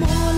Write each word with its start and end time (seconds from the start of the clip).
more. 0.00 0.29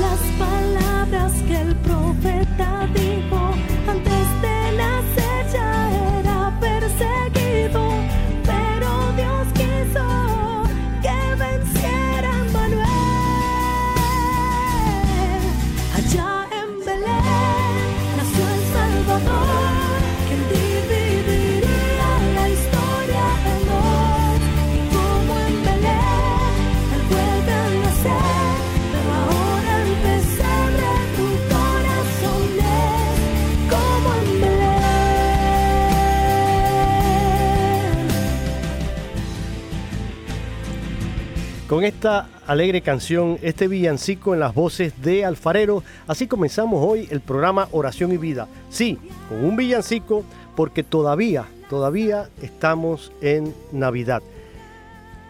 Con 41.72 41.84
esta 41.84 42.28
alegre 42.46 42.82
canción, 42.82 43.38
este 43.40 43.66
villancico 43.66 44.34
en 44.34 44.40
las 44.40 44.54
voces 44.54 44.92
de 45.00 45.24
Alfarero, 45.24 45.82
así 46.06 46.26
comenzamos 46.26 46.86
hoy 46.86 47.08
el 47.10 47.22
programa 47.22 47.66
Oración 47.72 48.12
y 48.12 48.18
Vida. 48.18 48.46
Sí, 48.68 48.98
con 49.26 49.42
un 49.42 49.56
villancico 49.56 50.22
porque 50.54 50.82
todavía, 50.82 51.46
todavía 51.70 52.28
estamos 52.42 53.10
en 53.22 53.54
Navidad. 53.72 54.22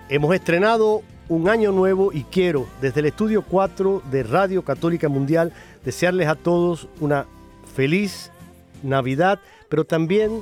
Hemos 0.08 0.34
estrenado 0.34 1.02
un 1.28 1.48
año 1.48 1.70
nuevo 1.70 2.12
y 2.12 2.24
quiero 2.24 2.66
desde 2.80 2.98
el 2.98 3.06
estudio 3.06 3.42
4 3.42 4.02
de 4.10 4.24
Radio 4.24 4.64
Católica 4.64 5.08
Mundial 5.08 5.52
desearles 5.84 6.26
a 6.26 6.34
todos 6.34 6.88
una 6.98 7.24
feliz 7.72 8.32
Navidad, 8.82 9.38
pero 9.68 9.84
también 9.84 10.40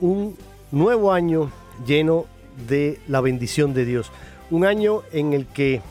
un 0.00 0.36
nuevo 0.72 1.12
año 1.12 1.52
lleno 1.86 2.24
de 2.66 2.98
la 3.06 3.20
bendición 3.20 3.74
de 3.74 3.84
Dios 3.84 4.10
un 4.50 4.64
año 4.64 5.02
en 5.12 5.32
el 5.32 5.46
que 5.46 5.82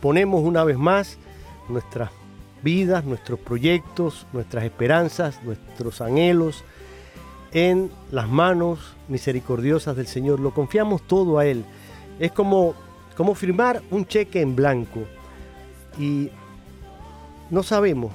ponemos 0.00 0.42
una 0.42 0.64
vez 0.64 0.78
más 0.78 1.18
nuestras 1.68 2.10
vidas, 2.62 3.04
nuestros 3.04 3.38
proyectos, 3.38 4.26
nuestras 4.32 4.64
esperanzas, 4.64 5.42
nuestros 5.42 6.00
anhelos 6.00 6.64
en 7.52 7.90
las 8.10 8.28
manos 8.28 8.94
misericordiosas 9.08 9.96
del 9.96 10.06
Señor. 10.06 10.40
Lo 10.40 10.52
confiamos 10.52 11.02
todo 11.02 11.38
a 11.38 11.46
Él. 11.46 11.64
Es 12.18 12.32
como, 12.32 12.74
como 13.16 13.34
firmar 13.34 13.82
un 13.90 14.06
cheque 14.06 14.40
en 14.40 14.56
blanco 14.56 15.00
y 15.98 16.30
no 17.50 17.62
sabemos 17.62 18.12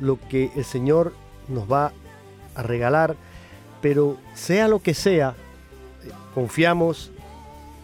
lo 0.00 0.18
que 0.28 0.50
el 0.56 0.64
Señor 0.64 1.12
nos 1.48 1.70
va 1.70 1.92
a 2.54 2.62
regalar, 2.62 3.16
pero 3.80 4.16
sea 4.34 4.68
lo 4.68 4.80
que 4.80 4.94
sea, 4.94 5.34
confiamos 6.34 7.10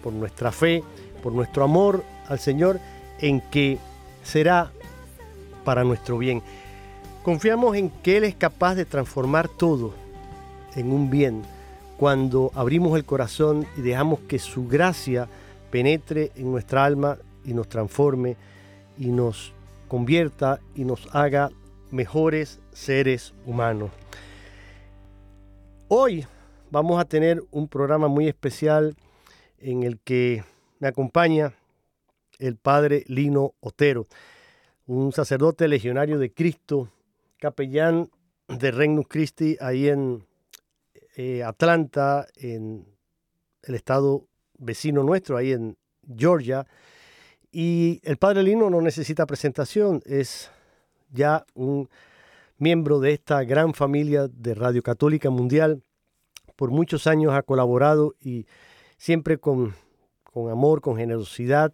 por 0.02 0.12
nuestra 0.12 0.52
fe 0.52 0.82
por 1.20 1.32
nuestro 1.32 1.64
amor 1.64 2.04
al 2.28 2.38
Señor, 2.38 2.80
en 3.20 3.40
que 3.40 3.78
será 4.22 4.70
para 5.64 5.84
nuestro 5.84 6.18
bien. 6.18 6.42
Confiamos 7.22 7.76
en 7.76 7.90
que 7.90 8.16
Él 8.16 8.24
es 8.24 8.34
capaz 8.34 8.74
de 8.74 8.84
transformar 8.84 9.48
todo 9.48 9.94
en 10.74 10.92
un 10.92 11.10
bien 11.10 11.42
cuando 11.96 12.50
abrimos 12.54 12.96
el 12.96 13.04
corazón 13.04 13.66
y 13.76 13.82
dejamos 13.82 14.20
que 14.20 14.38
su 14.38 14.66
gracia 14.66 15.28
penetre 15.70 16.32
en 16.34 16.50
nuestra 16.50 16.84
alma 16.84 17.18
y 17.44 17.52
nos 17.52 17.68
transforme 17.68 18.36
y 18.98 19.08
nos 19.08 19.52
convierta 19.88 20.60
y 20.74 20.84
nos 20.84 21.14
haga 21.14 21.50
mejores 21.90 22.60
seres 22.72 23.34
humanos. 23.44 23.90
Hoy 25.88 26.24
vamos 26.70 27.00
a 27.00 27.04
tener 27.04 27.42
un 27.50 27.68
programa 27.68 28.08
muy 28.08 28.28
especial 28.28 28.94
en 29.58 29.82
el 29.82 29.98
que 29.98 30.44
me 30.80 30.88
acompaña 30.88 31.54
el 32.38 32.56
padre 32.56 33.04
Lino 33.06 33.54
Otero, 33.60 34.08
un 34.86 35.12
sacerdote 35.12 35.68
legionario 35.68 36.18
de 36.18 36.32
Cristo, 36.32 36.90
capellán 37.38 38.10
de 38.48 38.70
Regnum 38.72 39.04
Christi 39.04 39.56
ahí 39.60 39.88
en 39.88 40.26
eh, 41.16 41.44
Atlanta, 41.44 42.26
en 42.36 42.86
el 43.62 43.74
estado 43.74 44.26
vecino 44.58 45.04
nuestro, 45.04 45.36
ahí 45.36 45.52
en 45.52 45.76
Georgia. 46.16 46.66
Y 47.52 48.00
el 48.02 48.16
padre 48.16 48.42
Lino 48.42 48.70
no 48.70 48.80
necesita 48.80 49.26
presentación, 49.26 50.02
es 50.06 50.50
ya 51.10 51.44
un 51.54 51.88
miembro 52.56 53.00
de 53.00 53.12
esta 53.12 53.44
gran 53.44 53.74
familia 53.74 54.28
de 54.28 54.54
Radio 54.54 54.82
Católica 54.82 55.28
Mundial. 55.30 55.82
Por 56.56 56.70
muchos 56.70 57.06
años 57.06 57.32
ha 57.34 57.42
colaborado 57.42 58.14
y 58.20 58.46
siempre 58.96 59.38
con, 59.38 59.74
con 60.30 60.50
amor, 60.50 60.80
con 60.80 60.96
generosidad, 60.96 61.72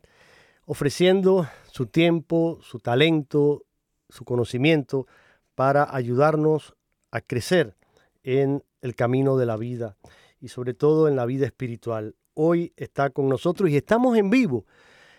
ofreciendo 0.65 1.49
su 1.71 1.87
tiempo, 1.87 2.59
su 2.63 2.79
talento, 2.79 3.65
su 4.09 4.25
conocimiento 4.25 5.07
para 5.55 5.95
ayudarnos 5.95 6.75
a 7.11 7.21
crecer 7.21 7.77
en 8.23 8.63
el 8.83 8.95
camino 8.95 9.37
de 9.37 9.47
la 9.47 9.57
vida 9.57 9.97
y 10.41 10.49
sobre 10.49 10.75
todo 10.75 11.09
en 11.09 11.17
la 11.17 11.27
vida 11.27 11.47
espiritual. 11.47 12.15
Hoy 12.35 12.73
está 12.77 13.11
con 13.11 13.29
nosotros 13.29 13.71
y 13.71 13.77
estamos 13.77 14.17
en 14.19 14.31
vivo. 14.31 14.67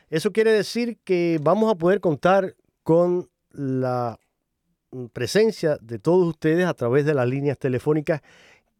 Eso 0.09 0.31
quiere 0.31 0.51
decir 0.51 0.99
que 1.03 1.39
vamos 1.41 1.71
a 1.71 1.75
poder 1.75 1.99
contar 1.99 2.55
con 2.83 3.29
la 3.51 4.19
presencia 5.13 5.77
de 5.81 5.99
todos 5.99 6.27
ustedes 6.27 6.65
a 6.65 6.73
través 6.73 7.05
de 7.05 7.13
las 7.13 7.27
líneas 7.27 7.57
telefónicas 7.57 8.21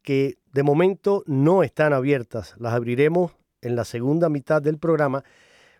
que 0.03 0.37
de 0.53 0.63
momento 0.63 1.23
no 1.25 1.63
están 1.63 1.91
abiertas. 1.91 2.55
Las 2.59 2.73
abriremos 2.73 3.31
en 3.67 3.75
la 3.75 3.85
segunda 3.85 4.29
mitad 4.29 4.59
del 4.61 4.79
programa. 4.79 5.23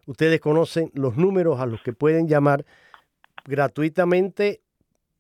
Ustedes 0.06 0.40
conocen 0.40 0.92
los 0.94 1.18
números 1.18 1.60
a 1.60 1.66
los 1.66 1.82
que 1.82 1.94
pueden 1.94 2.28
llamar 2.28 2.64
gratuitamente 3.46 4.62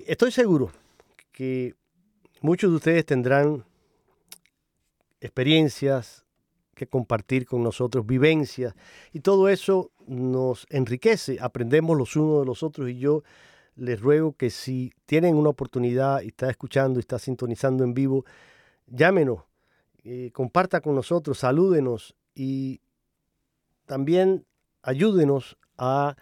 Estoy 0.06 0.32
seguro 0.32 0.72
que 1.32 1.74
muchos 2.40 2.70
de 2.70 2.76
ustedes 2.76 3.06
tendrán 3.06 3.64
experiencias 5.20 6.24
que 6.74 6.86
compartir 6.86 7.46
con 7.46 7.62
nosotros, 7.62 8.04
vivencias, 8.06 8.74
y 9.12 9.20
todo 9.20 9.48
eso 9.48 9.92
nos 10.06 10.66
enriquece, 10.70 11.38
aprendemos 11.40 11.96
los 11.96 12.16
unos 12.16 12.40
de 12.40 12.46
los 12.46 12.62
otros 12.62 12.90
y 12.90 12.98
yo 12.98 13.22
les 13.76 14.00
ruego 14.00 14.32
que 14.32 14.50
si 14.50 14.92
tienen 15.06 15.36
una 15.36 15.50
oportunidad 15.50 16.22
y 16.22 16.28
está 16.28 16.50
escuchando 16.50 17.00
está 17.00 17.18
sintonizando 17.18 17.84
en 17.84 17.94
vivo, 17.94 18.24
llámenos, 18.86 19.40
eh, 20.04 20.30
comparta 20.32 20.80
con 20.80 20.94
nosotros, 20.94 21.38
salúdenos 21.38 22.14
y 22.34 22.80
también 23.86 24.44
ayúdenos 24.82 25.56
a 25.78 26.16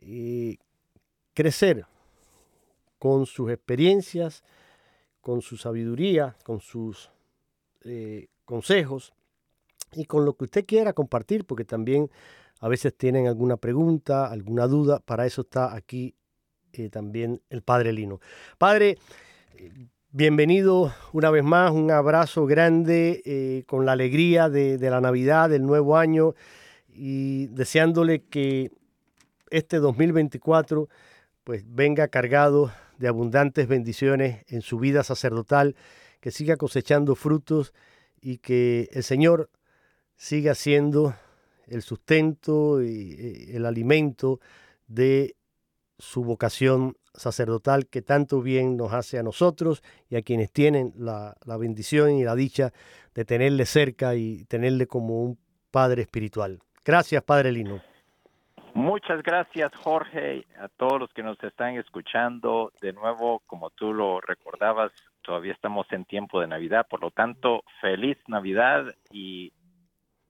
eh, 0.00 0.56
crecer 1.34 1.86
con 2.98 3.26
sus 3.26 3.50
experiencias, 3.50 4.42
con 5.20 5.42
su 5.42 5.56
sabiduría, 5.56 6.36
con 6.44 6.60
sus 6.60 7.10
eh, 7.84 8.28
consejos 8.44 9.12
y 9.92 10.04
con 10.04 10.24
lo 10.24 10.36
que 10.36 10.44
usted 10.44 10.66
quiera 10.66 10.92
compartir, 10.92 11.44
porque 11.44 11.64
también 11.64 12.10
a 12.60 12.68
veces 12.68 12.96
tienen 12.96 13.26
alguna 13.26 13.56
pregunta, 13.56 14.26
alguna 14.26 14.66
duda, 14.66 15.00
para 15.00 15.26
eso 15.26 15.42
está 15.42 15.74
aquí 15.74 16.14
también 16.90 17.40
el 17.50 17.62
Padre 17.62 17.92
Lino. 17.92 18.20
Padre, 18.58 18.98
Bienvenido 20.16 20.94
una 21.12 21.28
vez 21.30 21.42
más, 21.42 21.72
un 21.72 21.90
abrazo 21.90 22.46
grande 22.46 23.20
eh, 23.24 23.64
con 23.66 23.84
la 23.84 23.90
alegría 23.94 24.48
de, 24.48 24.78
la 24.78 25.00
Navidad, 25.00 25.50
del 25.50 25.66
nuevo 25.66 25.96
año 25.96 26.36
y 26.86 27.48
deseándole 27.48 28.22
que 28.22 28.70
este 29.54 29.78
2024 29.78 30.88
pues 31.44 31.62
venga 31.66 32.08
cargado 32.08 32.72
de 32.98 33.08
abundantes 33.08 33.68
bendiciones 33.68 34.44
en 34.48 34.62
su 34.62 34.78
vida 34.78 35.04
sacerdotal, 35.04 35.76
que 36.20 36.30
siga 36.30 36.56
cosechando 36.56 37.14
frutos 37.14 37.72
y 38.20 38.38
que 38.38 38.88
el 38.92 39.04
Señor 39.04 39.50
siga 40.16 40.54
siendo 40.54 41.14
el 41.66 41.82
sustento 41.82 42.82
y 42.82 43.12
eh, 43.12 43.56
el 43.56 43.66
alimento 43.66 44.40
de 44.86 45.36
su 45.98 46.24
vocación 46.24 46.96
sacerdotal 47.14 47.86
que 47.86 48.02
tanto 48.02 48.42
bien 48.42 48.76
nos 48.76 48.92
hace 48.92 49.18
a 49.18 49.22
nosotros 49.22 49.82
y 50.08 50.16
a 50.16 50.22
quienes 50.22 50.50
tienen 50.50 50.92
la, 50.96 51.36
bendición 51.58 52.10
y 52.12 52.24
la 52.24 52.34
dicha 52.34 52.72
de 53.14 53.24
tenerle 53.24 53.66
cerca 53.66 54.16
y 54.16 54.44
tenerle 54.46 54.88
como 54.88 55.22
un 55.22 55.38
padre 55.70 56.02
espiritual. 56.02 56.60
Gracias, 56.84 57.22
Padre 57.22 57.52
Lino. 57.52 57.93
Muchas 58.74 59.22
gracias, 59.22 59.70
Jorge, 59.76 60.46
a 60.58 60.68
todos 60.68 60.98
los 60.98 61.12
que 61.12 61.22
nos 61.22 61.42
están 61.42 61.76
escuchando. 61.76 62.72
De 62.80 62.92
nuevo, 62.92 63.40
como 63.46 63.70
tú 63.70 63.92
lo 63.92 64.20
recordabas, 64.20 64.90
todavía 65.22 65.52
estamos 65.52 65.86
en 65.92 66.04
tiempo 66.04 66.40
de 66.40 66.48
Navidad, 66.48 66.86
por 66.88 67.00
lo 67.00 67.10
tanto, 67.10 67.62
feliz 67.80 68.18
Navidad 68.26 68.86
y 69.12 69.52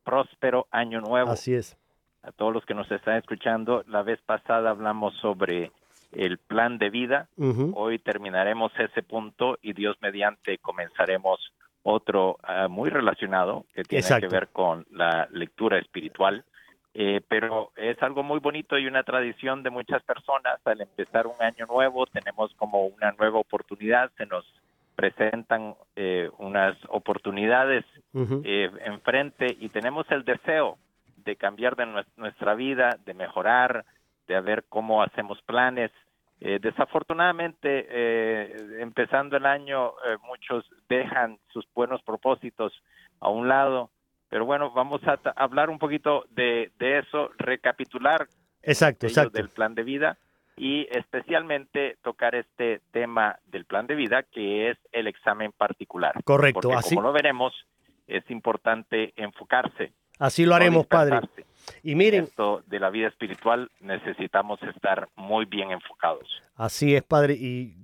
próspero 0.04 0.66
año 0.70 1.00
nuevo. 1.00 1.30
Así 1.30 1.54
es. 1.54 1.76
A 2.22 2.32
todos 2.32 2.52
los 2.52 2.64
que 2.64 2.74
nos 2.74 2.90
están 2.90 3.16
escuchando, 3.16 3.82
la 3.86 4.02
vez 4.02 4.20
pasada 4.22 4.70
hablamos 4.70 5.14
sobre 5.20 5.72
el 6.12 6.38
plan 6.38 6.78
de 6.78 6.90
vida. 6.90 7.28
Hoy 7.74 7.98
terminaremos 7.98 8.72
ese 8.78 9.02
punto 9.02 9.58
y 9.62 9.72
Dios 9.72 9.96
mediante 10.00 10.58
comenzaremos 10.58 11.52
otro 11.82 12.38
ah, 12.42 12.68
muy 12.68 12.88
relacionado 12.88 13.66
que 13.74 13.84
tiene 13.84 14.20
que 14.20 14.28
ver 14.28 14.48
con 14.48 14.86
la 14.90 15.28
lectura 15.30 15.78
espiritual. 15.78 16.44
Eh, 16.96 17.20
pero 17.26 17.72
es 17.74 18.00
algo 18.02 18.22
muy 18.22 18.38
bonito 18.38 18.78
y 18.78 18.86
una 18.86 19.02
tradición 19.02 19.64
de 19.64 19.70
muchas 19.70 20.02
personas. 20.04 20.64
Al 20.64 20.80
empezar 20.80 21.26
un 21.26 21.40
año 21.40 21.66
nuevo 21.66 22.06
tenemos 22.06 22.54
como 22.54 22.86
una 22.86 23.12
nueva 23.12 23.40
oportunidad, 23.40 24.12
se 24.16 24.26
nos 24.26 24.44
presentan 24.94 25.74
eh, 25.96 26.30
unas 26.38 26.76
oportunidades 26.88 27.84
eh, 28.44 28.70
enfrente 28.84 29.56
y 29.58 29.68
tenemos 29.68 30.08
el 30.10 30.24
deseo 30.24 30.78
de 31.24 31.36
cambiar 31.36 31.74
de 31.74 31.86
nuestra 32.16 32.54
vida, 32.54 32.90
de 33.04 33.14
mejorar, 33.14 33.84
de 34.28 34.40
ver 34.40 34.64
cómo 34.68 35.02
hacemos 35.02 35.40
planes. 35.42 35.90
Eh, 36.40 36.58
desafortunadamente, 36.60 37.86
eh, 37.88 38.76
empezando 38.80 39.36
el 39.36 39.46
año, 39.46 39.92
muchos 40.26 40.64
dejan 40.88 41.38
sus 41.52 41.66
buenos 41.74 42.02
propósitos 42.02 42.72
a 43.20 43.30
un 43.30 43.48
lado, 43.48 43.90
pero 44.34 44.46
bueno, 44.46 44.72
vamos 44.72 45.00
a 45.04 45.16
hablar 45.36 45.70
un 45.70 45.78
poquito 45.78 46.24
de, 46.30 46.72
eso, 46.80 47.30
recapitular 47.38 48.26
exacto, 48.64 49.06
exacto. 49.06 49.38
del 49.38 49.48
plan 49.48 49.76
de 49.76 49.84
vida 49.84 50.18
y 50.56 50.88
especialmente 50.90 51.98
tocar 52.02 52.34
este 52.34 52.80
tema 52.90 53.38
del 53.46 53.64
plan 53.64 53.86
de 53.86 53.94
vida 53.94 54.24
que 54.24 54.70
es 54.70 54.78
el 54.90 55.06
examen 55.06 55.52
particular. 55.52 56.14
Correcto, 56.24 56.68
Porque, 56.68 56.88
Como 56.88 57.02
lo 57.02 57.12
veremos, 57.12 57.54
es 58.08 58.28
importante 58.28 59.12
enfocarse 59.14 59.92
Así 60.18 60.46
lo 60.46 60.54
haremos, 60.54 60.86
Padre. 60.86 61.20
Y 61.82 61.94
miren, 61.94 62.24
esto 62.24 62.62
de 62.66 62.78
la 62.78 62.90
vida 62.90 63.08
espiritual 63.08 63.70
necesitamos 63.80 64.60
estar 64.62 65.08
muy 65.16 65.44
bien 65.44 65.70
enfocados. 65.70 66.28
Así 66.56 66.94
es, 66.94 67.02
Padre, 67.02 67.34
y 67.34 67.76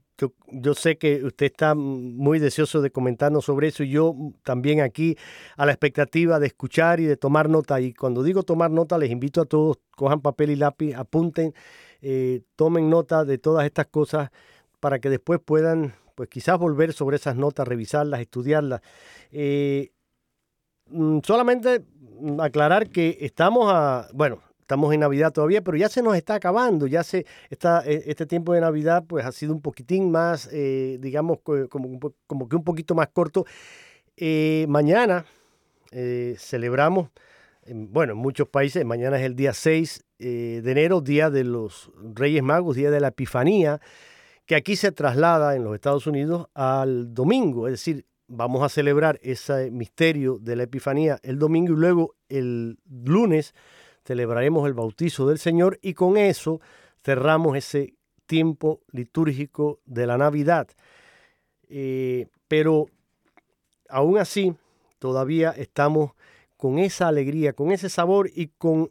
yo, 0.49 0.75
sé 0.75 0.99
que 0.99 1.25
usted 1.25 1.47
está 1.47 1.75
muy 1.75 2.39
deseoso 2.39 2.83
de 2.83 2.91
comentarnos 2.91 3.45
sobre 3.45 3.69
eso 3.69 3.83
y 3.83 3.91
yo 3.91 4.15
también 4.43 4.81
aquí 4.81 5.17
a 5.57 5.67
la 5.67 5.73
expectativa 5.73 6.39
de 6.39 6.49
escuchar 6.49 7.01
y 7.01 7.05
de 7.05 7.17
tomar 7.17 7.49
nota. 7.49 7.81
Y 7.81 7.95
cuando 7.95 8.23
digo 8.23 8.43
tomar 8.43 8.71
nota, 8.71 8.99
les 8.99 9.11
invito 9.11 9.41
a 9.41 9.45
todos, 9.47 9.79
cojan 9.97 10.21
papel 10.21 10.51
y 10.51 10.57
lápiz, 10.57 10.95
apunten, 10.95 11.55
eh, 12.03 12.43
tomen 12.57 12.91
nota 12.91 13.25
de 13.25 13.39
todas 13.39 13.65
estas 13.65 13.87
cosas 13.87 14.31
para 14.81 14.99
que 14.99 15.11
después 15.11 15.41
puedan, 15.45 15.95
pues 16.15 16.29
quizás 16.29 16.59
volver 16.59 16.93
sobre 16.93 17.17
esas 17.17 17.37
notas, 17.37 17.67
revisarlas, 17.67 18.21
estudiarlas. 18.21 18.81
Eh, 19.31 19.93
mm, 20.87 21.19
solamente 21.25 21.85
aclarar 22.41 22.91
que 22.91 23.19
estamos 23.21 23.71
a, 23.73 24.09
bueno, 24.13 24.43
estamos 24.71 24.95
en 24.95 25.01
Navidad 25.01 25.33
todavía, 25.33 25.63
pero 25.63 25.77
ya 25.77 25.89
se 25.89 26.01
nos 26.01 26.17
está 26.17 26.37
acabando, 26.37 26.87
ya 26.87 27.03
se 27.03 27.27
está, 27.49 27.83
e, 27.85 28.05
este 28.07 28.25
tiempo 28.25 28.53
de 28.53 28.61
Navidad 28.61 29.03
pues 29.05 29.25
ha 29.25 29.33
sido 29.33 29.53
un 29.53 29.61
poquitín 29.61 30.13
más, 30.13 30.49
eh, 30.53 30.97
digamos, 31.01 31.41
como, 31.41 32.49
que 32.49 32.57
un 32.57 32.63
poquito 32.63 32.95
más 32.95 33.09
corto. 33.09 33.45
Eh, 34.17 34.67
mañana 34.69 35.27
celebramos, 36.37 37.09
bueno, 37.67 38.13
en 38.13 38.19
muchos 38.19 38.49
países, 38.49 38.85
mañana 38.85 39.19
es 39.19 39.25
el 39.25 39.35
día 39.35 39.53
6 39.53 40.05
de 40.19 40.71
enero, 40.71 41.01
día 41.01 41.31
de 41.31 41.43
los 41.43 41.91
Reyes 42.15 42.45
Magos, 42.45 42.77
día 42.77 42.93
de 42.93 43.01
la 43.01 43.09
Epifanía, 43.09 43.81
que 44.47 44.55
aquí 44.55 44.77
se 44.77 44.93
traslada 44.93 45.57
en 45.57 45.65
los 45.65 45.75
Estados 45.75 46.07
Unidos 46.07 46.47
al 46.55 47.13
domingo, 47.13 47.67
es 47.67 47.73
decir, 47.73 48.07
vamos 48.29 48.63
a 48.63 48.69
celebrar 48.69 49.19
ese 49.21 49.73
misterio 49.73 50.39
de 50.41 50.55
la 50.55 50.63
Epifanía 50.63 51.19
el 51.25 51.41
domingo 51.41 51.73
y 51.73 51.77
luego 51.77 52.15
el 52.29 52.79
lunes 52.89 53.53
celebraremos 54.11 54.67
el 54.67 54.75
bautizo 54.75 55.29
del 55.29 55.39
Señor 55.39 55.79
y 55.83 55.95
con 55.95 56.17
eso 56.17 56.61
cerramos 57.05 57.57
ese 57.57 57.95
tiempo 58.27 58.81
litúrgico 58.91 59.79
de 59.87 60.05
la 60.05 60.19
Navidad. 60.19 60.67
Eh, 61.69 62.27
pero 62.49 62.89
aún 63.89 64.19
así, 64.19 64.53
todavía 64.99 65.53
estamos 65.53 66.11
con 66.57 66.81
esa 66.81 67.07
alegría, 67.07 67.53
con 67.53 67.71
ese 67.71 67.89
sabor 67.89 68.29
y 68.35 68.49
con, 68.59 68.91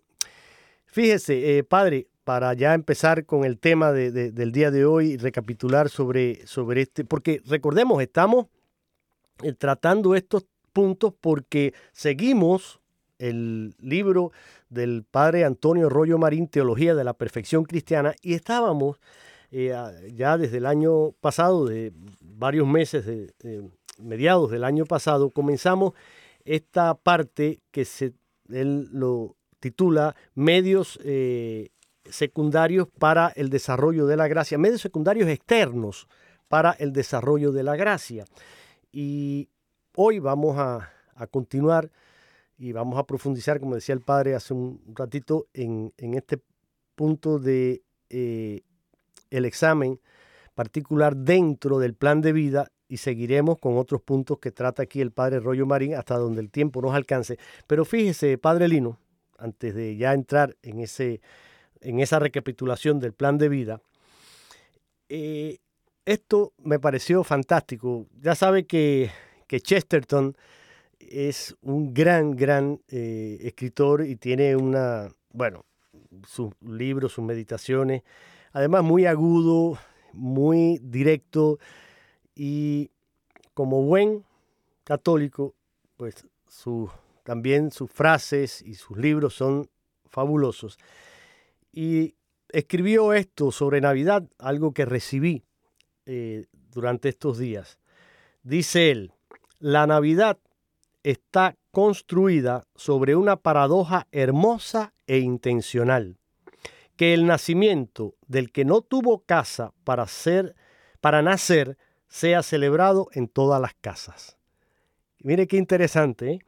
fíjese, 0.86 1.58
eh, 1.58 1.66
Padre, 1.66 2.08
para 2.24 2.54
ya 2.54 2.74
empezar 2.74 3.26
con 3.26 3.44
el 3.44 3.60
tema 3.60 3.92
del 3.92 4.52
día 4.54 4.72
de 4.72 4.86
hoy 4.86 5.18
recapitular 5.18 5.90
sobre, 5.90 6.48
sobre 6.48 6.84
este, 6.84 7.04
porque 7.04 7.42
recordemos, 7.46 8.02
estamos 8.02 8.46
eh, 9.44 9.52
tratando 9.52 10.16
estos 10.16 10.46
puntos 10.72 11.14
porque 11.20 11.74
seguimos 11.92 12.80
el 13.20 13.76
libro 13.80 14.32
del 14.70 15.04
padre 15.10 15.46
Antonio 15.46 15.90
Rollo 15.90 16.18
Marín, 16.18 16.48
Teología 16.48 16.96
de 16.96 17.04
la 17.04 17.14
Perfección 17.14 17.64
Cristiana, 17.64 18.16
y 18.22 18.34
estábamos 18.34 19.00
eh, 19.52 19.74
ya 20.14 20.38
desde 20.38 20.58
el 20.58 20.66
año 20.66 21.12
pasado, 21.20 21.66
de 21.66 21.92
varios 22.22 22.68
meses, 22.68 23.06
de, 23.06 23.70
mediados 23.98 24.52
del 24.52 24.64
año 24.64 24.86
pasado, 24.86 25.32
comenzamos 25.32 25.94
esta 26.46 26.96
parte 26.96 27.60
que 27.72 27.86
se, 27.86 28.14
él 28.50 28.88
lo 28.92 29.36
titula 29.60 30.16
Medios 30.36 31.00
eh, 31.04 31.70
secundarios 32.06 32.88
para 32.98 33.30
el 33.36 33.50
desarrollo 33.50 34.08
de 34.08 34.18
la 34.18 34.28
gracia, 34.28 34.58
medios 34.58 34.82
secundarios 34.82 35.30
externos 35.30 36.08
para 36.48 36.72
el 36.72 36.94
desarrollo 36.94 37.52
de 37.52 37.64
la 37.64 37.76
gracia. 37.76 38.26
Y 38.92 39.50
hoy 39.96 40.20
vamos 40.20 40.58
a, 40.58 40.92
continuar 41.32 41.92
y 42.60 42.74
vamos 42.74 43.00
a 43.00 43.06
profundizar, 43.06 43.60
como 43.60 43.76
decía 43.76 43.96
el 43.96 44.02
padre 44.02 44.36
hace 44.36 44.54
un 44.54 44.82
ratito, 44.94 45.48
en, 45.54 45.92
este 45.98 46.40
punto 46.94 47.40
de 47.40 47.82
eh, 48.10 48.62
el 49.32 49.46
examen 49.46 50.00
particular 50.54 51.16
dentro 51.16 51.80
del 51.80 51.96
plan 51.96 52.20
de 52.20 52.34
vida 52.34 52.72
y 52.90 52.98
seguiremos 52.98 53.60
con 53.60 53.78
otros 53.78 54.02
puntos 54.02 54.40
que 54.40 54.52
trata 54.52 54.84
aquí 54.84 55.00
el 55.00 55.12
padre 55.12 55.40
Rollo 55.40 55.66
Marín 55.66 55.96
hasta 55.96 56.18
donde 56.18 56.42
el 56.42 56.52
tiempo 56.52 56.82
nos 56.82 56.94
alcance. 56.94 57.38
Pero 57.66 57.86
fíjese, 57.86 58.38
padre 58.38 58.68
Lino, 58.68 59.00
antes 59.38 59.74
de 59.74 59.96
ya 59.96 60.14
entrar 60.14 60.58
en, 60.62 60.80
ese, 60.80 61.22
en 61.80 62.00
esa 62.00 62.20
recapitulación 62.20 63.00
del 63.00 63.14
plan 63.14 63.38
de 63.38 63.48
vida, 63.48 63.82
eh, 65.08 65.60
esto 66.06 66.54
me 66.58 66.80
pareció 66.80 67.24
fantástico. 67.24 68.08
Ya 68.20 68.36
sabe 68.36 68.66
que, 68.66 69.12
Chesterton 69.48 70.36
es 71.00 71.56
un 71.62 71.94
gran, 71.94 72.36
gran 72.36 72.82
eh, 72.90 73.38
escritor 73.42 74.06
y 74.06 74.16
tiene 74.16 74.56
una, 74.56 75.10
bueno, 75.32 75.66
sus 76.28 76.52
libros, 76.62 77.14
sus 77.14 77.24
meditaciones, 77.24 78.04
además 78.52 78.84
muy 78.84 79.06
agudo, 79.06 79.78
muy 80.14 80.80
directo 80.82 81.60
y 82.36 82.92
como 83.54 83.84
buen 83.84 84.24
católico, 84.84 85.56
pues 85.98 86.26
su, 86.48 86.90
también 87.24 87.72
sus 87.72 87.92
frases 87.92 88.62
y 88.62 88.76
sus 88.76 88.98
libros 88.98 89.36
son 89.36 89.70
fabulosos. 90.10 90.78
Y 91.72 92.16
escribió 92.52 93.14
esto 93.14 93.52
sobre 93.52 93.82
Navidad, 93.82 94.24
algo 94.40 94.74
que 94.74 94.86
recibí 94.86 95.44
eh, 96.06 96.46
durante 96.72 97.10
estos 97.10 97.38
días. 97.38 97.78
Dice 98.44 98.92
él, 98.92 99.12
la 99.60 99.86
Navidad 99.86 100.40
está 101.12 101.56
construida 101.72 102.66
sobre 102.76 103.16
una 103.16 103.38
paradoja 103.38 104.08
hermosa 104.12 104.94
e 105.08 105.20
intencional, 105.20 106.18
que 106.96 107.14
el 107.14 107.26
nacimiento 107.26 108.16
del 108.28 108.52
que 108.52 108.66
no 108.66 108.82
tuvo 108.82 109.20
casa 109.20 109.74
para 109.84 110.08
ser 110.08 110.56
para 111.02 111.22
nacer 111.22 111.78
sea 112.08 112.44
celebrado 112.44 113.08
en 113.14 113.28
todas 113.28 113.62
las 113.62 113.74
casas. 113.80 114.38
Mire 115.20 115.48
qué 115.48 115.58
interesante. 115.58 116.32
¿eh? 116.32 116.40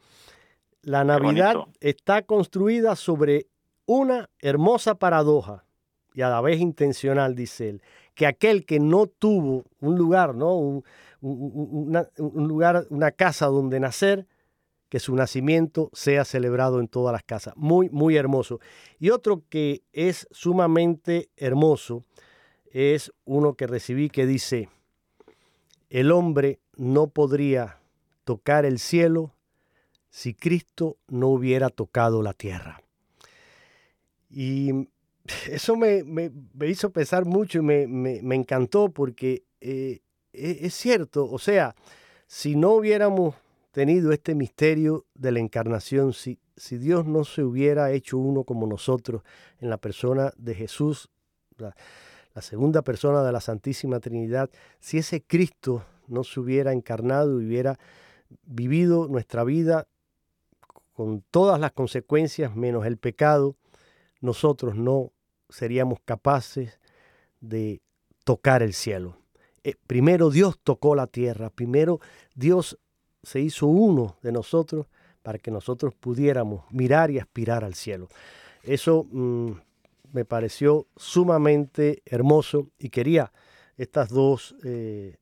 La 0.82 1.04
Navidad 1.04 1.56
está 1.80 2.24
construida 2.24 2.96
sobre 2.96 3.48
una 3.86 4.30
hermosa 4.40 4.96
paradoja 4.96 5.66
y 6.14 6.22
a 6.22 6.30
la 6.30 6.42
vez 6.42 6.60
intencional, 6.60 7.36
dice 7.36 7.70
él, 7.70 7.82
que 8.16 8.26
aquel 8.28 8.66
que 8.66 8.80
no 8.80 9.08
tuvo 9.08 9.64
un 9.80 9.98
lugar, 9.98 10.36
¿no? 10.36 10.56
Un, 10.56 10.84
lugar, 11.22 12.86
una 12.90 13.12
casa 13.12 13.46
donde 13.46 13.80
nacer, 13.80 14.28
que 14.92 15.00
su 15.00 15.16
nacimiento 15.16 15.90
sea 15.94 16.26
celebrado 16.26 16.82
en 16.82 16.90
todas 16.90 17.14
las 17.14 17.24
casas. 17.24 17.54
Muy, 17.56 17.90
muy 17.92 18.18
hermoso. 18.18 18.60
Y 19.00 19.12
otro 19.12 19.42
que 19.48 19.84
es 19.94 20.28
sumamente 20.32 21.30
hermoso 21.38 22.04
es 22.74 23.14
uno 23.24 23.54
que 23.54 23.68
recibí 23.68 24.10
que 24.10 24.26
dice, 24.26 24.68
el 25.90 26.12
hombre 26.12 26.60
no 26.76 27.08
podría 27.08 27.80
tocar 28.26 28.66
el 28.66 28.80
cielo 28.80 29.34
si 30.10 30.34
Cristo 30.34 30.98
no 31.08 31.30
hubiera 31.30 31.70
tocado 31.70 32.22
la 32.22 32.34
tierra. 32.34 32.84
Y 34.30 34.90
eso 35.50 35.78
me, 35.78 36.04
hizo 36.68 36.90
pensar 36.90 37.24
mucho 37.24 37.60
y 37.60 37.62
me, 37.62 38.36
encantó 38.36 38.90
porque 38.90 39.46
eh, 39.62 40.02
e, 40.34 40.58
es 40.64 40.74
cierto, 40.74 41.32
o 41.32 41.40
sea, 41.40 41.76
si 42.28 42.58
no 42.58 42.72
hubiéramos 42.72 43.36
tenido 43.72 44.12
este 44.12 44.36
misterio 44.36 45.06
de 45.16 45.32
la 45.32 45.40
encarnación, 45.40 46.14
si, 46.14 46.40
Dios 46.70 47.06
no 47.06 47.24
se 47.24 47.44
hubiera 47.44 47.92
hecho 47.92 48.18
uno 48.18 48.44
como 48.44 48.68
nosotros 48.68 49.24
en 49.60 49.70
la 49.70 49.78
persona 49.78 50.32
de 50.38 50.54
Jesús, 50.54 51.10
la, 51.58 51.76
la 52.36 52.42
segunda 52.42 52.82
persona 52.82 53.24
de 53.24 53.32
la 53.32 53.42
Santísima 53.42 54.00
Trinidad, 54.00 54.50
si 54.80 55.00
ese 55.00 55.24
Cristo 55.24 55.84
no 56.08 56.24
se 56.24 56.40
hubiera 56.40 56.74
encarnado 56.74 57.42
y 57.42 57.46
hubiera 57.46 57.80
vivido 58.44 59.08
nuestra 59.08 59.44
vida 59.44 59.88
con 60.94 61.24
todas 61.32 61.60
las 61.60 61.72
consecuencias 61.72 62.56
menos 62.56 62.86
el 62.86 62.98
pecado, 62.98 63.56
nosotros 64.20 64.76
no 64.76 65.12
seríamos 65.50 66.00
capaces 66.06 66.80
de 67.40 67.82
tocar 68.24 68.62
el 68.62 68.74
cielo. 68.74 69.18
Eh, 69.64 69.76
primero 69.88 70.30
Dios 70.30 70.60
tocó 70.64 70.96
la 70.96 71.08
tierra, 71.08 71.50
primero 71.50 72.00
Dios 72.36 72.78
se 73.24 73.40
hizo 73.40 73.68
uno 73.68 74.18
de 74.22 74.32
nosotros 74.32 74.88
para 75.24 75.38
que 75.38 75.52
nosotros 75.52 75.94
pudiéramos 75.94 76.64
mirar 76.72 77.12
y 77.12 77.20
aspirar 77.20 77.64
al 77.64 77.76
cielo. 77.76 78.08
Eso 78.64 79.06
mm, 79.12 79.52
me 80.14 80.26
pareció 80.26 80.88
sumamente 80.96 82.02
hermoso 82.06 82.68
y 82.80 82.90
quería 82.90 83.32
estas 83.78 84.10
dos 84.10 84.56
eh, 84.64 85.18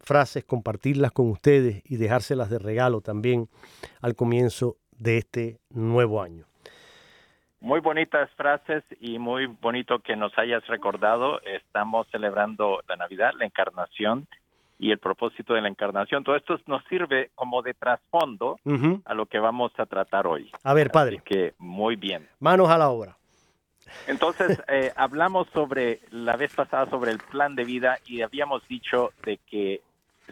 frases 0.00 0.44
compartirlas 0.44 1.12
con 1.12 1.30
ustedes 1.30 1.82
y 1.84 1.96
dejárselas 1.96 2.50
de 2.50 2.58
regalo 2.58 3.00
también 3.00 3.48
al 4.00 4.14
comienzo 4.14 4.76
de 4.92 5.18
este 5.18 5.58
nuevo 5.70 6.22
año. 6.22 6.46
Muy 7.60 7.80
bonitas 7.80 8.30
frases 8.36 8.84
y 9.00 9.18
muy 9.18 9.46
bonito 9.46 10.00
que 10.00 10.16
nos 10.16 10.36
hayas 10.38 10.66
recordado. 10.66 11.40
Estamos 11.42 12.06
celebrando 12.10 12.82
la 12.86 12.96
Navidad, 12.96 13.32
la 13.38 13.46
encarnación 13.46 14.28
y 14.84 14.90
el 14.90 14.98
propósito 14.98 15.54
de 15.54 15.62
la 15.62 15.68
encarnación. 15.68 16.24
Todo 16.24 16.36
esto 16.36 16.60
nos 16.66 16.84
sirve 16.90 17.30
como 17.34 17.62
de 17.62 17.72
trasfondo 17.72 18.58
a 19.06 19.14
lo 19.14 19.24
que 19.24 19.38
vamos 19.38 19.72
a 19.78 19.86
tratar 19.86 20.26
hoy. 20.26 20.50
A 20.62 20.74
ver, 20.74 20.90
padre. 20.90 21.22
que 21.24 21.54
muy 21.56 21.96
bien. 21.96 22.28
Manos 22.38 22.68
a 22.68 22.76
la 22.76 22.90
obra. 22.90 23.16
Entonces, 24.06 24.62
eh, 24.68 24.92
hablamos 24.94 25.48
sobre, 25.54 26.00
la 26.10 26.36
vez 26.36 26.54
pasada, 26.54 26.84
sobre 26.90 27.12
el 27.12 27.18
plan 27.18 27.54
de 27.54 27.64
vida 27.64 27.96
y 28.04 28.20
habíamos 28.20 28.68
dicho 28.68 29.12
de 29.24 29.38
que 29.38 29.80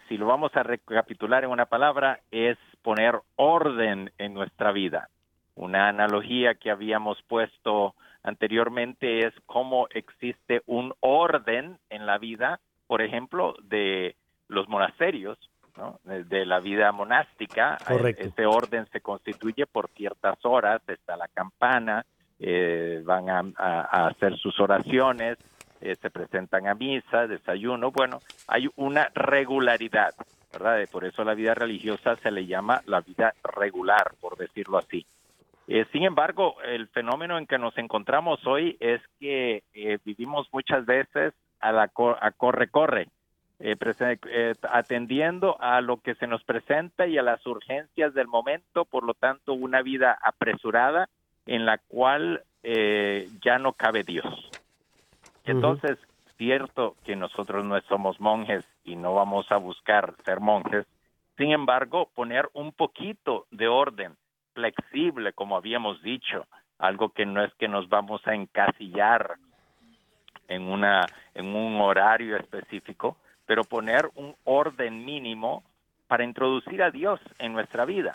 si 0.07 0.19
lo 0.19 0.27
vamos 0.27 0.55
a 0.55 0.63
recapitular 0.63 1.45
en 1.45 1.51
una 1.51 1.65
palabra, 1.65 2.21
es 2.31 2.59
poner 2.83 3.19
orden 3.37 4.13
en 4.19 4.35
nuestra 4.35 4.71
vida. 4.71 5.09
Una 5.55 5.89
analogía 5.89 6.57
que 6.57 6.71
habíamos 6.71 7.23
puesto 7.23 7.95
anteriormente 8.23 9.27
es 9.27 9.33
cómo 9.47 9.89
existe 9.95 10.61
un 10.67 10.93
orden 11.01 11.79
en 11.89 12.05
la 12.05 12.19
vida, 12.19 12.61
por 12.87 13.01
ejemplo, 13.01 13.55
de 13.63 14.15
los 14.53 14.69
monasterios, 14.69 15.39
de 16.05 16.45
la 16.45 16.61
vida 16.61 16.93
monástica. 16.93 17.79
Correcto. 17.87 18.23
Este 18.23 18.47
orden 18.47 18.87
se 18.93 19.01
constituye 19.01 19.67
por 19.67 19.89
ciertas 19.91 20.39
horas, 20.45 20.83
está 20.87 21.17
la 21.17 21.29
campana, 21.29 22.05
eh, 22.39 23.01
van 23.05 23.31
a, 23.31 24.07
hacer 24.07 24.37
sus 24.37 24.59
oraciones, 24.61 25.39
eh, 25.81 25.97
se 25.97 26.11
presentan 26.11 26.67
a 26.67 26.75
misa, 26.75 27.27
desayuno, 27.27 27.91
bueno, 27.91 28.19
hay 28.49 28.69
una 28.77 29.09
regularidad, 29.15 30.15
¿verdad? 30.53 30.87
Por 30.91 31.05
eso 31.05 31.25
la 31.25 31.35
vida 31.35 31.55
religiosa 31.55 32.17
se 32.17 32.31
le 32.31 32.47
llama 32.47 32.83
la 32.87 33.01
vida 33.01 33.33
regular, 33.43 34.13
por 34.21 34.37
decirlo 34.37 34.79
así. 34.79 35.07
Eh, 35.69 35.87
sin 35.93 36.03
embargo, 36.03 36.57
el 36.65 36.89
fenómeno 36.89 37.39
en 37.39 37.47
que 37.47 37.59
nos 37.59 37.79
encontramos 37.79 38.45
hoy 38.47 38.77
es 38.81 39.01
que 39.21 39.63
vivimos 40.05 40.49
muchas 40.53 40.85
veces 40.85 41.33
a 41.61 41.71
la 41.71 41.89
a 43.63 43.77
corre-corre, 43.77 44.55
atendiendo 44.71 45.57
a 45.61 45.81
lo 45.81 45.99
que 45.99 46.15
se 46.17 46.27
nos 46.27 46.43
presenta 46.45 47.07
y 47.07 47.19
a 47.19 47.23
las 47.23 47.47
urgencias 47.47 48.13
del 48.15 48.27
momento, 48.27 48.85
por 48.85 49.05
lo 49.05 49.15
tanto, 49.15 49.53
una 49.53 49.83
vida 49.83 50.19
apresurada 50.21 51.09
en 51.47 51.65
la 51.65 51.79
cual 51.79 52.43
ya 53.41 53.59
no 53.59 53.73
cabe 53.73 54.05
Dios. 54.05 54.27
Entonces, 55.45 55.99
cierto 56.37 56.97
que 57.05 57.17
nosotros 57.17 57.65
no 57.65 57.81
somos 57.83 58.21
monjes 58.21 58.65
y 58.85 58.97
no 58.97 59.15
vamos 59.15 59.51
a 59.51 59.57
buscar 59.57 60.15
ser 60.25 60.41
monjes, 60.41 60.87
sin 61.37 61.53
embargo, 61.53 62.11
poner 62.15 62.49
un 62.53 62.73
poquito 62.73 63.47
de 63.51 63.67
orden 63.67 64.17
flexible, 64.55 65.33
como 65.33 65.57
habíamos 65.57 66.03
dicho, 66.03 66.47
algo 66.79 67.09
que 67.09 67.27
no 67.27 67.43
es 67.43 67.53
que 67.55 67.69
nos 67.69 67.89
vamos 67.89 68.27
a 68.27 68.35
encasillar 68.35 69.37
en 70.49 70.71
una 70.71 71.07
en 71.35 71.47
un 71.55 71.81
horario 71.81 72.37
específico, 72.37 73.17
pero 73.47 73.65
poner 73.65 74.09
un 74.15 74.35
orden 74.45 75.05
mínimo 75.05 75.65
para 76.07 76.25
introducir 76.25 76.83
a 76.83 76.91
Dios 76.91 77.21
en 77.39 77.53
nuestra 77.53 77.85
vida, 77.85 78.15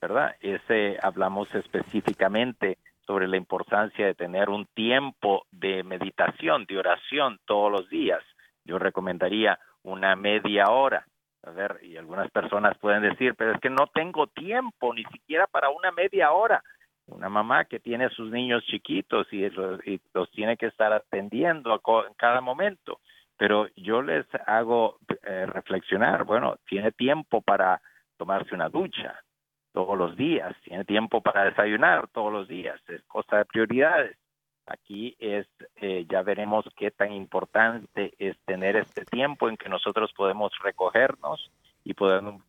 ¿verdad? 0.00 0.36
Ese 0.40 0.98
hablamos 1.02 1.54
específicamente 1.54 2.78
sobre 3.06 3.26
la 3.26 3.38
importancia 3.38 4.04
de 4.04 4.14
tener 4.14 4.50
un 4.50 4.66
tiempo 4.66 5.46
de 5.50 5.82
meditación, 5.82 6.66
de 6.66 6.78
oración 6.78 7.40
todos 7.46 7.72
los 7.72 7.88
días. 7.88 8.22
Yo 8.66 8.78
recomendaría 8.78 9.58
una 9.82 10.14
media 10.14 10.70
hora. 10.70 11.06
A 11.42 11.50
ver, 11.50 11.78
y 11.82 11.96
algunas 11.96 12.30
personas 12.30 12.76
pueden 12.76 13.00
decir, 13.00 13.34
pero 13.34 13.52
es 13.52 13.60
que 13.60 13.70
no 13.70 13.86
tengo 13.86 14.26
tiempo 14.26 14.92
ni 14.92 15.04
siquiera 15.04 15.46
para 15.46 15.70
una 15.70 15.90
media 15.90 16.32
hora. 16.32 16.62
Una 17.06 17.30
mamá 17.30 17.64
que 17.64 17.80
tiene 17.80 18.04
a 18.04 18.10
sus 18.10 18.30
niños 18.30 18.62
chiquitos 18.66 19.26
y 19.32 19.48
los, 19.48 19.80
tiene 20.32 20.58
que 20.58 20.66
estar 20.66 20.92
atendiendo 20.92 21.80
en 22.06 22.14
cada 22.14 22.42
momento. 22.42 23.00
Pero 23.38 23.68
yo 23.76 24.02
les 24.02 24.26
hago 24.46 24.98
eh, 25.22 25.46
reflexionar, 25.46 26.24
bueno, 26.24 26.56
tiene 26.68 26.92
tiempo 26.92 27.40
para 27.40 27.80
tomarse 28.18 28.54
una 28.54 28.68
ducha, 28.68 29.22
todos 29.72 29.96
los 29.96 30.16
días, 30.16 30.56
tiene 30.64 30.84
tiempo 30.84 31.20
para 31.20 31.44
desayunar 31.44 32.08
todos 32.08 32.32
los 32.32 32.48
días, 32.48 32.80
es 32.88 33.02
cosa 33.04 33.38
de 33.38 33.44
prioridades. 33.44 34.16
Aquí 34.66 35.16
es, 35.18 35.46
eh, 35.76 36.04
ya 36.10 36.22
veremos 36.22 36.66
qué 36.76 36.90
tan 36.90 37.12
importante 37.12 38.12
es 38.18 38.36
tener 38.44 38.76
este 38.76 39.04
tiempo 39.04 39.48
en 39.48 39.56
que 39.56 39.68
nosotros 39.68 40.12
podemos 40.14 40.52
recogernos 40.62 41.50
y 41.84 41.94
podemos 41.94 42.42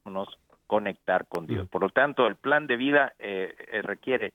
conectar 0.68 1.28
con 1.28 1.46
Dios. 1.46 1.66
Mm. 1.66 1.68
Por 1.68 1.82
lo 1.84 1.90
tanto, 1.90 2.26
el 2.26 2.36
plan 2.36 2.68
de 2.68 2.78
vida 2.78 3.14
eh, 3.20 3.56
eh, 3.72 3.82
requiere 3.82 4.34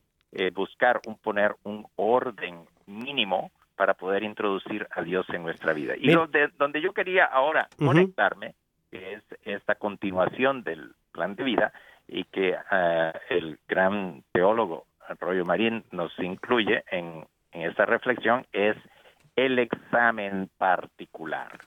buscar 0.53 1.01
un 1.07 1.17
poner 1.17 1.55
un 1.63 1.87
orden 1.95 2.65
mínimo 2.87 3.53
para 3.77 3.95
poder 3.95 4.23
introducir 4.23 4.87
a 4.91 5.03
Dios 5.03 5.27
en 5.31 5.43
nuestra 5.43 5.73
vida. 5.73 5.95
Y 5.97 6.13
donde, 6.13 6.49
donde 6.59 6.81
yo 6.81 6.93
quería 6.93 7.25
ahora 7.25 7.69
conectarme, 7.79 8.55
que 8.91 9.15
es 9.15 9.23
esta 9.45 9.75
continuación 9.75 10.63
del 10.63 10.93
plan 11.13 11.35
de 11.35 11.45
vida, 11.45 11.73
y 12.07 12.25
que 12.25 12.57
eh, 12.71 13.13
el 13.31 13.59
gran 13.67 14.23
teólogo 14.33 14.87
Arroyo 15.09 15.45
Marín 15.45 15.85
nos 15.91 16.17
incluye 16.19 16.85
en, 16.91 17.27
en 17.53 17.63
esta 17.63 17.87
reflexión 17.87 18.47
es 18.53 18.77
el 19.37 19.59
examen 19.59 20.51
particular. 20.59 21.59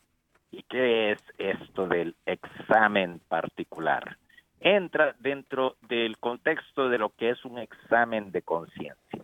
¿Y 0.52 0.63
qué 0.63 1.12
es 1.12 1.20
esto 1.38 1.88
del 1.88 2.15
examen 2.26 3.20
particular? 3.28 4.17
Entra 4.60 5.15
dentro 5.20 5.76
del 5.82 6.17
contexto 6.17 6.89
de 6.89 6.98
lo 6.98 7.10
que 7.10 7.30
es 7.30 7.46
un 7.46 7.60
examen 7.60 8.32
de 8.32 8.41
conciencia. 8.41 9.24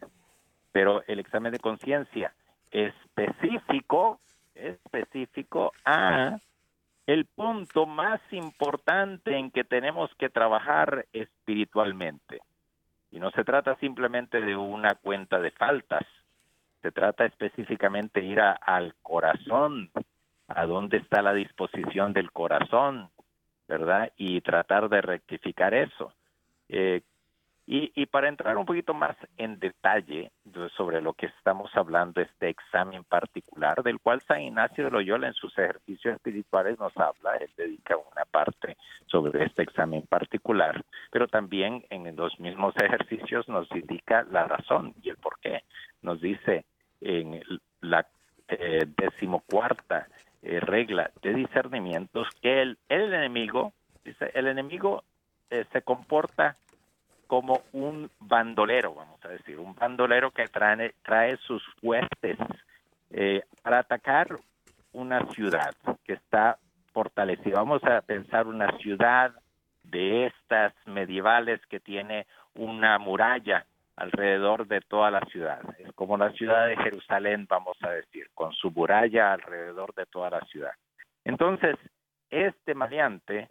Pero 0.72 1.04
el 1.08 1.20
examen 1.20 1.54
de 1.54 1.60
conciencia 1.60 2.34
específico, 2.74 4.20
específico 4.56 5.72
a 5.86 6.38
el 7.06 7.26
punto 7.26 7.86
más 7.86 8.22
importante 8.32 9.38
en 9.38 9.52
que 9.52 9.64
tenemos 9.64 10.10
que 10.16 10.30
trabajar 10.30 11.06
espiritualmente. 11.14 12.42
Y 13.12 13.20
no 13.20 13.30
se 13.32 13.44
trata 13.44 13.76
simplemente 13.76 14.42
de 14.42 14.56
una 14.56 14.96
cuenta 14.96 15.40
de 15.40 15.52
faltas, 15.52 16.04
se 16.82 16.92
trata 16.92 17.26
específicamente 17.26 18.22
de 18.22 18.28
ir 18.28 18.42
al 18.42 18.96
corazón, 19.02 19.92
a 20.48 20.66
dónde 20.66 20.98
está 20.98 21.22
la 21.22 21.34
disposición 21.34 22.12
del 22.14 22.32
corazón, 22.32 23.10
¿verdad? 23.68 24.12
Y 24.18 24.42
tratar 24.42 24.90
de 24.90 25.02
rectificar 25.02 25.74
eso. 25.74 26.14
Eh, 26.70 27.02
y, 27.66 28.06
para 28.08 28.28
entrar 28.28 28.58
un 28.58 28.66
poquito 28.66 28.94
más 28.94 29.16
en 29.38 29.58
detalle 29.58 30.32
sobre 30.76 31.02
lo 31.02 31.14
que 31.14 31.28
estamos 31.28 31.72
hablando, 31.76 32.20
este 32.20 32.50
examen 32.50 33.06
particular, 33.06 33.82
del 33.84 34.00
cual 34.00 34.22
San 34.22 34.42
Ignacio 34.42 34.84
de 34.84 34.92
Loyola 34.92 35.28
en 35.28 35.34
sus 35.34 35.58
ejercicios 35.58 36.16
espirituales 36.16 36.78
nos 36.78 36.96
habla, 36.98 37.38
él 37.38 37.50
dedica 37.56 37.96
una 37.96 38.26
parte 38.26 38.76
sobre 39.08 39.46
este 39.46 39.64
examen 39.64 40.02
particular, 40.02 40.84
pero 41.10 41.28
también 41.28 41.86
en 41.90 42.14
los 42.18 42.38
mismos 42.40 42.76
ejercicios 42.76 43.48
nos 43.48 43.72
indica 43.72 44.24
la 44.24 44.44
razón 44.44 44.94
y 45.02 45.10
el 45.10 45.18
por 45.18 45.40
qué. 45.40 45.64
Nos 46.02 46.20
dice 46.20 46.66
en 47.00 47.42
la 47.80 48.06
eh, 48.50 48.86
decimocuarta 48.98 50.08
eh, 50.42 50.60
regla 50.60 51.12
de 51.22 51.34
discernimientos 51.34 52.28
que 52.42 52.62
el, 52.62 52.78
el 52.90 53.14
enemigo, 53.14 53.72
dice, 54.04 54.32
el 54.34 54.48
enemigo 54.48 55.06
eh, 55.50 55.66
se 55.72 55.82
comporta 55.82 56.58
como 57.34 57.64
un 57.72 58.12
bandolero, 58.20 58.94
vamos 58.94 59.20
a 59.26 59.30
decir, 59.30 59.58
un 59.58 59.74
bandolero 59.74 60.30
que 60.30 60.46
trae, 60.50 60.94
trae 61.02 61.36
sus 61.38 61.64
huestes 61.82 62.38
eh, 63.10 63.42
para 63.64 63.80
atacar 63.80 64.38
una 64.92 65.26
ciudad 65.32 65.74
que 66.04 66.14
está 66.14 66.60
fortalecida. 66.92 67.56
Vamos 67.56 67.84
a 67.86 68.02
pensar 68.02 68.46
una 68.46 68.78
ciudad 68.78 69.32
de 69.82 70.28
estas 70.28 70.76
medievales 70.86 71.60
que 71.66 71.80
tiene 71.80 72.28
una 72.54 73.00
muralla 73.00 73.66
alrededor 73.96 74.68
de 74.68 74.82
toda 74.82 75.10
la 75.10 75.22
ciudad. 75.22 75.60
Es 75.80 75.92
como 75.94 76.18
la 76.18 76.32
ciudad 76.34 76.68
de 76.68 76.78
Jerusalén, 76.78 77.48
vamos 77.50 77.78
a 77.82 77.90
decir, 77.90 78.28
con 78.36 78.54
su 78.54 78.70
muralla 78.70 79.34
alrededor 79.34 79.96
de 79.96 80.06
toda 80.06 80.30
la 80.30 80.42
ciudad. 80.42 80.74
Entonces, 81.26 81.78
este 82.30 82.76
maleante 82.76 83.48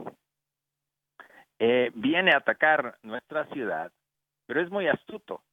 eh, 1.64 1.92
viene 1.94 2.32
a 2.32 2.38
atacar 2.38 2.98
nuestra 3.04 3.46
ciudad, 3.52 3.92
pero 4.46 4.60
es 4.60 4.68
muy 4.68 4.88
astuto. 4.88 5.44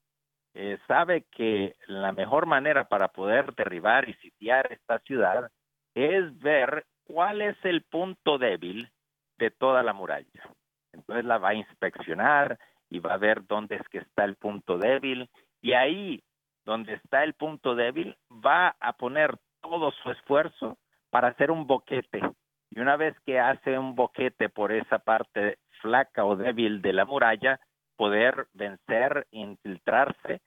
Eh, 0.56 0.80
sabe 0.88 1.28
que 1.30 1.76
la 1.86 2.12
mejor 2.14 2.48
manera 2.48 2.86
para 2.86 3.10
poder 3.10 3.54
derribar 3.54 4.10
y 4.10 4.16
sitiar 4.16 4.74
esta 4.74 4.98
ciudad 5.02 5.52
es 5.94 6.36
ver 6.40 6.88
cuál 7.04 7.44
es 7.44 7.58
el 7.64 7.84
punto 7.84 8.40
débil 8.40 8.90
de 9.38 9.52
toda 9.52 9.84
la 9.84 9.94
muralla. 9.94 10.50
Entonces 10.94 11.26
la 11.26 11.38
va 11.38 11.50
a 11.50 11.54
inspeccionar 11.54 12.58
y 12.90 12.98
va 12.98 13.14
a 13.14 13.18
ver 13.18 13.46
dónde 13.46 13.76
es 13.76 13.88
que 13.90 14.00
está 14.00 14.26
el 14.26 14.36
punto 14.36 14.80
débil 14.80 15.30
y 15.62 15.74
ahí 15.74 16.24
donde 16.66 16.94
está 16.94 17.24
el 17.24 17.36
punto 17.36 17.76
débil 17.76 18.18
va 18.32 18.76
a 18.80 18.94
poner 18.94 19.38
todo 19.62 19.92
su 19.92 20.10
esfuerzo 20.10 20.80
para 21.12 21.28
hacer 21.28 21.52
un 21.52 21.68
boquete. 21.68 22.22
Y 22.72 22.80
una 22.80 22.96
vez 22.96 23.20
que 23.26 23.40
hace 23.40 23.78
un 23.78 23.96
boquete 23.96 24.50
por 24.50 24.72
esa 24.72 25.00
parte 25.00 25.58
flaca 25.82 26.26
o 26.26 26.36
débil 26.36 26.82
de 26.82 26.94
la 26.94 27.06
muralla, 27.06 27.60
poder 27.96 28.48
vencer, 28.54 29.28
infiltrarse 29.32 30.42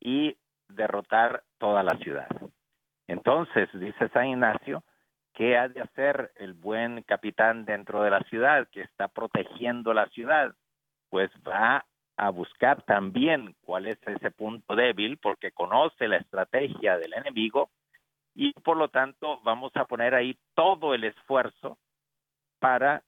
y 0.00 0.36
derrotar 0.68 1.42
toda 1.58 1.82
la 1.82 1.96
ciudad. 1.98 2.28
Entonces, 3.06 3.68
dice 3.74 4.08
San 4.08 4.28
Ignacio, 4.28 4.82
¿qué 5.34 5.58
ha 5.58 5.68
de 5.68 5.80
hacer 5.80 6.32
el 6.36 6.54
buen 6.54 7.02
capitán 7.02 7.64
dentro 7.64 8.02
de 8.02 8.10
la 8.10 8.20
ciudad 8.24 8.68
que 8.68 8.82
está 8.82 9.08
protegiendo 9.08 9.92
la 9.92 10.06
ciudad? 10.06 10.54
Pues 11.10 11.30
va 11.46 11.84
a 12.16 12.30
buscar 12.30 12.82
también 12.82 13.54
cuál 13.62 13.86
es 13.86 13.98
ese 14.06 14.30
punto 14.30 14.76
débil 14.76 15.18
porque 15.18 15.52
conoce 15.52 16.08
la 16.08 16.18
estrategia 16.18 16.96
del 16.96 17.12
enemigo 17.14 17.70
y 18.34 18.52
por 18.52 18.76
lo 18.76 18.88
tanto 18.88 19.40
vamos 19.42 19.72
a 19.76 19.84
poner 19.84 20.14
ahí 20.14 20.36
todo 20.54 20.94
el 20.94 21.04
esfuerzo 21.04 21.78
para 22.58 23.02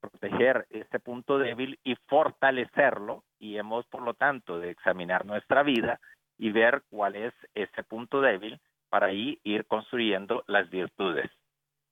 proteger 0.00 0.66
ese 0.70 0.98
punto 0.98 1.38
débil 1.38 1.78
y 1.84 1.94
fortalecerlo 2.06 3.22
y 3.38 3.58
hemos 3.58 3.86
por 3.86 4.02
lo 4.02 4.14
tanto 4.14 4.58
de 4.58 4.70
examinar 4.70 5.26
nuestra 5.26 5.62
vida 5.62 6.00
y 6.38 6.50
ver 6.50 6.82
cuál 6.88 7.16
es 7.16 7.34
ese 7.54 7.82
punto 7.84 8.20
débil 8.20 8.58
para 8.88 9.08
ahí 9.08 9.38
ir 9.44 9.66
construyendo 9.66 10.42
las 10.46 10.70
virtudes. 10.70 11.30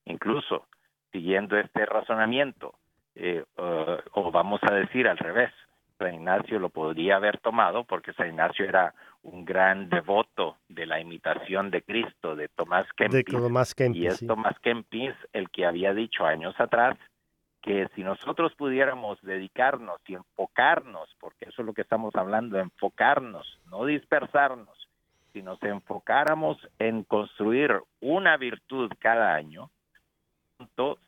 Incluso 0.07 0.66
siguiendo 1.12 1.59
este 1.59 1.85
razonamiento, 1.85 2.74
eh, 3.14 3.44
o 3.57 4.31
vamos 4.31 4.61
a 4.62 4.74
decir 4.74 5.07
al 5.07 5.18
revés, 5.18 5.53
San 5.98 6.14
Ignacio 6.14 6.58
lo 6.58 6.70
podría 6.70 7.16
haber 7.16 7.38
tomado 7.38 7.84
porque 7.84 8.12
San 8.12 8.28
Ignacio 8.28 8.64
era 8.64 8.94
un 9.22 9.44
gran 9.44 9.88
devoto 9.88 10.56
de 10.68 10.87
la 10.87 11.00
imitación 11.00 11.70
de 11.70 11.82
Cristo 11.82 12.37
de 12.37 12.48
Tomás 12.48 12.87
Kempis. 12.94 13.24
y 13.94 14.06
es 14.06 14.26
Tomás 14.26 14.58
Kempis 14.61 15.14
el 15.32 15.50
que 15.50 15.66
había 15.66 15.92
dicho 15.92 16.24
años 16.24 16.54
atrás 16.58 16.96
que 17.62 17.88
si 17.94 18.02
nosotros 18.02 18.54
pudiéramos 18.54 19.20
dedicarnos 19.22 20.00
y 20.06 20.14
enfocarnos, 20.14 21.14
porque 21.18 21.46
eso 21.46 21.62
es 21.62 21.66
lo 21.66 21.74
que 21.74 21.82
estamos 21.82 22.14
hablando, 22.14 22.58
enfocarnos, 22.58 23.58
no 23.68 23.84
dispersarnos, 23.84 24.88
si 25.32 25.42
nos 25.42 25.62
enfocáramos 25.62 26.56
en 26.78 27.02
construir 27.02 27.72
una 28.00 28.37
virtud 28.37 28.90
cada 29.00 29.34
año, 29.34 29.70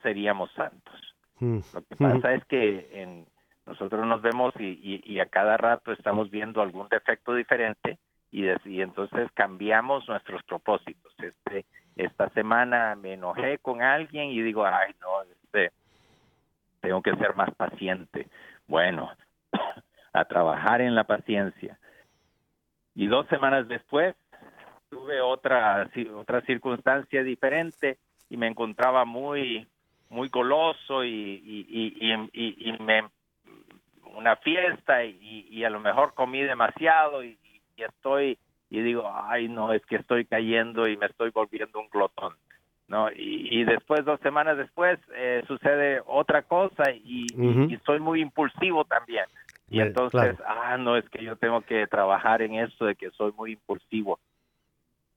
seríamos 0.02 0.50
santos. 0.52 1.14
Mm. 1.38 1.60
Lo 1.72 1.82
que 1.82 1.96
pasa 1.96 2.34
es 2.34 2.44
que 2.46 2.90
en, 2.92 3.26
nosotros 3.70 4.04
nos 4.04 4.20
vemos 4.20 4.52
y, 4.58 5.20
a 5.20 5.26
cada 5.26 5.56
rato 5.56 5.92
estamos 5.92 6.28
viendo 6.28 6.60
algún 6.60 6.88
defecto 6.88 7.34
diferente 7.34 7.98
y, 8.32 8.46
y 8.64 8.82
entonces 8.82 9.30
cambiamos 9.32 10.08
nuestros 10.08 10.42
propósitos. 10.42 11.14
Este, 11.18 11.64
esta 11.94 12.28
semana 12.30 12.96
me 12.96 13.14
enojé 13.14 13.58
con 13.58 13.80
alguien 13.80 14.30
y 14.30 14.42
digo, 14.42 14.66
ay, 14.66 14.92
no, 15.00 15.22
este, 15.22 15.70
tengo 16.80 17.00
que 17.00 17.14
ser 17.14 17.36
más 17.36 17.54
paciente. 17.54 18.26
Bueno, 18.66 19.08
a 20.12 20.24
trabajar 20.24 20.80
en 20.80 20.96
la 20.96 21.04
paciencia. 21.04 21.78
Y 22.96 23.06
dos 23.06 23.28
semanas 23.28 23.68
después 23.68 24.16
tuve 24.88 25.20
otra 25.20 25.88
otra 26.16 26.40
circunstancia 26.40 27.22
diferente 27.22 27.98
y 28.28 28.36
me 28.36 28.48
encontraba 28.48 29.04
muy 29.04 29.68
muy 30.08 30.28
goloso 30.28 31.04
y, 31.04 31.08
y, 31.08 32.30
y, 32.32 32.68
y 32.68 32.82
me 32.82 33.04
una 34.16 34.36
fiesta 34.36 35.04
y, 35.04 35.64
a 35.64 35.70
lo 35.70 35.80
mejor 35.80 36.14
comí 36.14 36.42
demasiado 36.42 37.24
y, 37.24 37.38
estoy 37.76 38.36
y 38.68 38.82
digo 38.82 39.10
ay 39.24 39.48
no 39.48 39.72
es 39.72 39.84
que 39.86 39.96
estoy 39.96 40.26
cayendo 40.26 40.86
y 40.86 40.98
me 40.98 41.06
estoy 41.06 41.30
volviendo 41.30 41.80
un 41.80 41.88
glotón 41.88 42.34
no 42.88 43.08
y, 43.10 43.64
después 43.64 44.04
dos 44.04 44.20
semanas 44.20 44.58
después 44.58 44.98
eh, 45.14 45.42
sucede 45.46 46.02
otra 46.04 46.42
cosa 46.42 46.90
y, 46.92 47.26
soy 47.86 48.00
muy 48.00 48.20
impulsivo 48.20 48.84
también. 48.84 49.24
Y 49.70 49.80
entonces 49.80 50.36
ah 50.46 50.76
no 50.76 50.96
es 50.96 51.08
que 51.08 51.24
yo 51.24 51.36
tengo 51.36 51.62
que 51.62 51.86
trabajar 51.86 52.42
en 52.42 52.56
esto 52.56 52.84
de 52.84 52.96
que 52.96 53.10
soy 53.12 53.32
muy 53.32 53.52
impulsivo 53.52 54.18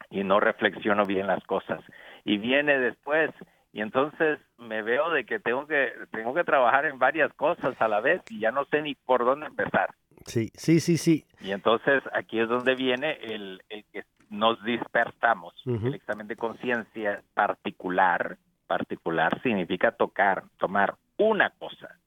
y 0.09 0.23
no 0.23 0.39
reflexiono 0.39 1.03
bien 1.05 1.27
las 1.27 1.43
cosas 1.43 1.81
y 2.23 2.37
viene 2.37 2.79
después 2.79 3.31
y 3.73 3.81
entonces 3.81 4.39
me 4.59 4.83
veo 4.83 5.09
de 5.09 5.25
que 5.25 5.39
tengo 5.39 5.65
que 5.65 5.91
tengo 6.11 6.33
que 6.35 6.43
trabajar 6.43 6.85
en 6.85 6.99
varias 6.99 7.33
cosas 7.33 7.75
a 7.81 7.87
la 7.87 7.99
vez 7.99 8.21
y 8.29 8.39
ya 8.39 8.51
no 8.51 8.65
sé 8.65 8.83
ni 8.83 8.93
por 8.93 9.25
dónde 9.25 9.47
empezar. 9.47 9.89
Sí, 10.25 10.51
sí, 10.53 10.79
sí, 10.79 10.97
sí. 10.97 11.25
Y 11.41 11.51
entonces 11.51 12.03
aquí 12.13 12.39
es 12.39 12.47
donde 12.47 12.75
viene 12.75 13.17
el, 13.23 13.63
el 13.69 13.83
que 13.91 14.03
nos 14.29 14.63
dispersamos. 14.63 15.55
El 15.65 15.95
examen 15.95 16.27
de 16.27 16.35
conciencia 16.35 17.23
particular, 17.33 18.37
particular 18.67 19.41
significa 19.41 19.91
tocar, 19.91 20.43
tomar 20.57 20.95
una 21.17 21.49
cosa, 21.49 21.97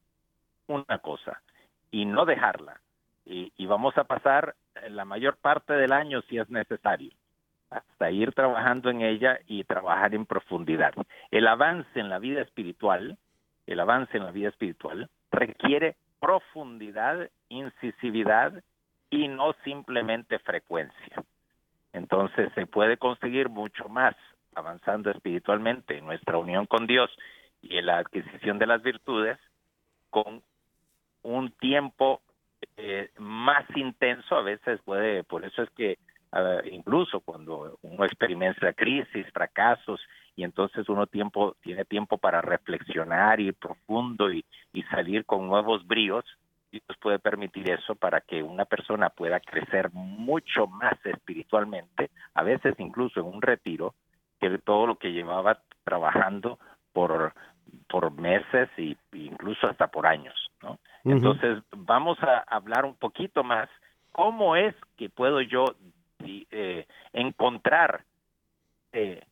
una 0.69 0.99
cosa 0.99 1.43
y 1.91 2.05
no 2.05 2.25
dejarla. 2.25 2.81
Y, 3.25 3.53
y 3.57 3.67
vamos 3.67 3.99
a 3.99 4.05
pasar 4.05 4.55
la 4.89 5.05
mayor 5.05 5.37
parte 5.37 5.73
del 5.75 5.93
año 5.93 6.23
si 6.23 6.39
es 6.39 6.49
necesario 6.49 7.11
hasta 7.71 8.11
ir 8.11 8.33
trabajando 8.33 8.91
en 8.91 9.03
ella 9.03 9.39
y 9.47 9.65
trabajar 9.65 10.15
en 10.15 10.27
profundidad. 10.27 10.93
El 11.31 11.47
avance 11.47 11.99
en 11.99 12.09
la 12.09 12.19
vida 12.19 12.43
espiritual, 12.43 13.19
el 13.67 13.81
avance 13.81 14.17
en 14.17 14.25
la 14.25 14.31
vida 14.31 14.49
espiritual 14.49 15.09
requiere 15.31 15.97
profundidad, 16.21 17.29
incisividad 17.49 18.63
y 19.11 19.29
no 19.29 19.55
simplemente 19.65 20.39
frecuencia. 20.39 21.25
Entonces 21.93 22.53
se 22.55 22.67
puede 22.67 22.97
conseguir 22.97 23.49
mucho 23.49 23.89
más 23.89 24.15
avanzando 24.55 25.11
espiritualmente 25.11 25.99
en 25.99 26.07
nuestra 26.07 26.39
unión 26.39 26.67
con 26.67 26.87
Dios 26.87 27.11
y 27.63 27.77
en 27.77 27.87
la 27.87 27.99
adquisición 27.99 28.59
de 28.59 28.67
las 28.67 28.83
virtudes 28.83 29.39
con 30.11 30.43
un 31.23 31.51
tiempo 31.53 32.23
eh, 32.77 33.11
más 33.19 33.65
intenso 33.77 34.37
a 34.37 34.43
veces 34.43 34.81
puede 34.83 35.25
por 35.25 35.45
eso 35.45 35.63
es 35.63 35.71
que 35.71 35.99
incluso 36.71 37.21
cuando 37.21 37.79
uno 37.83 38.05
experimenta 38.05 38.73
crisis, 38.73 39.27
fracasos, 39.33 40.01
y 40.37 40.45
entonces 40.45 40.89
uno 40.89 41.07
tiempo, 41.07 41.57
tiene 41.63 41.85
tiempo 41.85 42.19
para 42.19 42.43
reflexionar, 42.43 43.41
ir 43.41 43.55
profundo 43.55 44.31
y, 44.31 44.45
salir 44.91 45.25
con 45.25 45.47
nuevos 45.47 45.87
bríos, 45.87 46.25
Dios 46.71 46.85
puede 47.01 47.19
permitir 47.19 47.71
eso 47.71 47.95
para 47.95 48.21
que 48.21 48.43
una 48.43 48.67
persona 48.67 49.09
pueda 49.09 49.41
crecer 49.41 49.91
mucho 49.93 50.67
más 50.67 50.95
espiritualmente, 51.05 52.11
a 52.35 52.43
veces 52.43 52.75
incluso 52.79 53.21
en 53.21 53.27
un 53.27 53.41
retiro, 53.41 53.95
que 54.39 54.59
todo 54.59 54.87
lo 54.87 54.97
que 54.97 55.13
llevaba 55.13 55.63
trabajando 55.85 56.59
por, 56.93 57.33
por 57.89 58.13
meses 58.13 58.69
e 58.77 58.97
incluso 59.13 59.67
hasta 59.67 59.87
por 59.87 60.07
años. 60.07 60.35
¿no? 60.63 60.79
Entonces, 61.05 61.63
vamos 61.71 62.19
a 62.23 62.45
hablar 62.47 62.85
un 62.85 62.97
poquito 62.97 63.43
más 63.43 63.71
cómo 64.13 64.57
es 64.57 64.75
que 64.97 65.09
puedo 65.09 65.41
yo 65.41 65.65
eh, 66.51 66.87
encontrar 67.13 68.05
eh, 68.93 69.23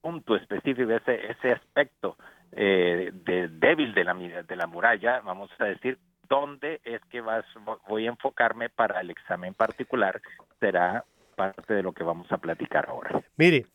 punto 0.00 0.36
específico, 0.36 0.90
ese, 0.90 1.30
ese 1.30 1.52
aspecto 1.52 2.16
eh, 2.52 3.10
de, 3.12 3.48
débil 3.48 3.94
de 3.94 4.04
la, 4.04 4.14
de 4.14 4.56
la 4.56 4.66
muralla, 4.66 5.20
vamos 5.20 5.50
a 5.58 5.64
decir, 5.64 5.98
dónde 6.28 6.80
es 6.84 7.00
que 7.10 7.20
vas, 7.20 7.44
voy 7.88 8.06
a 8.06 8.10
enfocarme 8.10 8.68
para 8.68 9.00
el 9.00 9.10
examen 9.10 9.54
particular, 9.54 10.20
será 10.60 11.04
parte 11.36 11.74
de 11.74 11.82
lo 11.82 11.92
que 11.92 12.04
vamos 12.04 12.30
a 12.30 12.38
platicar 12.38 12.88
ahora. 12.88 13.22
Mire, 13.36 13.66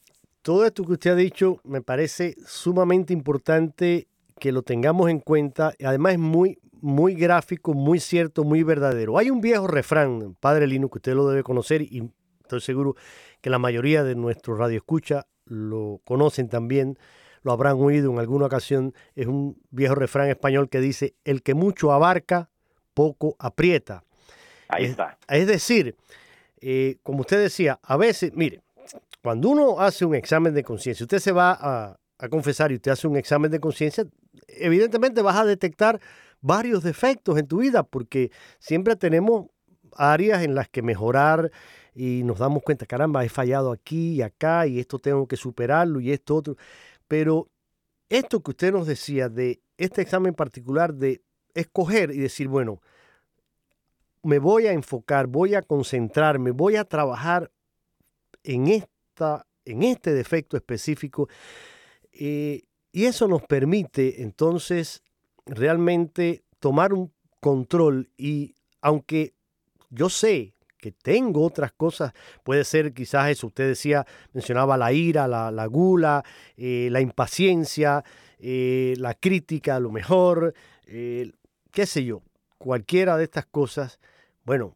todo 0.42 0.66
esto 0.66 0.84
que 0.84 0.94
usted 0.94 1.12
ha 1.12 1.16
dicho 1.16 1.60
me 1.64 1.82
parece 1.82 2.36
sumamente 2.46 3.14
importante 3.14 4.08
que 4.40 4.52
lo 4.52 4.62
tengamos 4.62 5.10
en 5.10 5.20
cuenta. 5.20 5.74
Además 5.84 6.14
es 6.14 6.20
muy, 6.20 6.60
muy 6.82 7.16
gráfico, 7.16 7.74
muy 7.74 8.00
cierto, 8.00 8.44
muy 8.44 8.64
verdadero. 8.64 9.18
Hay 9.18 9.30
un 9.30 9.42
viejo 9.42 9.68
refrán, 9.68 10.36
Padre 10.40 10.68
Lino, 10.68 10.90
que 10.90 11.00
usted 11.00 11.16
lo 11.16 11.28
debe 11.28 11.44
conocer 11.44 11.82
y 11.82 12.10
Estoy 12.48 12.62
seguro 12.62 12.96
que 13.42 13.50
la 13.50 13.60
mayoría 13.60 14.06
de 14.06 14.16
nuestros 14.16 14.58
radioescuchas 14.58 15.26
lo 15.46 16.00
conocen 16.06 16.48
también, 16.48 16.98
lo 17.44 17.52
habrán 17.52 17.78
oído 17.78 18.12
en 18.12 18.20
alguna 18.20 18.46
ocasión. 18.46 18.94
Es 19.16 19.28
un 19.28 19.62
viejo 19.70 19.96
refrán 19.96 20.30
español 20.30 20.70
que 20.70 20.80
dice, 20.80 21.14
el 21.26 21.44
que 21.44 21.54
mucho 21.54 21.92
abarca, 21.92 22.50
poco 22.94 23.36
aprieta. 23.38 24.04
Ahí 24.70 24.86
está. 24.86 25.18
Es 25.28 25.46
decir, 25.48 25.96
eh, 26.62 26.98
como 27.04 27.22
usted 27.22 27.42
decía, 27.42 27.80
a 27.84 27.98
veces, 27.98 28.32
mire, 28.34 28.62
cuando 29.22 29.50
uno 29.50 29.82
hace 29.82 30.06
un 30.06 30.16
examen 30.16 30.54
de 30.54 30.64
conciencia, 30.64 31.04
usted 31.04 31.20
se 31.20 31.34
va 31.34 31.52
a, 31.52 32.00
a 32.18 32.30
confesar 32.30 32.72
y 32.72 32.76
usted 32.76 32.92
hace 32.92 33.08
un 33.08 33.18
examen 33.18 33.52
de 33.52 33.60
conciencia, 33.60 34.06
evidentemente 34.48 35.22
vas 35.22 35.36
a 35.36 35.46
detectar 35.46 36.00
varios 36.40 36.84
defectos 36.84 37.38
en 37.38 37.48
tu 37.48 37.58
vida 37.58 37.84
porque 37.84 38.32
siempre 38.60 38.96
tenemos 38.96 39.48
áreas 39.98 40.44
en 40.44 40.56
las 40.56 40.70
que 40.70 40.82
mejorar, 40.82 41.52
y 41.98 42.22
nos 42.24 42.38
damos 42.38 42.62
cuenta, 42.62 42.86
caramba, 42.86 43.26
he 43.26 43.30
fallado 43.30 43.72
aquí 43.72 44.14
y 44.14 44.22
acá 44.22 44.68
y 44.68 44.80
esto 44.80 45.00
tengo 45.00 45.28
que 45.28 45.36
superarlo 45.36 46.00
y 46.00 46.12
esto 46.12 46.36
otro. 46.36 46.56
Pero 47.08 47.50
esto 48.08 48.44
que 48.44 48.52
usted 48.52 48.72
nos 48.72 48.86
decía 48.86 49.30
de 49.30 49.62
este 49.78 50.04
examen 50.04 50.36
particular 50.36 50.94
de 50.94 51.24
escoger 51.56 52.12
y 52.12 52.20
decir, 52.20 52.50
bueno, 52.50 52.82
me 54.22 54.38
voy 54.38 54.68
a 54.68 54.74
enfocar, 54.74 55.26
voy 55.26 55.56
a 55.56 55.64
concentrarme, 55.64 56.52
voy 56.52 56.76
a 56.76 56.84
trabajar 56.84 57.52
en, 58.44 58.68
esta, 58.68 59.48
en 59.66 59.82
este 59.82 60.14
defecto 60.14 60.56
específico. 60.56 61.28
Eh, 62.12 62.62
y 62.92 63.06
eso 63.06 63.28
nos 63.28 63.42
permite 63.42 64.22
entonces 64.22 65.02
realmente 65.48 66.44
tomar 66.60 66.94
un 66.94 67.12
control 67.40 68.12
y 68.18 68.54
aunque 68.82 69.34
yo 69.90 70.10
sé 70.10 70.54
tengo 70.92 71.44
otras 71.44 71.72
cosas. 71.72 72.14
Puede 72.44 72.64
ser 72.64 72.94
quizás 72.94 73.30
eso, 73.30 73.48
usted 73.48 73.68
decía, 73.68 74.06
mencionaba 74.34 74.78
la 74.78 74.92
ira, 74.92 75.28
la, 75.28 75.66
gula, 75.68 76.24
eh, 76.56 76.90
la 76.92 77.02
impaciencia, 77.02 78.04
eh, 78.40 78.94
la 78.98 79.14
crítica 79.14 79.76
a 79.76 79.80
lo 79.80 79.92
mejor, 79.92 80.54
eh, 80.86 81.32
qué 81.72 81.86
sé 81.86 82.04
yo, 82.04 82.22
cualquiera 82.58 83.18
de 83.18 83.26
estas 83.26 83.46
cosas. 83.46 84.00
Bueno, 84.44 84.76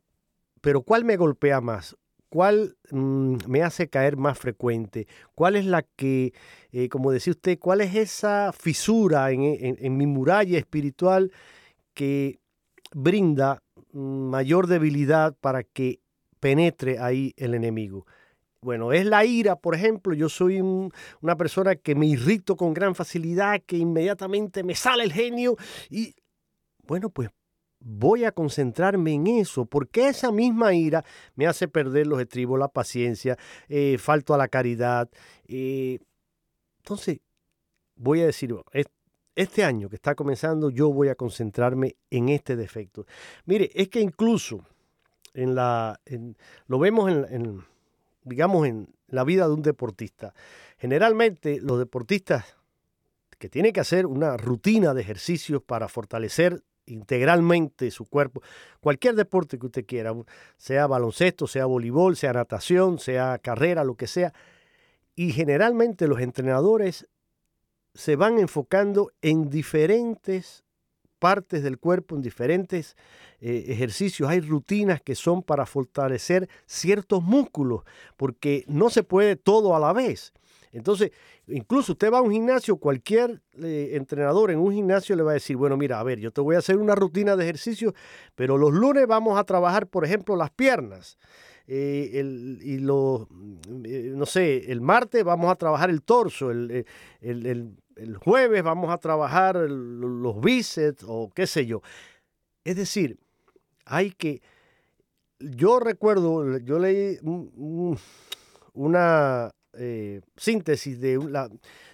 pero 0.62 0.82
¿cuál 0.82 1.04
me 1.06 1.17
golpea 1.17 1.62
más? 1.62 1.95
¿Cuál 2.30 2.78
mm, 2.91 3.38
me 3.47 3.63
hace 3.63 3.89
caer 3.89 4.17
más 4.17 4.39
frecuente? 4.39 5.08
¿Cuál 5.36 5.56
es 5.56 5.65
la 5.65 5.84
que, 5.84 6.34
como 6.89 7.12
decía 7.12 7.32
usted, 7.32 7.60
cuál 7.60 7.82
es 7.82 7.95
esa 7.95 8.54
fisura 8.54 9.32
en 9.32 9.97
mi 9.97 10.06
muralla 10.06 10.58
espiritual 10.58 11.32
que 11.93 12.39
brinda 12.93 13.62
mayor 13.93 14.67
debilidad 14.67 15.36
para 15.39 15.63
que 15.63 16.00
penetre 16.41 16.99
ahí 16.99 17.34
el 17.38 17.54
enemigo. 17.54 18.06
Bueno, 18.62 18.91
es 18.91 19.06
la 19.06 19.23
ira, 19.23 19.56
por 19.56 19.73
ejemplo. 19.73 20.13
Yo 20.13 20.27
soy 20.27 20.60
una 20.60 21.38
persona 21.38 21.75
que 21.75 21.95
me 21.95 22.08
irrito 22.08 22.58
con 22.58 22.73
gran 22.73 22.93
facilidad, 22.93 23.62
que 23.65 23.77
inmediatamente 23.77 24.63
me 24.63 24.75
sale 24.75 25.04
el 25.04 25.13
genio 25.13 25.56
y, 25.89 26.13
bueno, 26.86 27.10
pues 27.10 27.30
voy 27.80 28.25
a 28.25 28.32
concentrarme 28.32 29.13
en 29.13 29.25
eso, 29.27 29.65
porque 29.65 30.10
esa 30.10 30.32
misma 30.32 30.73
ira 30.73 31.04
me 31.36 31.47
hace 31.47 31.67
perder 31.67 32.06
los 32.06 32.21
estribos, 32.21 32.60
la 32.60 32.67
paciencia, 32.67 33.38
eh, 33.69 33.97
falto 33.97 34.34
a 34.34 34.38
la 34.38 34.47
caridad. 34.47 35.10
Eh, 35.47 35.97
entonces, 36.77 37.19
voy 37.95 38.21
a 38.21 38.27
decir, 38.27 38.56
este 39.36 39.63
año 39.63 39.89
que 39.89 39.95
está 39.95 40.13
comenzando, 40.13 40.69
yo 40.69 40.91
voy 40.91 41.10
a 41.10 41.15
concentrarme 41.15 41.95
en 42.12 42.30
este 42.30 42.56
defecto. 42.56 43.06
Mire, 43.45 43.71
es 43.73 43.89
que 43.89 44.01
incluso 44.01 44.63
en 45.34 45.56
la, 45.56 46.00
lo 46.67 46.80
vemos 46.80 47.10
en, 47.10 47.63
digamos, 48.24 48.67
en 48.67 48.88
la 49.08 49.24
vida 49.24 49.48
de 49.48 49.54
un 49.54 49.62
deportista. 49.62 50.34
Generalmente 50.78 51.60
los 51.62 51.80
deportistas 51.80 52.58
que 53.38 53.50
tienen 53.50 53.74
que 53.74 53.80
hacer 53.80 54.06
una 54.06 54.38
rutina 54.38 54.94
de 54.94 55.02
ejercicios 55.02 55.62
para 55.63 55.88
fortalecer 55.88 56.63
integralmente 56.86 57.89
su 57.91 58.06
cuerpo, 58.06 58.41
cualquier 58.80 59.15
deporte 59.15 59.58
que 59.58 59.65
usted 59.65 59.86
quiera, 59.86 60.13
sea 60.58 60.88
baloncesto, 60.88 61.48
sea 61.48 61.65
voleibol, 61.65 62.15
sea 62.15 62.34
natación, 62.34 63.00
sea 63.00 63.39
carrera, 63.39 63.84
lo 63.84 63.96
que 63.96 64.08
sea. 64.08 64.34
Y 65.15 65.32
generalmente 65.32 66.08
los 66.08 66.20
entrenadores 66.20 67.08
se 67.94 68.15
van 68.15 68.39
enfocando 68.39 69.12
en 69.22 69.50
diferentes 69.50 70.63
partes 71.21 71.62
del 71.62 71.77
cuerpo, 71.77 72.15
en 72.15 72.23
diferentes 72.23 72.97
eh, 73.41 73.65
ejercicios. 73.67 74.27
Hay 74.27 74.41
rutinas 74.41 75.01
que 75.01 75.13
son 75.13 75.43
para 75.43 75.67
fortalecer 75.67 76.49
ciertos 76.65 77.21
músculos, 77.21 77.84
porque 78.17 78.65
no 78.67 78.89
se 78.89 79.03
puede 79.03 79.36
todo 79.36 79.75
a 79.75 79.79
la 79.79 79.93
vez. 79.93 80.34
Entonces, 80.71 81.12
incluso 81.47 81.91
usted 81.91 82.12
va 82.12 82.17
a 82.17 82.21
un 82.21 82.31
gimnasio, 82.31 82.77
cualquier 82.77 83.39
eh, 83.62 83.91
entrenador 83.93 84.49
en 84.49 84.57
un 84.57 84.73
gimnasio 84.73 85.15
le 85.15 85.21
va 85.21 85.31
a 85.31 85.36
decir, 85.36 85.57
bueno, 85.57 85.77
mira, 85.77 85.99
a 85.99 86.03
ver, 86.03 86.19
yo 86.19 86.31
te 86.31 86.41
voy 86.41 86.55
a 86.55 86.60
hacer 86.60 86.77
una 86.77 86.95
rutina 86.95 87.36
de 87.36 87.43
ejercicio, 87.43 87.93
pero 88.34 88.57
los 88.57 88.73
lunes 88.73 89.05
vamos 89.05 89.38
a 89.38 89.43
trabajar, 89.43 89.86
por 89.86 90.05
ejemplo, 90.05 90.36
las 90.36 90.49
piernas. 90.49 91.19
Eh, 91.73 92.19
el, 92.19 92.60
y 92.62 92.79
los, 92.79 93.27
eh, 93.86 94.12
no 94.13 94.25
sé, 94.25 94.69
el 94.73 94.81
martes 94.81 95.23
vamos 95.23 95.49
a 95.49 95.55
trabajar 95.55 95.89
el 95.89 96.03
torso, 96.03 96.51
el, 96.51 96.86
el, 97.21 97.77
el 97.95 98.17
jueves 98.17 98.62
vamos 98.62 98.91
a 98.91 98.97
trabajar 98.97 99.55
los 99.55 100.41
bíceps 100.41 101.05
o 101.07 101.31
qué 101.34 101.47
sé 101.47 101.65
yo. 101.65 101.81
Es 102.65 102.75
decir, 102.75 103.17
hay 103.86 104.12
que, 104.12 104.41
yo 105.39 105.79
recuerdo, 105.79 106.57
yo 106.57 106.77
leí 106.77 107.17
una 108.73 109.51
eh, 109.71 110.19
síntesis 110.36 110.99
de, 110.99 111.19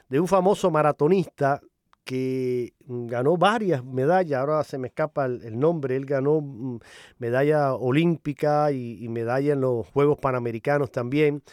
de 0.10 0.20
un 0.20 0.28
famoso 0.28 0.72
maratonista 0.72 1.62
que 2.08 2.74
ganó 2.88 3.36
varias 3.36 3.84
medallas, 3.84 4.40
ahora 4.40 4.64
se 4.64 4.78
me 4.78 4.88
escapa 4.88 5.26
el, 5.26 5.60
nombre, 5.60 5.98
él 5.98 6.06
ganó 6.06 6.40
mm, 6.40 6.80
medalla 7.20 7.74
olímpica 7.74 8.72
y, 8.72 9.06
medalla 9.10 9.52
en 9.52 9.60
los 9.60 9.86
Juegos 9.88 10.18
Panamericanos 10.18 10.90
también. 10.90 11.44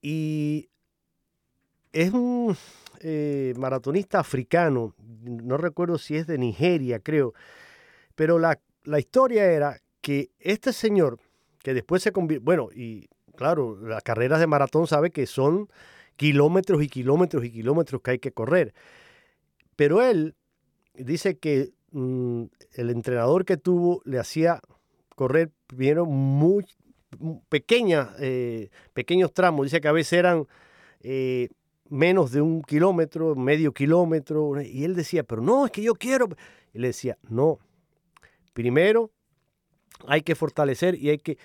Y 0.00 0.70
es 1.92 2.14
un 2.14 2.56
eh, 3.00 3.52
maratonista 3.58 4.20
africano, 4.20 4.94
no 5.22 5.58
recuerdo 5.58 5.98
si 5.98 6.16
es 6.16 6.26
de 6.26 6.38
Nigeria, 6.38 7.00
creo, 7.00 7.34
pero 8.14 8.38
la, 8.38 8.58
la 8.84 8.98
historia 8.98 9.52
era 9.52 9.76
que 10.00 10.30
este 10.38 10.72
señor, 10.72 11.18
que 11.62 11.74
después 11.74 12.02
se 12.02 12.10
convirtió, 12.10 12.42
bueno, 12.42 12.68
y 12.74 13.06
claro, 13.36 13.76
las 13.82 14.02
carreras 14.02 14.40
de 14.40 14.46
maratón 14.46 14.86
sabe 14.86 15.10
que 15.10 15.26
son 15.26 15.68
kilómetros 16.16 16.82
y 16.82 16.88
kilómetros 16.88 17.44
y 17.44 17.50
kilómetros 17.50 18.00
que 18.00 18.12
hay 18.12 18.18
que 18.18 18.32
correr. 18.32 18.72
Pero 19.78 20.02
él 20.02 20.34
dice 20.92 21.38
que 21.38 21.70
mm, 21.92 22.46
el 22.72 22.90
entrenador 22.90 23.44
que 23.44 23.56
tuvo 23.56 24.02
le 24.04 24.18
hacía 24.18 24.60
correr 25.14 25.52
primero 25.68 26.04
muy 26.04 26.66
pequeñas, 27.48 28.08
eh, 28.18 28.70
pequeños 28.92 29.32
tramos. 29.32 29.66
Dice 29.66 29.80
que 29.80 29.86
a 29.86 29.92
veces 29.92 30.14
eran 30.14 30.48
eh, 30.98 31.50
menos 31.88 32.32
de 32.32 32.40
un 32.40 32.62
kilómetro, 32.62 33.36
medio 33.36 33.72
kilómetro. 33.72 34.60
Y 34.60 34.82
él 34.82 34.96
decía, 34.96 35.22
pero 35.22 35.42
no, 35.42 35.66
es 35.66 35.70
que 35.70 35.82
yo 35.82 35.94
quiero. 35.94 36.26
Y 36.74 36.80
le 36.80 36.88
decía, 36.88 37.16
no, 37.28 37.60
primero 38.54 39.12
hay 40.08 40.22
que 40.22 40.34
fortalecer 40.34 40.96
y 40.96 41.10
hay 41.10 41.18
que 41.18 41.38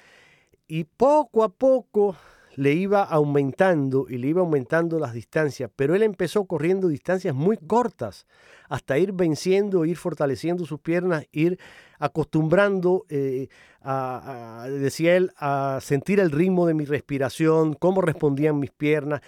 y 0.67 0.85
poco 0.85 1.43
a 1.43 1.49
poco 1.49 2.15
le 2.55 2.73
iba 2.73 3.03
aumentando 3.03 4.05
y 4.09 4.17
le 4.17 4.27
iba 4.27 4.41
aumentando 4.41 4.99
las 4.99 5.13
distancias, 5.13 5.69
pero 5.75 5.95
él 5.95 6.03
empezó 6.03 6.45
corriendo 6.45 6.87
distancias 6.87 7.33
muy 7.33 7.57
cortas 7.57 8.27
hasta 8.69 8.97
ir 8.97 9.11
venciendo, 9.11 9.85
ir 9.85 9.97
fortaleciendo 9.97 10.65
sus 10.65 10.79
piernas, 10.79 11.25
ir 11.31 11.59
acostumbrando, 11.99 13.05
eh, 13.09 13.47
a, 13.81 14.67
decía 14.69 15.15
él, 15.15 15.31
a 15.37 15.79
sentir 15.81 16.19
el 16.19 16.31
ritmo 16.31 16.67
de 16.67 16.73
mi 16.73 16.85
respiración, 16.85 17.73
cómo 17.73 18.01
respondían 18.01 18.59
mis 18.59 18.71
piernas 18.71 19.21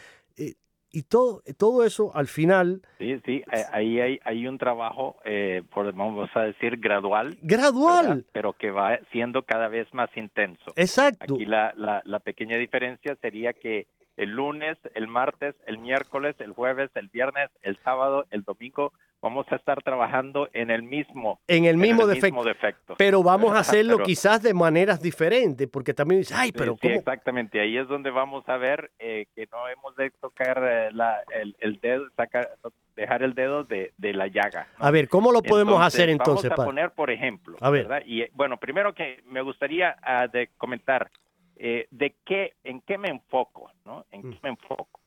y 0.95 1.03
todo, 1.03 1.41
todo 1.57 1.83
eso 1.83 2.15
al 2.15 2.27
final... 2.27 2.81
Sí, 2.97 3.19
sí, 3.25 3.43
ahí 3.73 3.99
hay, 3.99 4.19
hay 4.23 4.47
un 4.47 4.57
trabajo, 4.57 5.17
eh, 5.25 5.61
por, 5.73 5.93
vamos 5.93 6.29
a 6.35 6.43
decir, 6.43 6.77
gradual. 6.77 7.37
Gradual. 7.41 8.25
Pero 8.31 8.53
que 8.53 8.71
va 8.71 8.97
siendo 9.11 9.43
cada 9.43 9.67
vez 9.67 9.93
más 9.93 10.09
intenso. 10.15 10.71
Exacto. 10.77 11.35
Aquí 11.35 11.45
la, 11.45 11.73
la, 11.75 12.01
la 12.05 12.19
pequeña 12.19 12.57
diferencia 12.57 13.17
sería 13.21 13.51
que 13.51 13.87
el 14.17 14.31
lunes, 14.31 14.77
el 14.93 15.07
martes, 15.07 15.55
el 15.65 15.77
miércoles, 15.77 16.35
el 16.39 16.53
jueves, 16.53 16.89
el 16.95 17.09
viernes, 17.09 17.49
el 17.61 17.77
sábado, 17.83 18.25
el 18.31 18.43
domingo 18.43 18.93
vamos 19.25 19.47
a 19.51 19.55
estar 19.55 19.81
trabajando 19.81 20.49
en 20.53 20.69
el 20.69 20.83
mismo 20.83 21.39
en 21.47 21.65
el 21.65 21.77
mismo, 21.77 22.05
defecto. 22.05 22.93
Pero 22.95 23.23
vamos 23.23 23.55
a 23.55 23.59
hacerlo 23.59 23.97
quizás 23.99 24.43
de 24.43 24.53
maneras 24.53 25.01
diferentes, 25.01 25.67
porque 25.67 25.95
también 25.95 26.21
dice, 26.21 26.35
ay, 26.37 26.51
pero 26.51 26.77
sí, 26.79 26.89
exactamente. 26.89 27.59
Ahí 27.59 27.75
es 27.75 27.87
donde 27.87 28.11
vamos 28.11 28.47
a 28.47 28.57
ver 28.57 28.91
eh, 28.99 29.25
que 29.35 29.47
no 29.51 29.67
hemos 29.67 29.95
de 29.95 30.11
tocar 30.11 30.61
eh, 30.63 30.89
la, 30.91 31.23
el, 31.59 31.79
dedo, 31.81 32.05
sacar, 32.15 32.51
dejar 32.95 33.23
el 33.23 33.33
dedo 33.33 33.63
de, 33.63 33.91
la 33.97 34.27
llaga. 34.27 34.67
A 34.77 34.91
ver, 34.91 35.09
¿cómo 35.09 35.31
lo 35.31 35.41
podemos 35.41 35.81
hacer 35.81 36.09
entonces? 36.09 36.51
Vamos 36.51 36.63
a 36.63 36.65
poner, 36.67 36.91
por 36.91 37.09
ejemplo, 37.09 37.57
a 37.61 37.71
ver. 37.71 38.03
Y 38.05 38.25
bueno, 38.33 38.57
primero 38.57 38.93
que 38.93 39.23
me 39.25 39.41
gustaría 39.41 39.97
de 40.31 40.49
comentar 40.57 41.09
eh, 41.57 41.87
de 41.91 42.15
qué, 42.25 42.53
en 42.63 42.81
qué 42.81 42.97
me 42.97 43.09
enfoco, 43.09 43.71
¿no? 43.85 44.05
En 44.11 44.21
qué 44.21 44.37
mm. 44.37 44.39
me 44.43 44.49
enfoco. 44.49 44.99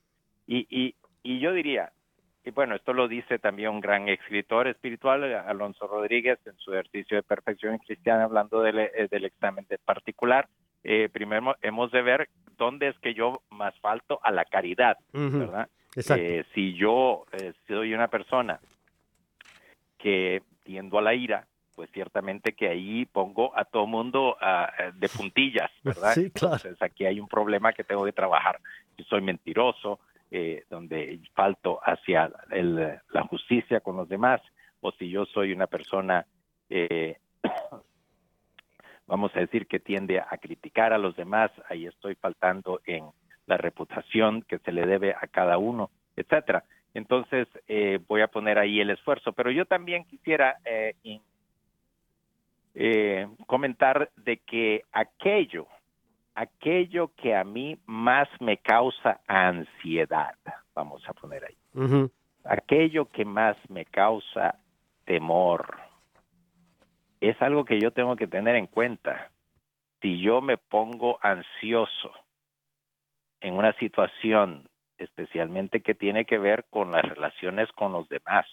Y, 0.46 0.66
y, 0.70 0.94
y 1.22 1.40
yo 1.40 1.52
diría, 1.52 1.92
y 2.44 2.50
bueno, 2.50 2.74
esto 2.74 2.94
lo 2.94 3.08
dice 3.08 3.38
también 3.38 3.70
un 3.70 3.80
gran 3.80 4.08
escritor 4.08 4.68
espiritual, 4.68 5.22
Alonso 5.24 5.86
Rodríguez, 5.86 6.38
en 6.46 6.56
su 6.56 6.72
ejercicio 6.72 7.18
de 7.18 7.22
perfección 7.22 7.76
cristiana, 7.78 8.24
hablando 8.24 8.62
del, 8.62 8.78
eh, 8.78 9.08
del 9.10 9.26
examen 9.26 9.66
de 9.68 9.76
particular. 9.78 10.48
Eh, 10.82 11.10
primero 11.12 11.56
hemos 11.60 11.90
de 11.90 12.00
ver 12.00 12.28
dónde 12.56 12.88
es 12.88 12.98
que 13.00 13.12
yo 13.12 13.42
más 13.50 13.78
falto 13.80 14.20
a 14.22 14.30
la 14.30 14.44
caridad, 14.46 14.96
¿verdad? 15.12 15.68
Eh, 16.16 16.44
si 16.54 16.74
yo 16.74 17.26
soy 17.66 17.92
una 17.92 18.08
persona 18.08 18.60
que 19.98 20.42
tiendo 20.62 20.98
a 20.98 21.02
la 21.02 21.14
ira, 21.14 21.46
pues 21.78 21.92
ciertamente 21.92 22.54
que 22.54 22.66
ahí 22.66 23.06
pongo 23.06 23.56
a 23.56 23.64
todo 23.64 23.86
mundo 23.86 24.36
ah, 24.40 24.68
de 24.96 25.08
puntillas, 25.08 25.70
¿verdad? 25.84 26.12
Sí, 26.12 26.28
claro. 26.32 26.56
Entonces 26.56 26.82
aquí 26.82 27.06
hay 27.06 27.20
un 27.20 27.28
problema 27.28 27.72
que 27.72 27.84
tengo 27.84 28.04
que 28.04 28.10
trabajar. 28.10 28.58
Si 28.96 29.04
soy 29.04 29.20
mentiroso, 29.20 30.00
eh, 30.32 30.64
donde 30.68 31.20
falto 31.34 31.78
hacia 31.84 32.32
la 32.50 33.22
justicia 33.30 33.78
con 33.78 33.96
los 33.96 34.08
demás, 34.08 34.40
o 34.80 34.90
si 34.90 35.08
yo 35.08 35.24
soy 35.26 35.52
una 35.52 35.68
persona, 35.68 36.26
eh, 36.68 37.18
vamos 39.06 39.30
a 39.36 39.38
decir, 39.38 39.68
que 39.68 39.78
tiende 39.78 40.18
a 40.18 40.36
criticar 40.38 40.92
a 40.92 40.98
los 40.98 41.14
demás, 41.14 41.52
ahí 41.70 41.86
estoy 41.86 42.16
faltando 42.16 42.80
en 42.86 43.04
la 43.46 43.56
reputación 43.56 44.42
que 44.42 44.58
se 44.58 44.72
le 44.72 44.84
debe 44.84 45.14
a 45.14 45.28
cada 45.28 45.58
uno, 45.58 45.92
etcétera. 46.16 46.64
Entonces 46.92 47.46
eh, 47.68 48.00
voy 48.08 48.22
a 48.22 48.26
poner 48.26 48.58
ahí 48.58 48.80
el 48.80 48.90
esfuerzo, 48.90 49.32
pero 49.32 49.52
yo 49.52 49.64
también 49.64 50.02
quisiera 50.06 50.56
comentar 53.46 54.10
de 54.16 54.36
que 54.38 54.84
aquello 54.92 55.66
aquello 56.38 57.10
que 57.16 57.34
a 57.34 57.42
mí 57.42 57.76
más 57.86 58.28
me 58.38 58.58
causa 58.58 59.20
ansiedad, 59.26 60.34
vamos 60.72 61.02
a 61.08 61.12
poner 61.12 61.44
ahí. 61.44 62.08
Aquello 62.44 63.06
que 63.06 63.24
más 63.24 63.56
me 63.68 63.84
causa 63.84 64.54
temor. 65.04 65.76
Es 67.20 67.40
algo 67.42 67.64
que 67.64 67.80
yo 67.80 67.90
tengo 67.90 68.14
que 68.14 68.28
tener 68.28 68.54
en 68.54 68.68
cuenta. 68.68 69.32
Si 70.00 70.20
yo 70.20 70.40
me 70.40 70.56
pongo 70.56 71.18
ansioso 71.22 72.12
en 73.40 73.54
una 73.54 73.72
situación, 73.74 74.68
especialmente 74.96 75.82
que 75.82 75.96
tiene 75.96 76.24
que 76.24 76.38
ver 76.38 76.66
con 76.70 76.92
las 76.92 77.02
relaciones 77.02 77.68
con 77.72 77.90
los 77.90 78.08
demás, 78.08 78.46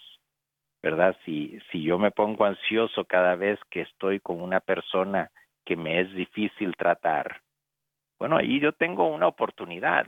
¿verdad? 0.86 1.16
Si, 1.26 1.58
si 1.72 1.82
yo 1.82 1.98
me 1.98 2.12
pongo 2.12 2.46
ansioso 2.46 3.06
cada 3.06 3.36
vez 3.36 3.60
que 3.72 3.82
estoy 3.82 4.20
con 4.20 4.40
una 4.40 4.60
persona 4.60 5.32
que 5.66 5.76
me 5.76 6.00
es 6.00 6.14
difícil 6.14 6.76
tratar, 6.78 7.42
bueno, 8.20 8.38
ahí 8.38 8.60
yo 8.60 8.72
tengo 8.72 9.08
una 9.08 9.28
oportunidad. 9.28 10.06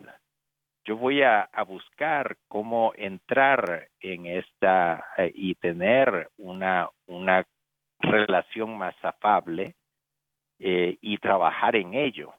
Yo 0.86 0.96
voy 0.96 1.24
a, 1.24 1.50
buscar 1.68 2.38
cómo 2.48 2.94
entrar 2.96 3.88
en 4.00 4.28
esta 4.28 5.04
eh, 5.18 5.32
y 5.34 5.56
tener 5.56 6.30
una, 6.38 6.88
una 7.08 7.44
relación 8.00 8.78
más 8.78 8.96
afable 9.02 9.74
eh, 10.60 10.96
y 11.02 11.18
trabajar 11.18 11.76
en 11.76 11.96
ello, 11.96 12.36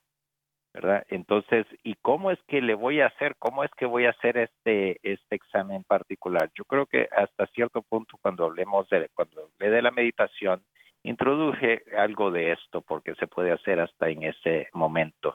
¿verdad? 0.81 1.05
Entonces, 1.09 1.67
¿y 1.83 1.95
cómo 2.03 2.31
es 2.31 2.39
que 2.47 2.61
le 2.63 2.75
voy 2.75 3.01
a 3.01 3.07
hacer? 3.07 3.35
¿Cómo 3.41 3.65
es 3.65 3.71
que 3.77 3.85
voy 3.85 4.07
a 4.07 4.11
hacer 4.11 4.37
este 4.39 5.01
este 5.03 5.35
examen 5.35 5.83
particular? 5.83 6.51
Yo 6.55 6.65
creo 6.65 6.87
que 6.87 7.09
hasta 7.11 7.47
cierto 7.49 7.83
punto 7.83 8.17
cuando 8.23 8.45
hablemos 8.45 8.89
de 8.89 9.09
cuando 9.13 9.51
hablé 9.59 9.71
de 9.71 9.83
la 9.83 9.91
meditación 9.91 10.63
introduje 11.03 11.83
algo 11.97 12.31
de 12.31 12.53
esto 12.53 12.81
porque 12.83 13.17
se 13.17 13.27
puede 13.27 13.51
hacer 13.51 13.81
hasta 13.81 14.09
en 14.09 14.23
ese 14.23 14.69
momento. 14.73 15.35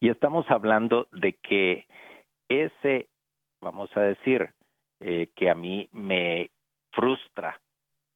Y 0.00 0.08
estamos 0.08 0.50
hablando 0.50 1.08
de 1.12 1.34
que 1.34 1.86
ese, 2.48 3.08
vamos 3.60 3.94
a 3.94 4.00
decir, 4.00 4.48
eh, 5.00 5.28
que 5.36 5.50
a 5.50 5.54
mí 5.54 5.86
me 5.92 6.50
frustra 6.92 7.60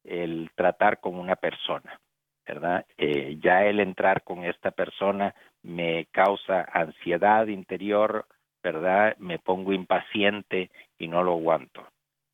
el 0.03 0.49
tratar 0.55 0.99
con 0.99 1.19
una 1.19 1.35
persona, 1.35 1.99
¿verdad? 2.45 2.85
Eh, 2.97 3.37
ya 3.41 3.65
el 3.65 3.79
entrar 3.79 4.23
con 4.23 4.43
esta 4.43 4.71
persona 4.71 5.33
me 5.61 6.07
causa 6.11 6.67
ansiedad 6.73 7.47
interior, 7.47 8.25
¿verdad? 8.61 9.15
Me 9.17 9.39
pongo 9.39 9.73
impaciente 9.73 10.71
y 10.97 11.07
no 11.07 11.23
lo 11.23 11.33
aguanto. 11.33 11.87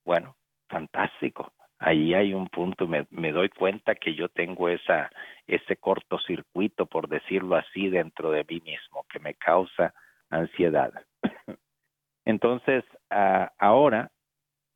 Bueno, 0.06 0.36
fantástico. 0.68 1.52
Ahí 1.80 2.14
hay 2.14 2.34
un 2.34 2.48
punto, 2.50 2.88
me, 2.88 3.08
me 3.10 3.32
doy 3.32 3.50
cuenta 3.50 3.96
que 3.96 4.14
yo 4.14 4.28
tengo 4.28 4.68
esa, 4.68 5.10
ese 5.48 5.78
cortocircuito, 5.78 6.88
por 6.88 7.08
decirlo 7.08 7.56
así, 7.56 7.90
dentro 7.90 8.32
de 8.32 8.44
mí 8.50 8.60
mismo, 8.60 9.06
que 9.10 9.20
me 9.20 9.36
causa 9.36 9.94
ansiedad. 10.30 10.92
Entonces, 12.26 12.84
uh, 13.12 13.48
ahora, 13.58 14.12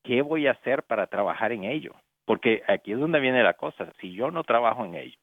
¿qué 0.03 0.21
voy 0.21 0.47
a 0.47 0.51
hacer 0.51 0.83
para 0.83 1.07
trabajar 1.07 1.51
en 1.51 1.65
ello? 1.65 1.93
Porque 2.25 2.63
aquí 2.67 2.93
es 2.93 2.99
donde 2.99 3.19
viene 3.19 3.43
la 3.43 3.53
cosa. 3.53 3.91
Si 3.99 4.13
yo 4.13 4.31
no 4.31 4.43
trabajo 4.43 4.85
en 4.85 4.95
ello, 4.95 5.17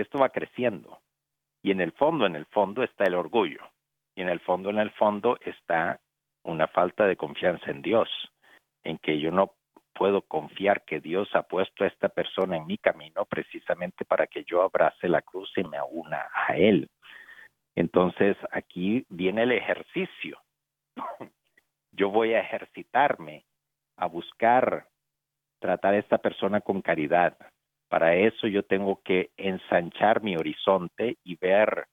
esto 0.00 0.18
va 0.18 0.30
creciendo. 0.30 1.00
Y 1.62 1.70
en 1.70 1.80
el 1.80 1.92
fondo, 1.92 2.26
en 2.26 2.36
el 2.36 2.46
fondo 2.46 2.82
está 2.82 3.04
el 3.04 3.14
orgullo. 3.14 3.60
Y 4.14 4.22
en 4.22 4.28
el 4.28 4.40
fondo, 4.40 4.70
en 4.70 4.78
el 4.78 4.90
fondo 4.92 5.38
está 5.44 6.00
una 6.44 6.66
falta 6.66 7.06
de 7.06 7.16
confianza 7.16 7.70
en 7.70 7.82
Dios, 7.82 8.08
en 8.82 8.98
que 8.98 9.20
yo 9.20 9.30
no 9.30 9.52
puedo 9.94 10.22
confiar 10.22 10.84
que 10.84 11.00
Dios 11.00 11.28
ha 11.34 11.42
puesto 11.42 11.84
a 11.84 11.86
esta 11.86 12.08
persona 12.08 12.56
en 12.56 12.66
mi 12.66 12.78
camino 12.78 13.24
precisamente 13.26 14.04
para 14.04 14.26
que 14.26 14.44
yo 14.44 14.62
abrace 14.62 15.08
la 15.08 15.22
cruz 15.22 15.52
y 15.56 15.64
me 15.64 15.78
una 15.90 16.28
a 16.34 16.56
Él. 16.56 16.88
Entonces 17.74 18.36
aquí 18.50 19.06
viene 19.08 19.44
el 19.44 19.52
ejercicio. 19.52 20.38
Yo 21.92 22.10
voy 22.10 22.34
a 22.34 22.40
ejercitarme 22.40 23.44
a 23.96 24.06
buscar 24.06 24.88
tratar 25.60 25.94
a 25.94 25.98
esta 25.98 26.18
persona 26.18 26.60
con 26.60 26.82
caridad. 26.82 27.36
Para 27.92 28.14
eso 28.14 28.46
yo 28.46 28.62
tengo 28.62 29.02
que 29.04 29.32
ensanchar 29.36 30.22
mi 30.22 30.34
horizonte 30.34 31.18
y 31.24 31.36
ver 31.36 31.88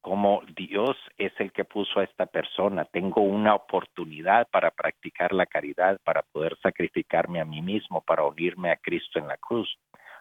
cómo 0.00 0.40
Dios 0.56 0.96
es 1.18 1.30
el 1.40 1.52
que 1.52 1.66
puso 1.66 2.00
a 2.00 2.04
esta 2.04 2.24
persona. 2.24 2.86
Tengo 2.86 3.20
una 3.20 3.54
oportunidad 3.54 4.48
para 4.50 4.70
practicar 4.70 5.34
la 5.34 5.44
caridad, 5.44 6.00
para 6.04 6.22
poder 6.22 6.56
sacrificarme 6.62 7.38
a 7.38 7.44
mí 7.44 7.60
mismo, 7.60 8.00
para 8.00 8.24
unirme 8.24 8.70
a 8.70 8.78
Cristo 8.78 9.18
en 9.18 9.28
la 9.28 9.36
cruz. 9.36 9.68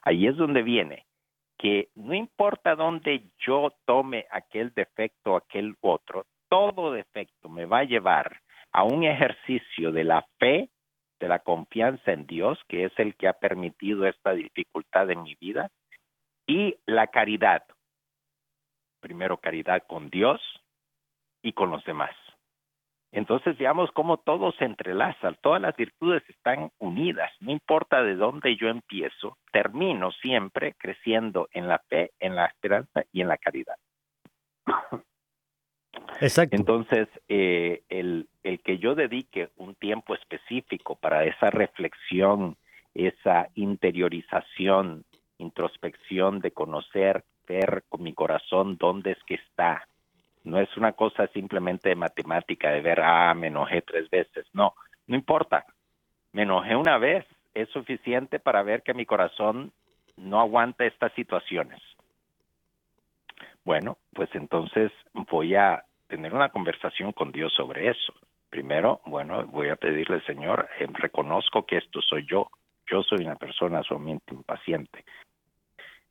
Ahí 0.02 0.28
es 0.28 0.36
donde 0.36 0.64
viene 0.64 1.06
que 1.58 1.88
no 1.96 2.14
importa 2.14 2.76
dónde 2.76 3.24
yo 3.40 3.72
tome 3.86 4.26
aquel 4.32 4.74
defecto, 4.74 5.38
aquel 5.38 5.76
otro, 5.80 6.26
todo 6.50 6.92
defecto 6.92 7.48
me 7.48 7.64
va 7.64 7.80
a 7.80 7.86
llevar 7.86 8.36
a 8.74 8.84
un 8.84 9.06
ejercicio 9.06 9.94
de 9.94 10.04
la 10.04 10.28
fe 10.40 10.68
de 11.22 11.30
la 11.30 11.40
confianza 11.40 12.12
en 12.12 12.26
Dios, 12.26 12.60
que 12.68 12.86
es 12.86 12.92
el 12.98 13.16
que 13.16 13.30
ha 13.30 13.34
permitido 13.34 14.06
esta 14.06 14.34
dificultad 14.34 15.10
en 15.12 15.24
mi 15.24 15.36
vida, 15.36 15.70
y 16.46 16.76
la 16.86 17.08
caridad. 17.08 17.64
Primero 19.00 19.38
caridad 19.38 19.84
con 19.88 20.10
Dios 20.10 20.42
y 21.42 21.54
con 21.54 21.70
los 21.70 21.86
demás. 21.86 22.16
Entonces 23.14 23.58
veamos 23.58 23.92
cómo 23.92 24.18
todo 24.18 24.52
se 24.54 24.66
entrelaza, 24.66 25.34
todas 25.42 25.62
las 25.62 25.76
virtudes 25.76 26.24
están 26.30 26.72
unidas, 26.80 27.32
no 27.42 27.52
importa 27.52 28.02
de 28.04 28.16
dónde 28.16 28.56
yo 28.56 28.70
empiezo, 28.70 29.38
termino 29.52 30.12
siempre 30.14 30.76
creciendo 30.78 31.50
en 31.52 31.68
la 31.68 31.80
fe, 31.90 32.12
en 32.20 32.36
la 32.36 32.46
esperanza 32.46 33.04
y 33.12 33.22
en 33.22 33.28
la 33.28 33.38
caridad. 33.38 33.76
Exacto. 36.20 36.56
Entonces, 36.56 37.08
eh, 37.30 37.82
el, 37.90 38.28
el 38.44 38.60
que 38.62 38.78
yo 38.78 38.96
dedique 38.96 39.50
un 39.58 39.76
tiempo 39.76 40.14
específico 40.16 40.96
para 40.96 41.26
esa 41.26 41.50
reflexión, 41.50 42.58
esa 42.94 43.48
interiorización, 43.56 45.06
introspección 45.38 46.40
de 46.40 46.52
conocer, 46.52 47.24
ver 47.48 47.84
con 47.90 48.04
mi 48.04 48.14
corazón 48.14 48.78
dónde 48.78 49.12
es 49.12 49.24
que 49.26 49.36
está. 49.36 49.88
No 50.44 50.60
es 50.60 50.76
una 50.78 50.94
cosa 50.94 51.28
simplemente 51.28 51.90
de 51.90 51.96
matemática, 51.96 52.72
de 52.72 52.82
ver, 52.82 53.02
ah, 53.02 53.34
me 53.34 53.48
enojé 53.48 53.82
tres 53.82 54.10
veces. 54.10 54.46
No, 54.54 54.74
no 55.08 55.16
importa. 55.16 55.66
Me 56.34 56.44
enojé 56.44 56.76
una 56.76 56.98
vez, 56.98 57.26
es 57.54 57.70
suficiente 57.70 58.40
para 58.40 58.64
ver 58.64 58.82
que 58.84 58.94
mi 58.94 59.06
corazón 59.06 59.72
no 60.18 60.40
aguanta 60.40 60.86
estas 60.86 61.14
situaciones. 61.14 61.82
Bueno, 63.64 63.98
pues 64.14 64.30
entonces 64.34 64.92
voy 65.30 65.56
a 65.56 65.84
tener 66.12 66.34
una 66.34 66.50
conversación 66.50 67.14
con 67.14 67.32
Dios 67.32 67.54
sobre 67.54 67.88
eso. 67.88 68.14
Primero, 68.50 69.00
bueno, 69.06 69.48
voy 69.48 69.70
a 69.70 69.78
pedirle, 69.78 70.20
Señor, 70.26 70.68
eh, 70.78 70.86
reconozco 70.92 71.66
que 71.66 71.78
esto 71.78 72.02
soy 72.02 72.26
yo. 72.30 72.50
Yo 72.86 73.02
soy 73.02 73.24
una 73.26 73.38
persona 73.38 73.82
sumamente 73.82 74.34
impaciente. 74.34 75.06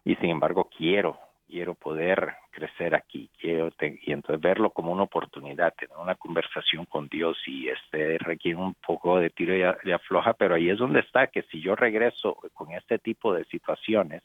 Y 0.03 0.17
sin 0.17 0.31
embargo, 0.31 0.71
quiero, 0.75 1.19
quiero 1.47 1.75
poder 1.75 2.33
crecer 2.51 2.95
aquí. 2.95 3.29
Quiero 3.39 3.69
y 3.79 4.13
entonces 4.13 4.41
verlo 4.41 4.71
como 4.71 4.91
una 4.91 5.03
oportunidad, 5.03 5.75
tener 5.75 5.99
una 5.99 6.15
conversación 6.15 6.87
con 6.87 7.07
Dios 7.09 7.37
y 7.47 7.69
este 7.69 8.17
requiere 8.17 8.57
un 8.57 8.75
poco 8.75 9.19
de 9.19 9.29
tiro 9.29 9.55
y 9.55 9.93
afloja, 9.93 10.33
pero 10.33 10.55
ahí 10.55 10.71
es 10.71 10.79
donde 10.79 11.01
está, 11.01 11.27
que 11.27 11.43
si 11.43 11.61
yo 11.61 11.77
regreso 11.77 12.39
con 12.55 12.73
este 12.73 12.99
tipo 12.99 13.35
de 13.35 13.45
situaciones, 13.45 14.23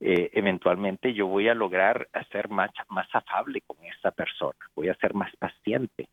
eh, 0.00 0.30
eventualmente 0.34 1.14
yo 1.14 1.26
voy 1.26 1.48
a 1.48 1.54
lograr 1.54 2.08
hacer 2.12 2.48
más, 2.48 2.70
más 2.88 3.08
afable 3.12 3.62
con 3.62 3.76
esta 3.84 4.10
persona, 4.10 4.58
voy 4.74 4.88
a 4.88 4.94
ser 4.94 5.14
más 5.14 5.34
paciente, 5.36 6.08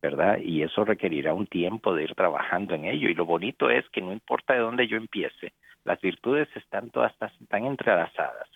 ¿verdad? 0.00 0.38
Y 0.38 0.62
eso 0.62 0.84
requerirá 0.84 1.34
un 1.34 1.46
tiempo 1.46 1.94
de 1.94 2.04
ir 2.04 2.14
trabajando 2.14 2.74
en 2.74 2.84
ello. 2.84 3.08
Y 3.08 3.14
lo 3.14 3.26
bonito 3.26 3.70
es 3.70 3.88
que 3.90 4.00
no 4.00 4.12
importa 4.12 4.54
de 4.54 4.60
dónde 4.60 4.86
yo 4.88 4.96
empiece, 4.96 5.52
las 5.84 6.00
virtudes 6.00 6.48
están 6.56 6.90
todas 6.90 7.14
tan 7.48 7.64
entrelazadas 7.66 8.48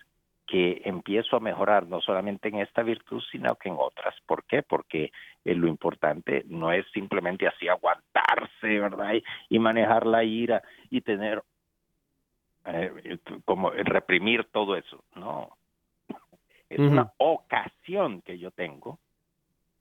que 0.51 0.81
empiezo 0.83 1.37
a 1.37 1.39
mejorar 1.39 1.87
no 1.87 2.01
solamente 2.01 2.49
en 2.49 2.57
esta 2.59 2.83
virtud, 2.83 3.23
sino 3.31 3.55
que 3.55 3.69
en 3.69 3.75
otras. 3.79 4.13
¿Por 4.25 4.43
qué? 4.43 4.63
Porque 4.63 5.11
eh, 5.45 5.55
lo 5.55 5.67
importante 5.67 6.43
no 6.47 6.73
es 6.73 6.85
simplemente 6.91 7.47
así 7.47 7.69
aguantarse, 7.69 8.79
¿verdad? 8.79 9.13
y 9.47 9.59
manejar 9.59 10.05
la 10.05 10.25
ira 10.25 10.61
y 10.89 10.99
tener 10.99 11.41
eh, 12.65 13.17
como 13.45 13.71
reprimir 13.71 14.45
todo 14.51 14.75
eso. 14.75 15.03
No, 15.15 15.57
es 16.69 16.79
una 16.79 17.11
ocasión 17.17 18.21
que 18.21 18.37
yo 18.37 18.51
tengo 18.51 18.99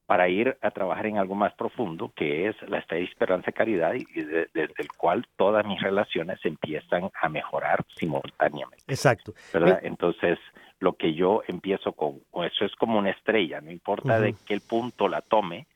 para 0.07 0.29
ir 0.29 0.59
a 0.61 0.73
trabajar 0.73 1.07
en 1.07 1.19
algo 1.19 1.37
más 1.37 1.55
profundo, 1.55 2.13
que 2.17 2.49
es 2.49 2.57
la 2.69 2.83
fe, 2.83 3.05
esperanza, 3.05 3.53
caridad, 3.53 3.95
y 3.95 4.05
desde 4.23 4.75
el 4.77 4.89
cual 4.97 5.25
todas 5.37 5.65
mis 5.65 5.81
relaciones 5.81 6.45
empiezan 6.45 7.13
a 7.23 7.29
mejorar 7.29 7.85
simultáneamente. 7.95 8.83
Exacto. 8.89 9.35
¿verdad? 9.53 9.79
Entonces, 9.85 10.37
lo 10.81 10.95
que 10.95 11.15
yo 11.15 11.43
empiezo 11.47 11.93
con, 11.93 12.23
eso 12.45 12.65
es 12.65 12.75
como 12.75 12.99
una 12.99 13.11
estrella, 13.11 13.61
no 13.61 13.71
importa 13.71 14.19
de 14.19 14.35
qué 14.45 14.59
punto 14.59 15.07
la 15.07 15.21
tome, 15.21 15.69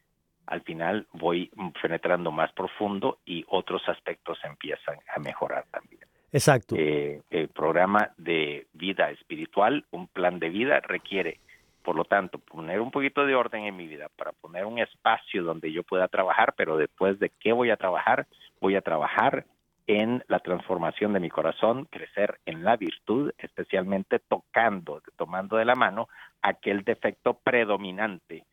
al 0.46 0.62
final 0.62 1.06
voy 1.12 1.48
penetrando 1.80 2.32
más 2.32 2.52
profundo 2.54 3.18
y 3.24 3.44
otros 3.48 3.88
aspectos 3.88 4.38
empiezan 4.42 4.98
a 5.14 5.20
mejorar 5.20 5.64
también. 5.70 6.02
Exacto. 6.34 6.74
Eh, 6.76 7.22
el 7.30 7.46
programa 7.46 8.10
de 8.18 8.66
vida 8.72 9.08
espiritual, 9.10 9.84
un 9.92 10.08
plan 10.08 10.40
de 10.40 10.48
vida 10.48 10.80
requiere, 10.80 11.38
por 11.84 11.94
lo 11.94 12.04
tanto, 12.04 12.40
poner 12.40 12.80
un 12.80 12.90
poquito 12.90 13.24
de 13.24 13.36
orden 13.36 13.66
en 13.66 13.76
mi 13.76 13.86
vida 13.86 14.08
para 14.16 14.32
poner 14.32 14.64
un 14.64 14.80
espacio 14.80 15.44
donde 15.44 15.70
yo 15.70 15.84
pueda 15.84 16.08
trabajar, 16.08 16.52
pero 16.56 16.76
después 16.76 17.20
de 17.20 17.30
qué 17.38 17.52
voy 17.52 17.70
a 17.70 17.76
trabajar, 17.76 18.26
voy 18.60 18.74
a 18.74 18.80
trabajar 18.80 19.46
en 19.86 20.24
la 20.26 20.40
transformación 20.40 21.12
de 21.12 21.20
mi 21.20 21.30
corazón, 21.30 21.84
crecer 21.84 22.40
en 22.46 22.64
la 22.64 22.76
virtud, 22.76 23.30
especialmente 23.38 24.18
tocando, 24.18 25.02
tomando 25.16 25.56
de 25.56 25.66
la 25.66 25.76
mano 25.76 26.08
aquel 26.42 26.82
defecto 26.82 27.34
predominante 27.34 28.44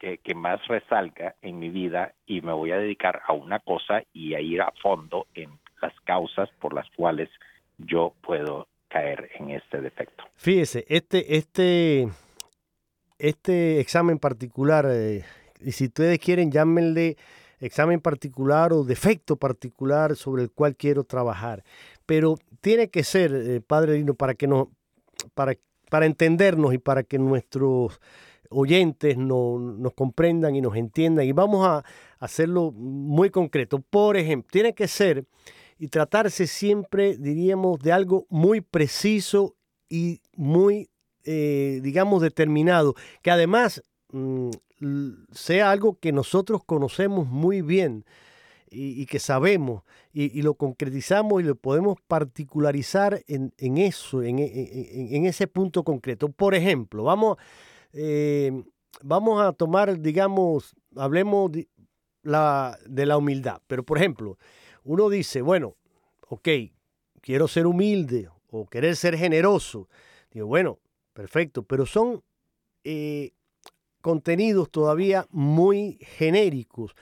que, 0.00 0.18
que, 0.18 0.34
más 0.34 0.66
resalga 0.66 1.36
en 1.42 1.60
mi 1.60 1.68
vida 1.68 2.12
y 2.26 2.40
me 2.40 2.52
voy 2.52 2.72
a 2.72 2.78
dedicar 2.78 3.22
a 3.24 3.34
una 3.34 3.60
cosa 3.60 4.02
y 4.12 4.34
a 4.34 4.40
ir 4.40 4.62
a 4.62 4.72
fondo 4.82 5.26
en 5.34 5.61
las 5.82 5.92
causas 6.04 6.48
por 6.60 6.72
las 6.72 6.88
cuales 6.96 7.28
yo 7.78 8.14
puedo 8.22 8.68
caer 8.88 9.30
en 9.38 9.50
este 9.50 9.80
defecto. 9.80 10.24
Fíjese, 10.36 10.84
este, 10.88 11.36
este, 11.36 12.08
este 13.18 13.80
examen 13.80 14.18
particular, 14.18 14.86
eh, 14.88 15.24
y 15.60 15.72
si 15.72 15.86
ustedes 15.86 16.18
quieren, 16.18 16.50
llámenle 16.50 17.16
examen 17.60 18.00
particular 18.00 18.72
o 18.72 18.84
defecto 18.84 19.36
particular 19.36 20.16
sobre 20.16 20.42
el 20.42 20.50
cual 20.50 20.76
quiero 20.76 21.04
trabajar. 21.04 21.62
pero 22.06 22.36
tiene 22.60 22.90
que 22.90 23.02
ser, 23.04 23.32
eh, 23.34 23.60
Padre 23.60 23.94
Lino, 23.94 24.14
para 24.14 24.34
que 24.34 24.46
no, 24.46 24.70
para, 25.34 25.54
para 25.88 26.06
entendernos 26.06 26.74
y 26.74 26.78
para 26.78 27.02
que 27.02 27.18
nuestros 27.18 28.00
oyentes 28.50 29.16
nos 29.16 29.94
comprendan 29.94 30.54
y 30.54 30.60
nos 30.60 30.76
entiendan. 30.76 31.24
Y 31.24 31.32
vamos 31.32 31.66
a 31.66 31.84
hacerlo 32.18 32.70
muy 32.72 33.30
concreto. 33.30 33.78
Por 33.78 34.16
ejemplo, 34.16 34.48
tiene 34.52 34.74
que 34.74 34.88
ser 34.88 35.24
y 35.82 35.88
tratarse 35.88 36.46
siempre, 36.46 37.16
diríamos, 37.16 37.80
de 37.80 37.90
algo 37.90 38.24
muy 38.30 38.60
preciso 38.60 39.56
y 39.88 40.20
muy, 40.36 40.90
eh, 41.24 41.80
digamos, 41.82 42.22
determinado, 42.22 42.94
que 43.20 43.32
además 43.32 43.82
mm, 44.12 44.50
sea 45.32 45.72
algo 45.72 45.98
que 45.98 46.12
nosotros 46.12 46.62
conocemos 46.64 47.26
muy 47.26 47.62
bien 47.62 48.04
y, 48.70 49.06
que 49.06 49.18
sabemos 49.18 49.82
y, 50.12 50.40
lo 50.42 50.54
concretizamos 50.54 51.42
y 51.42 51.46
lo 51.46 51.56
podemos 51.56 51.98
particularizar 52.06 53.20
en, 53.26 53.52
eso, 53.76 54.22
en, 54.22 54.38
ese 54.38 55.48
punto 55.48 55.82
concreto. 55.82 56.28
Por 56.28 56.54
ejemplo, 56.54 57.02
vamos, 57.02 57.38
eh, 57.92 58.52
vamos 59.02 59.42
a 59.42 59.52
tomar, 59.52 59.98
digamos, 59.98 60.76
hablemos 60.94 61.50
de 61.50 61.68
la, 62.22 62.78
de 62.86 63.04
la 63.04 63.16
humildad, 63.16 63.60
pero 63.66 63.82
por 63.82 63.98
ejemplo, 63.98 64.38
uno 64.84 65.08
dice, 65.08 65.42
bueno, 65.42 65.76
ok, 66.28 66.48
quiero 67.20 67.48
ser 67.48 67.66
humilde 67.66 68.28
o 68.50 68.66
querer 68.66 68.96
ser 68.96 69.16
generoso. 69.16 69.88
Digo, 70.30 70.46
bueno, 70.46 70.78
perfecto, 71.12 71.62
pero 71.62 71.86
son 71.86 72.22
eh, 72.84 73.32
contenidos 74.00 74.70
todavía 74.70 75.26
muy 75.30 75.98
genéricos 76.00 76.94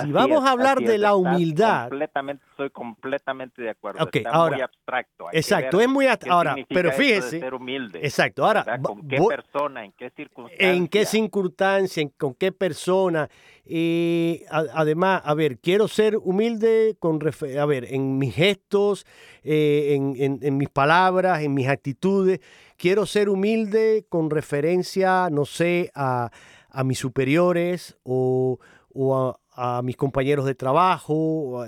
si 0.00 0.12
vamos 0.12 0.44
a 0.44 0.50
hablar 0.52 0.78
de 0.80 0.98
la 0.98 1.14
humildad. 1.14 1.88
Completamente, 1.88 2.44
estoy 2.50 2.70
completamente 2.70 3.62
de 3.62 3.70
acuerdo. 3.70 4.04
Okay, 4.04 4.24
ahora, 4.26 4.56
muy 4.56 4.62
abstracto. 4.62 5.26
exacto, 5.32 5.80
es 5.80 5.88
muy 5.88 6.06
abstracto. 6.06 6.34
Ahora, 6.34 6.56
pero 6.68 6.92
fíjese. 6.92 7.40
Ser 7.40 7.54
humilde, 7.54 8.00
exacto, 8.02 8.44
ahora. 8.44 8.80
¿Con 8.82 9.06
qué 9.06 9.20
persona? 9.20 9.84
¿En 9.84 9.92
qué 9.92 10.10
circunstancia? 10.10 10.72
¿En 10.72 10.88
qué 10.88 11.04
circunstancia? 11.04 12.08
¿Con 12.16 12.34
qué 12.34 12.52
persona? 12.52 13.28
Y 13.64 14.42
además, 14.50 15.22
a 15.24 15.34
ver, 15.34 15.58
quiero 15.58 15.86
ser 15.88 16.16
humilde 16.16 16.96
con 16.98 17.20
a 17.58 17.66
ver, 17.66 17.86
en 17.92 18.18
mis 18.18 18.34
gestos, 18.34 19.06
eh, 19.44 19.94
en, 19.96 20.56
mis 20.56 20.68
palabras, 20.68 21.42
en 21.42 21.54
mis 21.54 21.68
actitudes. 21.68 22.40
Quiero 22.76 23.06
ser 23.06 23.28
humilde 23.28 24.04
con 24.08 24.30
referencia, 24.30 25.28
no 25.30 25.44
sé, 25.44 25.92
a, 25.94 26.30
a 26.70 26.84
mis 26.84 26.98
superiores 26.98 27.96
o, 28.02 28.58
o 28.92 29.16
a, 29.16 29.38
a 29.54 29.82
mis 29.82 29.96
compañeros 29.96 30.46
de 30.46 30.54
trabajo, 30.54 31.64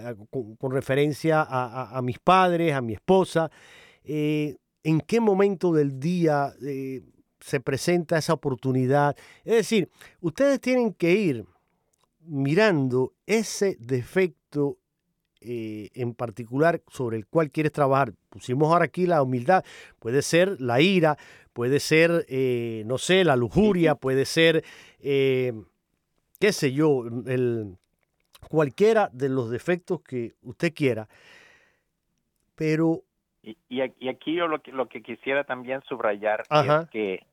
con, 0.59 0.73
referencia 0.73 1.47
a, 1.47 2.01
mis 2.03 2.19
padres, 2.19 2.75
a 2.75 2.81
mi 2.81 2.95
esposa. 2.95 3.51
Eh, 4.05 4.57
¿En 4.83 5.01
qué 5.01 5.21
momento 5.21 5.73
del 5.73 5.99
día 5.99 6.55
eh, 6.63 7.03
se 7.41 7.61
presenta 7.61 8.19
esa 8.19 8.33
oportunidad? 8.33 9.17
Es 9.45 9.55
decir, 9.55 9.91
ustedes 10.21 10.61
tienen 10.61 10.93
que 10.95 11.13
ir 11.13 11.45
mirando 12.21 13.13
ese 13.27 13.77
defecto 13.81 14.79
eh, 15.41 15.91
en 15.95 16.15
particular 16.15 16.83
sobre 16.89 17.19
el 17.19 17.27
cual 17.27 17.51
quieres 17.51 17.73
trabajar. 17.73 18.15
Pusimos 18.31 18.73
ahora 18.73 18.87
aquí 18.87 19.07
la 19.07 19.23
humildad, 19.23 19.63
puede 19.99 20.23
ser 20.23 20.59
la 20.59 20.81
ira, 20.81 21.19
puede 21.53 21.81
ser, 21.81 22.27
no 22.87 22.97
sé, 22.97 23.25
la 23.25 23.37
lujuria, 23.37 23.95
puede 23.95 24.25
ser 24.25 24.65
qué 26.45 26.53
sé 26.53 26.75
yo, 26.75 27.05
el, 27.27 27.79
cualquiera 28.51 29.09
de 29.15 29.31
los 29.31 29.49
defectos 29.51 30.03
que 30.03 30.35
usted 30.43 30.75
quiera, 30.75 31.09
pero... 32.55 33.01
Y, 33.43 33.81
aquí 33.81 34.35
yo 34.35 34.47
lo 34.47 34.61
que, 34.61 34.71
lo 34.71 34.87
que 34.87 35.03
quisiera 35.03 35.45
también 35.45 35.81
subrayar 35.89 36.43
es 36.51 36.89
que 36.91 37.25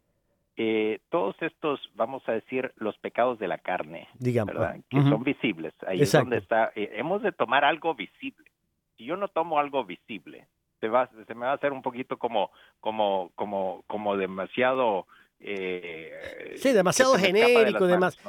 eh, 0.56 1.00
todos 1.10 1.36
estos, 1.42 1.82
vamos 1.96 2.24
a 2.28 2.32
decir, 2.32 2.72
los 2.78 2.98
pecados 3.00 3.38
de 3.38 3.50
la 3.50 3.58
carne, 3.58 4.08
Digamos, 4.18 4.54
¿verdad? 4.54 4.80
que 4.90 5.02
son 5.02 5.24
visibles, 5.24 5.74
ahí 5.86 6.02
es 6.02 6.12
donde 6.14 6.38
está, 6.38 6.72
eh, 6.76 6.92
hemos 6.94 7.22
de 7.22 7.34
tomar 7.34 7.66
algo 7.66 7.94
visible. 7.94 8.50
Si 8.96 9.04
yo 9.04 9.18
no 9.18 9.28
tomo 9.28 9.60
algo 9.60 9.84
visible, 9.84 10.48
se, 10.80 10.88
va, 10.88 11.10
se 11.28 11.36
me 11.36 11.46
va 11.46 11.52
a 11.52 11.56
hacer 11.56 11.74
un 11.74 11.82
poquito 11.82 12.18
como, 12.18 12.52
como, 12.80 13.32
como, 13.36 13.84
como 13.88 14.16
demasiado 14.16 15.06
eh, 15.44 16.54
sí, 16.58 16.72
demasiado 16.72 17.16
genérico, 17.16 17.86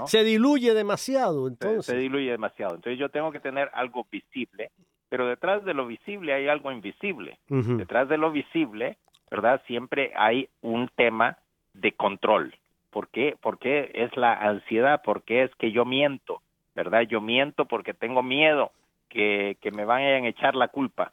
se 0.06 0.24
diluye 0.24 0.74
demasiado. 0.74 1.46
Entonces. 1.46 1.86
Se, 1.86 1.96
diluye 1.96 2.30
demasiado. 2.30 2.74
Entonces 2.74 2.98
yo 2.98 3.08
tengo 3.10 3.30
que 3.32 3.40
tener 3.40 3.70
algo 3.74 4.06
visible, 4.10 4.70
pero 5.08 5.26
detrás 5.26 5.64
de 5.64 5.74
lo 5.74 5.86
visible 5.86 6.32
hay 6.32 6.48
algo 6.48 6.72
invisible. 6.72 7.38
Detrás 7.48 8.08
de 8.08 8.16
lo 8.16 8.30
visible, 8.30 8.96
¿verdad? 9.30 9.60
Siempre 9.66 10.12
hay 10.16 10.48
un 10.62 10.88
tema 10.96 11.38
de 11.74 11.92
control. 11.92 12.54
¿Por 12.90 13.08
qué? 13.08 13.36
Porque 13.40 13.90
es 13.94 14.16
la 14.16 14.34
ansiedad, 14.34 15.02
porque 15.04 15.44
es 15.44 15.54
que 15.56 15.72
yo 15.72 15.84
miento, 15.84 16.42
¿verdad? 16.74 17.02
Yo 17.02 17.20
miento 17.20 17.66
porque 17.66 17.94
tengo 17.94 18.22
miedo 18.22 18.72
que, 19.08 19.56
que 19.60 19.70
me 19.70 19.84
vayan 19.84 20.24
a 20.24 20.28
echar 20.28 20.54
la 20.54 20.68
culpa. 20.68 21.12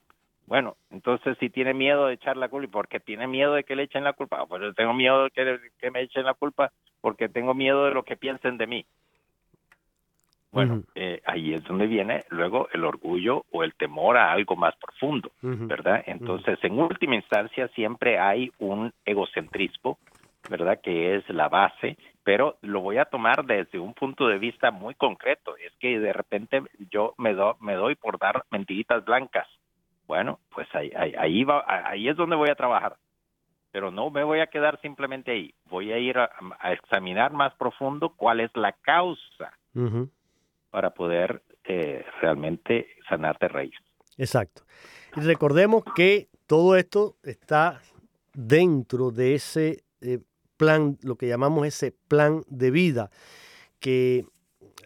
Bueno, 0.49 0.77
entonces 0.89 1.37
si 1.39 1.51
tiene 1.51 1.75
miedo 1.75 2.07
de 2.07 2.15
echar 2.15 2.35
la 2.35 2.49
culpa, 2.49 2.65
¿y 2.65 2.71
por 2.71 2.87
qué 2.87 2.99
tiene 2.99 3.27
miedo 3.27 3.53
de 3.53 3.63
que 3.63 3.75
le 3.75 3.83
echen 3.83 4.03
la 4.03 4.13
culpa? 4.13 4.47
Pues 4.47 4.63
yo 4.63 4.73
tengo 4.73 4.95
miedo 4.95 5.25
de 5.25 5.29
que, 5.77 5.91
me 5.91 6.01
echen 6.01 6.25
la 6.25 6.33
culpa 6.33 6.71
porque 7.01 7.29
tengo 7.29 7.53
miedo 7.53 7.85
de 7.85 7.93
lo 7.93 8.01
que 8.01 8.17
piensen 8.17 8.57
de 8.57 8.65
mí. 8.65 8.85
Bueno, 10.51 10.81
eh, 10.95 11.21
ahí 11.25 11.53
es 11.53 11.63
donde 11.65 11.85
viene 11.85 12.23
luego 12.29 12.67
el 12.73 12.83
orgullo 12.83 13.45
o 13.51 13.63
el 13.63 13.75
temor 13.75 14.17
a 14.17 14.31
algo 14.31 14.55
más 14.55 14.75
profundo, 14.77 15.29
¿verdad? 15.43 16.03
Entonces, 16.07 16.57
en 16.63 16.79
última 16.79 17.13
instancia, 17.13 17.67
siempre 17.75 18.17
hay 18.17 18.51
un 18.57 18.91
egocentrismo, 19.05 19.99
¿verdad? 20.49 20.81
Que 20.81 21.13
es 21.15 21.29
la 21.29 21.47
base, 21.47 21.95
pero 22.23 22.57
lo 22.63 22.81
voy 22.81 22.97
a 22.97 23.05
tomar 23.05 23.45
desde 23.45 23.77
un 23.77 23.93
punto 23.93 24.27
de 24.27 24.39
vista 24.39 24.71
muy 24.71 24.95
concreto. 24.95 25.55
Es 25.57 25.75
que 25.75 25.99
de 25.99 26.11
repente 26.11 26.63
yo 26.89 27.13
me, 27.19 27.35
do, 27.35 27.55
me 27.61 27.75
doy 27.75 27.93
por 27.93 28.17
dar 28.17 28.43
mentiritas 28.49 29.05
blancas 29.05 29.47
bueno, 30.09 30.39
pues 30.49 30.67
ahí, 30.73 30.91
ahí, 30.95 31.43
va, 31.43 31.63
ahí 31.67 32.09
es 32.09 32.17
donde 32.17 32.35
voy 32.35 32.49
a 32.49 32.55
trabajar. 32.55 32.97
Pero 33.71 33.91
no 33.91 34.09
me 34.09 34.23
voy 34.23 34.39
a 34.39 34.47
quedar 34.47 34.81
simplemente 34.81 35.29
ahí. 35.29 35.53
Voy 35.69 35.91
a 35.91 35.99
ir 35.99 36.17
a, 36.17 36.31
examinar 36.73 37.31
más 37.31 37.53
profundo 37.53 38.15
cuál 38.15 38.39
es 38.39 38.49
la 38.55 38.73
causa 38.81 39.53
para 40.71 40.89
poder 40.95 41.43
eh, 41.63 42.03
realmente 42.21 42.87
sanarte 43.07 43.49
raíz. 43.49 43.75
Exacto. 44.17 44.63
Y 45.15 45.21
recordemos 45.21 45.83
que 45.95 46.27
todo 46.47 46.75
esto 46.75 47.17
está 47.21 47.79
dentro 48.33 49.11
de 49.11 49.35
ese 49.35 49.83
eh, 50.01 50.17
plan, 50.57 50.97
lo 51.03 51.17
que 51.17 51.27
llamamos 51.27 51.67
ese 51.67 51.93
plan 52.07 52.41
de 52.47 52.71
vida, 52.71 53.11
que 53.79 54.25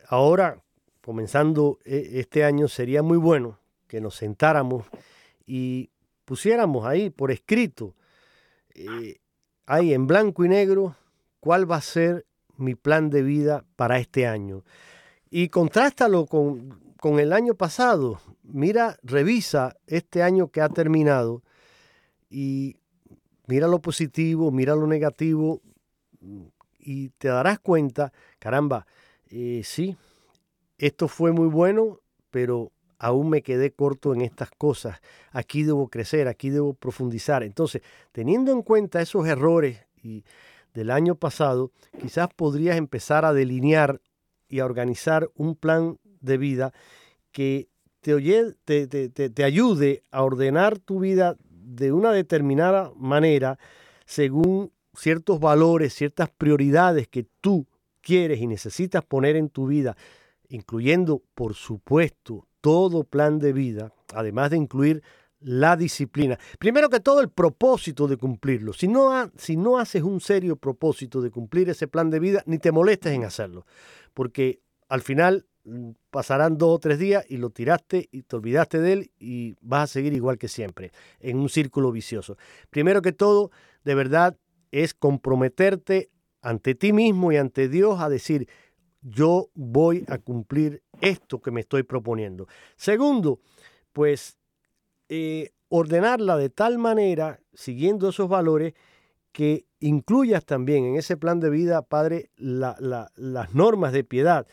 ahora, 0.10 0.58
comenzando 1.02 1.80
eh, 1.86 2.10
este 2.16 2.44
año, 2.44 2.68
sería 2.68 3.02
muy 3.02 3.18
bueno 3.18 3.63
que 3.94 4.02
nos 4.02 4.16
sentáramos 4.16 4.88
y 5.46 5.92
pusiéramos 6.26 6.84
ahí 6.88 7.12
por 7.12 7.30
escrito, 7.30 7.94
eh, 8.74 9.18
ahí 9.68 9.94
en 9.94 10.08
blanco 10.08 10.44
y 10.44 10.50
negro, 10.50 10.96
cuál 11.40 11.70
va 11.70 11.76
a 11.76 11.82
ser 11.82 12.26
mi 12.58 12.74
plan 12.74 13.12
de 13.12 13.22
vida 13.22 13.66
para 13.76 14.00
este 14.00 14.26
año. 14.26 14.64
Y 15.30 15.50
contrástalo 15.50 16.26
con, 16.26 16.96
con 17.00 17.20
el 17.20 17.32
año 17.34 17.54
pasado. 17.54 18.20
Mira, 18.42 18.98
revisa 19.04 19.78
este 19.86 20.24
año 20.24 20.48
que 20.48 20.62
ha 20.62 20.70
terminado 20.70 21.44
y 22.32 22.78
mira 23.46 23.68
lo 23.68 23.80
positivo, 23.80 24.50
mira 24.50 24.74
lo 24.74 24.88
negativo 24.88 25.62
y 26.80 27.10
te 27.10 27.28
darás 27.28 27.60
cuenta, 27.60 28.12
caramba, 28.40 28.88
eh, 29.30 29.62
sí, 29.64 29.96
esto 30.80 31.08
fue 31.08 31.32
muy 31.32 31.48
bueno, 31.48 32.00
pero 32.32 32.72
aún 33.04 33.30
me 33.30 33.42
quedé 33.42 33.74
corto 33.74 34.14
en 34.14 34.22
estas 34.22 34.50
cosas, 34.52 35.02
aquí 35.34 35.64
debo 35.64 35.90
crecer, 35.90 36.30
aquí 36.30 36.50
debo 36.50 36.74
profundizar. 36.74 37.44
Entonces, 37.44 37.82
teniendo 38.14 38.54
en 38.54 38.62
cuenta 38.62 39.02
esos 39.02 39.28
errores 39.28 39.86
y 40.02 40.24
del 40.74 40.90
año 40.90 41.16
pasado, 41.16 41.72
quizás 42.00 42.30
podrías 42.34 42.78
empezar 42.78 43.26
a 43.26 43.34
delinear 43.34 44.00
y 44.48 44.62
a 44.62 44.66
organizar 44.66 45.30
un 45.36 45.56
plan 45.56 45.98
de 46.22 46.38
vida 46.38 46.74
que 47.34 47.68
te, 48.00 48.16
te, 48.88 49.44
ayude 49.44 50.04
a 50.10 50.24
ordenar 50.24 50.80
tu 50.80 51.00
vida 51.00 51.36
de 51.50 51.92
una 51.92 52.14
determinada 52.14 52.94
manera 52.96 53.60
según 54.06 54.72
ciertos 54.94 55.42
valores, 55.42 55.94
ciertas 55.94 56.30
prioridades 56.30 57.10
que 57.10 57.26
tú 57.42 57.68
quieres 58.02 58.40
y 58.40 58.48
necesitas 58.48 59.04
poner 59.04 59.36
en 59.36 59.50
tu 59.50 59.68
vida, 59.68 59.98
incluyendo, 60.48 61.22
por 61.34 61.54
supuesto, 61.54 62.48
todo 62.64 63.04
plan 63.04 63.40
de 63.40 63.52
vida, 63.52 63.92
además 64.14 64.50
de 64.52 64.56
incluir 64.56 65.04
la 65.42 65.76
disciplina. 65.76 66.40
Primero 66.60 66.90
que 66.90 67.02
todo, 67.02 67.20
el 67.20 67.28
propósito 67.28 68.08
de 68.08 68.16
cumplirlo. 68.16 68.72
Si 68.72 68.88
no, 68.88 69.30
si 69.36 69.58
no 69.58 69.78
haces 69.78 70.02
un 70.02 70.22
serio 70.22 70.56
propósito 70.56 71.22
de 71.22 71.30
cumplir 71.30 71.70
ese 71.70 71.90
plan 71.90 72.10
de 72.10 72.22
vida, 72.22 72.42
ni 72.46 72.60
te 72.60 72.72
molestes 72.72 73.12
en 73.12 73.26
hacerlo, 73.26 73.66
porque 74.14 74.62
al 74.88 75.02
final 75.02 75.46
pasarán 76.10 76.58
dos 76.58 76.76
o 76.76 76.80
tres 76.80 77.00
días 77.00 77.26
y 77.28 77.36
lo 77.36 77.50
tiraste 77.50 78.08
y 78.14 78.22
te 78.24 78.36
olvidaste 78.38 78.80
de 78.80 78.94
él 78.94 79.12
y 79.20 79.56
vas 79.60 79.84
a 79.84 79.94
seguir 79.94 80.14
igual 80.14 80.38
que 80.38 80.48
siempre, 80.48 80.94
en 81.20 81.40
un 81.40 81.50
círculo 81.50 81.92
vicioso. 81.92 82.38
Primero 82.70 83.02
que 83.02 83.12
todo, 83.12 83.52
de 83.84 83.96
verdad, 83.96 84.38
es 84.72 84.94
comprometerte 84.94 86.10
ante 86.42 86.76
ti 86.76 86.94
mismo 86.94 87.34
y 87.34 87.36
ante 87.36 87.68
Dios 87.68 88.00
a 88.00 88.08
decir, 88.08 88.48
yo 89.04 89.50
voy 89.54 90.06
a 90.08 90.18
cumplir 90.18 90.82
esto 91.02 91.42
que 91.42 91.52
me 91.52 91.62
estoy 91.62 91.84
proponiendo. 91.84 92.48
Segundo, 92.76 93.40
pues 93.92 94.38
eh, 95.10 95.52
ordenarla 95.70 96.38
de 96.38 96.50
tal 96.50 96.78
manera, 96.78 97.40
siguiendo 97.54 98.10
esos 98.10 98.30
valores, 98.30 98.74
que 99.32 99.66
incluyas 99.80 100.46
también 100.46 100.86
en 100.86 100.96
ese 100.96 101.18
plan 101.18 101.40
de 101.40 101.50
vida, 101.50 101.82
Padre, 101.82 102.30
las 102.38 103.54
normas 103.54 103.92
de 103.92 104.04
piedad, 104.04 104.48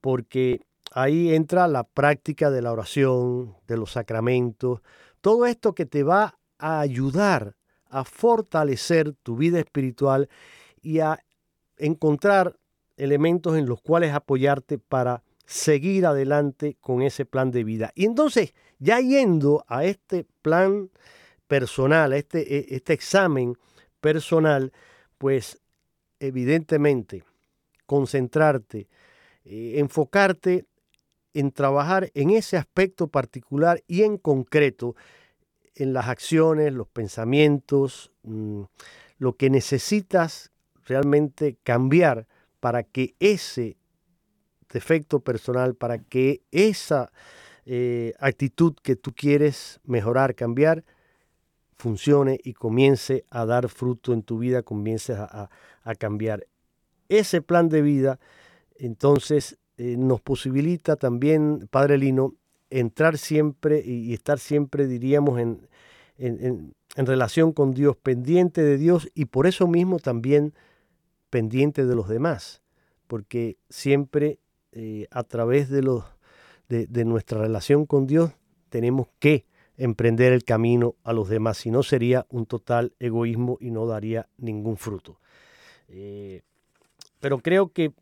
porque 0.00 0.60
ahí 0.92 1.34
entra 1.34 1.68
la 1.68 1.84
práctica 1.84 2.50
de 2.50 2.60
la 2.60 2.72
oración, 2.72 3.54
de 3.66 3.76
los 3.76 3.92
sacramentos, 3.92 4.80
todo 5.20 5.46
esto 5.46 5.74
que 5.74 5.86
te 5.86 6.02
va 6.02 6.38
a 6.58 6.80
ayudar 6.80 7.56
a 7.88 8.04
fortalecer 8.04 9.14
tu 9.22 9.36
vida 9.36 9.60
espiritual 9.60 10.28
y 10.82 10.98
a 10.98 11.20
encontrar 11.78 12.58
elementos 12.96 13.56
en 13.56 13.66
los 13.66 13.80
cuales 13.80 14.12
apoyarte 14.12 14.78
para 14.78 15.22
seguir 15.44 16.06
adelante 16.06 16.76
con 16.80 17.02
ese 17.02 17.24
plan 17.24 17.50
de 17.50 17.64
vida. 17.64 17.92
Y 17.94 18.04
entonces, 18.04 18.54
ya 18.78 19.00
yendo 19.00 19.64
a 19.68 19.84
este 19.84 20.26
plan 20.42 20.90
personal, 21.46 22.12
a 22.12 22.16
este, 22.16 22.56
e, 22.56 22.66
este 22.74 22.92
examen 22.92 23.56
personal, 24.00 24.72
pues 25.18 25.60
evidentemente 26.18 27.22
concentrarte, 27.86 28.88
eh, 29.44 29.74
enfocarte 29.76 30.64
en 31.34 31.52
trabajar 31.52 32.10
en 32.14 32.30
ese 32.30 32.56
aspecto 32.56 33.08
particular 33.08 33.82
y 33.86 34.02
en 34.02 34.16
concreto 34.16 34.96
en 35.74 35.92
las 35.92 36.08
acciones, 36.08 36.72
los 36.72 36.88
pensamientos, 36.88 38.10
mm, 38.22 38.62
lo 39.18 39.36
que 39.36 39.50
necesitas 39.50 40.50
realmente 40.86 41.56
cambiar 41.62 42.26
para 42.66 42.82
que 42.82 43.14
ese 43.20 43.76
defecto 44.68 45.20
personal, 45.20 45.76
para 45.76 45.98
que 45.98 46.42
esa 46.50 47.12
eh, 47.64 48.12
actitud 48.18 48.74
que 48.82 48.96
tú 48.96 49.12
quieres 49.14 49.78
mejorar, 49.84 50.34
cambiar, 50.34 50.82
funcione 51.76 52.40
y 52.42 52.54
comience 52.54 53.24
a 53.30 53.46
dar 53.46 53.68
fruto 53.68 54.12
en 54.12 54.24
tu 54.24 54.40
vida, 54.40 54.64
comience 54.64 55.12
a, 55.12 55.48
cambiar. 55.96 56.48
Ese 57.08 57.40
plan 57.40 57.68
de 57.68 57.82
vida, 57.82 58.18
entonces, 58.74 59.58
eh, 59.76 59.94
nos 59.96 60.20
posibilita 60.20 60.96
también, 60.96 61.68
Padre 61.70 61.98
Lino, 61.98 62.34
entrar 62.68 63.16
siempre 63.16 63.80
y, 63.86 64.12
estar 64.12 64.40
siempre, 64.40 64.88
diríamos, 64.88 65.38
en, 65.38 65.68
en, 66.18 66.74
relación 66.96 67.52
con 67.52 67.74
Dios, 67.74 67.96
pendiente 67.96 68.60
de 68.60 68.76
Dios 68.76 69.08
y 69.14 69.26
por 69.26 69.46
eso 69.46 69.68
mismo 69.68 70.00
también 70.00 70.52
pendiente 71.36 71.84
de 71.84 71.94
los 71.94 72.08
demás, 72.08 72.62
porque 73.08 73.58
siempre 73.68 74.38
eh, 74.72 75.06
a 75.10 75.22
través 75.22 75.68
de, 75.68 75.82
los, 75.82 76.02
de, 76.70 77.04
nuestra 77.04 77.38
relación 77.42 77.84
con 77.84 78.06
Dios 78.06 78.32
tenemos 78.70 79.08
que 79.18 79.44
emprender 79.76 80.32
el 80.32 80.44
camino 80.44 80.94
a 81.04 81.12
los 81.12 81.28
demás, 81.28 81.58
si 81.58 81.70
no 81.70 81.82
sería 81.82 82.24
un 82.30 82.46
total 82.46 82.94
egoísmo 83.00 83.58
y 83.60 83.70
no 83.70 83.84
daría 83.86 84.28
ningún 84.38 84.78
fruto. 84.78 85.20
Eh, 85.90 86.40
pero 87.20 87.40
creo 87.40 87.70
que 87.70 87.92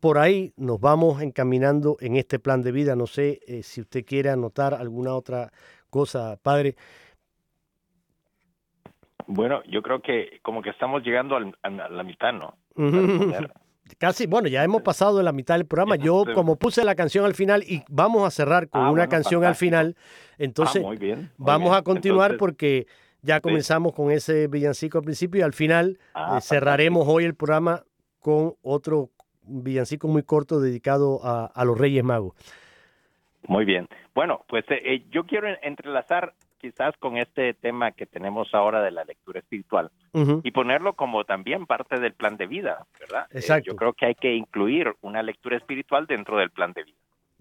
por 0.00 0.16
ahí 0.16 0.54
nos 0.56 0.80
vamos 0.80 1.20
encaminando 1.20 1.98
en 2.00 2.16
este 2.16 2.38
plan 2.38 2.62
de 2.62 2.72
vida. 2.72 2.96
No 2.96 3.06
sé 3.06 3.40
eh, 3.46 3.62
si 3.62 3.82
usted 3.82 4.02
quiere 4.06 4.30
anotar 4.30 4.72
alguna 4.72 5.14
otra 5.14 5.52
cosa, 5.90 6.38
padre. 6.42 6.74
Bueno, 9.26 9.62
yo 9.64 9.82
creo 9.82 10.00
que 10.00 10.40
como 10.40 10.62
que 10.62 10.70
estamos 10.70 11.02
llegando 11.02 11.36
a 11.36 11.68
la 11.68 12.02
mitad, 12.02 12.32
¿no? 12.32 12.56
Casi, 13.98 14.26
bueno, 14.26 14.48
ya 14.48 14.62
hemos 14.62 14.82
pasado 14.82 15.16
de 15.16 15.24
la 15.24 15.32
mitad 15.32 15.56
del 15.56 15.66
programa. 15.66 15.96
Yo 15.96 16.24
como 16.34 16.56
puse 16.56 16.84
la 16.84 16.94
canción 16.94 17.24
al 17.24 17.34
final 17.34 17.62
y 17.62 17.82
vamos 17.88 18.26
a 18.26 18.30
cerrar 18.30 18.68
con 18.68 18.82
ah, 18.82 18.90
una 18.90 19.08
canción 19.08 19.44
al 19.44 19.54
final, 19.54 19.96
entonces 20.36 20.84
ah, 20.84 21.16
vamos 21.36 21.74
a 21.74 21.82
continuar 21.82 22.36
porque 22.36 22.86
ya 23.22 23.40
comenzamos 23.40 23.94
con 23.94 24.10
ese 24.10 24.46
villancico 24.46 24.98
al 24.98 25.04
principio 25.04 25.40
y 25.40 25.42
al 25.42 25.52
final 25.52 25.98
ah, 26.14 26.38
eh, 26.38 26.40
cerraremos 26.40 27.06
hoy 27.08 27.24
el 27.24 27.34
programa 27.34 27.84
con 28.20 28.54
otro 28.62 29.10
villancico 29.42 30.06
muy 30.06 30.22
corto 30.22 30.60
dedicado 30.60 31.20
a, 31.22 31.64
los 31.64 31.78
Reyes 31.78 32.04
Magos. 32.04 32.34
Muy 33.46 33.64
bien. 33.64 33.88
Bueno, 34.14 34.44
pues 34.48 34.64
eh, 34.70 34.80
eh, 34.84 35.06
yo 35.10 35.24
quiero 35.24 35.48
entrelazar 35.62 36.34
quizás 36.58 36.96
con 36.98 37.16
este 37.16 37.54
tema 37.54 37.92
que 37.92 38.06
tenemos 38.06 38.52
ahora 38.54 38.82
de 38.82 38.90
la 38.90 39.04
lectura 39.04 39.40
espiritual 39.40 39.90
y 40.42 40.50
ponerlo 40.50 40.94
como 40.94 41.24
también 41.24 41.66
parte 41.66 42.00
del 42.00 42.12
plan 42.12 42.36
de 42.36 42.46
vida, 42.46 42.86
¿verdad? 42.98 43.26
Eh, 43.30 43.38
Exacto. 43.38 43.70
yo 43.70 43.76
creo 43.76 43.92
que 43.92 44.06
hay 44.06 44.14
que 44.14 44.34
incluir 44.34 44.94
una 45.00 45.22
lectura 45.22 45.56
espiritual 45.56 46.06
dentro 46.06 46.36
del 46.38 46.50
plan 46.50 46.72
de 46.72 46.84
vida. 46.84 46.96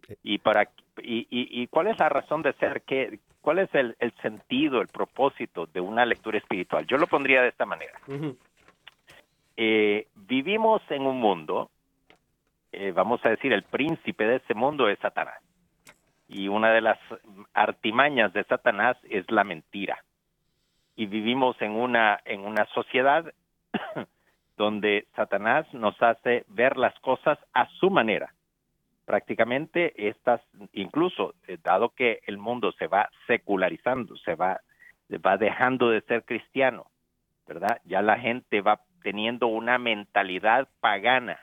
Eh. 0.09 0.15
Y 0.24 0.38
para 0.38 0.70
y, 0.99 1.28
y, 1.30 1.68
cuál 1.68 1.88
es 1.88 1.99
la 1.99 2.09
razón 2.09 2.41
de 2.41 2.53
ser, 2.53 2.82
¿Qué, 2.84 3.20
cuál 3.41 3.59
es 3.59 3.70
el, 3.74 3.95
sentido, 4.22 4.82
el 4.82 4.88
propósito 4.88 5.68
de 5.68 5.80
una 5.80 6.05
lectura 6.05 6.38
espiritual. 6.38 6.86
Yo 6.88 6.97
lo 6.97 7.07
pondría 7.07 7.41
de 7.41 7.49
esta 7.49 7.65
manera. 7.65 7.99
Eh, 9.55 10.07
vivimos 10.15 10.82
en 10.89 11.03
un 11.03 11.20
mundo, 11.20 11.70
vamos 12.93 13.24
a 13.26 13.30
decir, 13.30 13.53
el 13.53 13.63
príncipe 13.63 14.26
de 14.26 14.36
ese 14.38 14.53
mundo 14.53 14.89
es 14.89 14.99
Satanás 14.99 15.41
y 16.28 16.47
una 16.47 16.71
de 16.71 16.82
las 16.82 16.99
artimañas 17.53 18.34
de 18.34 18.43
Satanás 18.43 18.97
es 19.09 19.30
la 19.32 19.43
mentira. 19.43 20.03
Y 20.95 21.05
vivimos 21.05 21.61
en 21.61 21.71
una 21.71 22.19
en 22.25 22.41
una 22.41 22.65
sociedad 22.73 23.32
donde 24.57 25.07
Satanás 25.15 25.71
nos 25.73 26.01
hace 26.01 26.43
ver 26.47 26.78
las 26.78 26.97
cosas 26.99 27.38
a 27.53 27.67
su 27.80 27.89
manera. 27.89 28.34
Prácticamente 29.05 30.07
estas 30.09 30.41
incluso 30.73 31.36
eh, 31.47 31.57
dado 31.63 31.89
que 31.89 32.19
el 32.25 32.38
mundo 32.38 32.71
se 32.73 32.88
va 32.88 33.09
secularizando, 33.28 34.17
se 34.17 34.36
va 34.36 34.59
va 35.25 35.38
dejando 35.38 35.89
de 35.89 36.01
ser 36.01 36.25
cristiano, 36.25 36.88
¿verdad? 37.47 37.80
Ya 37.86 38.01
la 38.01 38.19
gente 38.19 38.59
va 38.59 38.82
teniendo 39.01 39.47
una 39.47 39.78
mentalidad 39.78 40.67
pagana. 40.82 41.39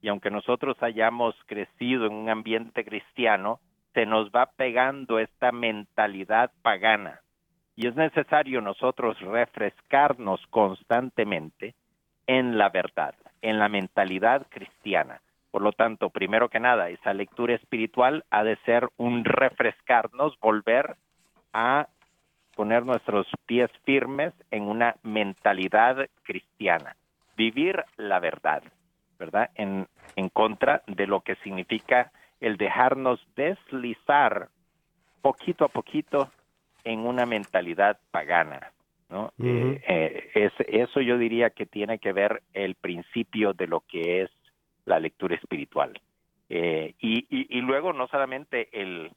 Y 0.00 0.08
aunque 0.08 0.30
nosotros 0.30 0.82
hayamos 0.82 1.34
crecido 1.46 2.06
en 2.06 2.14
un 2.14 2.30
ambiente 2.30 2.84
cristiano, 2.84 3.60
se 3.96 4.04
nos 4.04 4.28
va 4.28 4.44
pegando 4.44 5.18
esta 5.18 5.52
mentalidad 5.52 6.50
pagana 6.60 7.22
y 7.76 7.86
es 7.86 7.96
necesario 7.96 8.60
nosotros 8.60 9.18
refrescarnos 9.20 10.38
constantemente 10.50 11.74
en 12.26 12.58
la 12.58 12.68
verdad, 12.68 13.14
en 13.40 13.58
la 13.58 13.70
mentalidad 13.70 14.46
cristiana. 14.50 15.22
Por 15.50 15.62
lo 15.62 15.72
tanto, 15.72 16.10
primero 16.10 16.50
que 16.50 16.60
nada, 16.60 16.90
esa 16.90 17.14
lectura 17.14 17.54
espiritual 17.54 18.26
ha 18.28 18.44
de 18.44 18.56
ser 18.66 18.86
un 18.98 19.24
refrescarnos, 19.24 20.38
volver 20.40 20.96
a 21.54 21.88
poner 22.54 22.84
nuestros 22.84 23.26
pies 23.46 23.70
firmes 23.84 24.34
en 24.50 24.64
una 24.64 24.96
mentalidad 25.04 26.06
cristiana, 26.22 26.96
vivir 27.34 27.82
la 27.96 28.18
verdad, 28.18 28.62
¿verdad? 29.18 29.48
En, 29.54 29.86
en 30.16 30.28
contra 30.28 30.82
de 30.86 31.06
lo 31.06 31.22
que 31.22 31.36
significa 31.36 32.12
el 32.40 32.56
dejarnos 32.56 33.20
deslizar 33.34 34.48
poquito 35.22 35.64
a 35.64 35.68
poquito 35.68 36.30
en 36.84 37.00
una 37.00 37.26
mentalidad 37.26 37.98
pagana. 38.10 38.72
¿no? 39.08 39.32
Eh, 39.42 39.80
eh, 39.86 40.30
es, 40.34 40.52
eso 40.68 41.00
yo 41.00 41.18
diría 41.18 41.50
que 41.50 41.66
tiene 41.66 41.98
que 41.98 42.12
ver 42.12 42.42
el 42.52 42.74
principio 42.74 43.52
de 43.52 43.66
lo 43.66 43.80
que 43.80 44.22
es 44.22 44.30
la 44.84 44.98
lectura 44.98 45.34
espiritual. 45.34 46.00
Eh, 46.48 46.94
y, 47.00 47.26
y, 47.28 47.60
luego 47.60 47.92
no 47.92 48.06
solamente 48.06 48.68
el, 48.72 49.10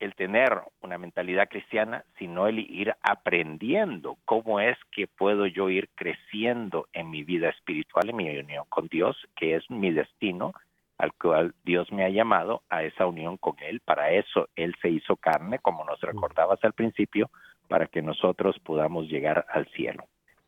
el 0.00 0.14
tener 0.14 0.52
una 0.80 0.98
mentalidad 0.98 1.48
cristiana, 1.48 2.04
sino 2.18 2.48
el 2.48 2.58
ir 2.58 2.94
aprendiendo 3.02 4.16
cómo 4.24 4.58
es 4.58 4.76
que 4.90 5.06
puedo 5.06 5.46
yo 5.46 5.70
ir 5.70 5.88
creciendo 5.94 6.88
en 6.92 7.10
mi 7.10 7.22
vida 7.22 7.50
espiritual, 7.50 8.10
en 8.10 8.16
mi 8.16 8.36
unión 8.36 8.64
con 8.68 8.88
Dios, 8.88 9.16
que 9.36 9.54
es 9.54 9.70
mi 9.70 9.92
destino, 9.92 10.54
al 10.98 11.12
cual 11.14 11.54
Dios 11.64 11.92
me 11.92 12.04
ha 12.04 12.08
llamado 12.08 12.62
a 12.68 12.82
esa 12.82 13.06
unión 13.06 13.36
con 13.36 13.56
Él. 13.60 13.80
Para 13.80 14.10
eso 14.10 14.48
Él 14.56 14.74
se 14.80 14.88
hizo 14.88 15.16
carne, 15.16 15.58
como 15.58 15.84
nos 15.84 16.00
recordabas 16.00 16.62
al 16.64 16.72
principio, 16.72 17.30
para 17.68 17.86
que 17.86 18.02
nosotros 18.02 18.58
podamos 18.60 19.08
llegar 19.08 19.44
al 19.50 19.66
cielo. 19.68 20.04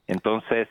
Entonces, 0.07 0.69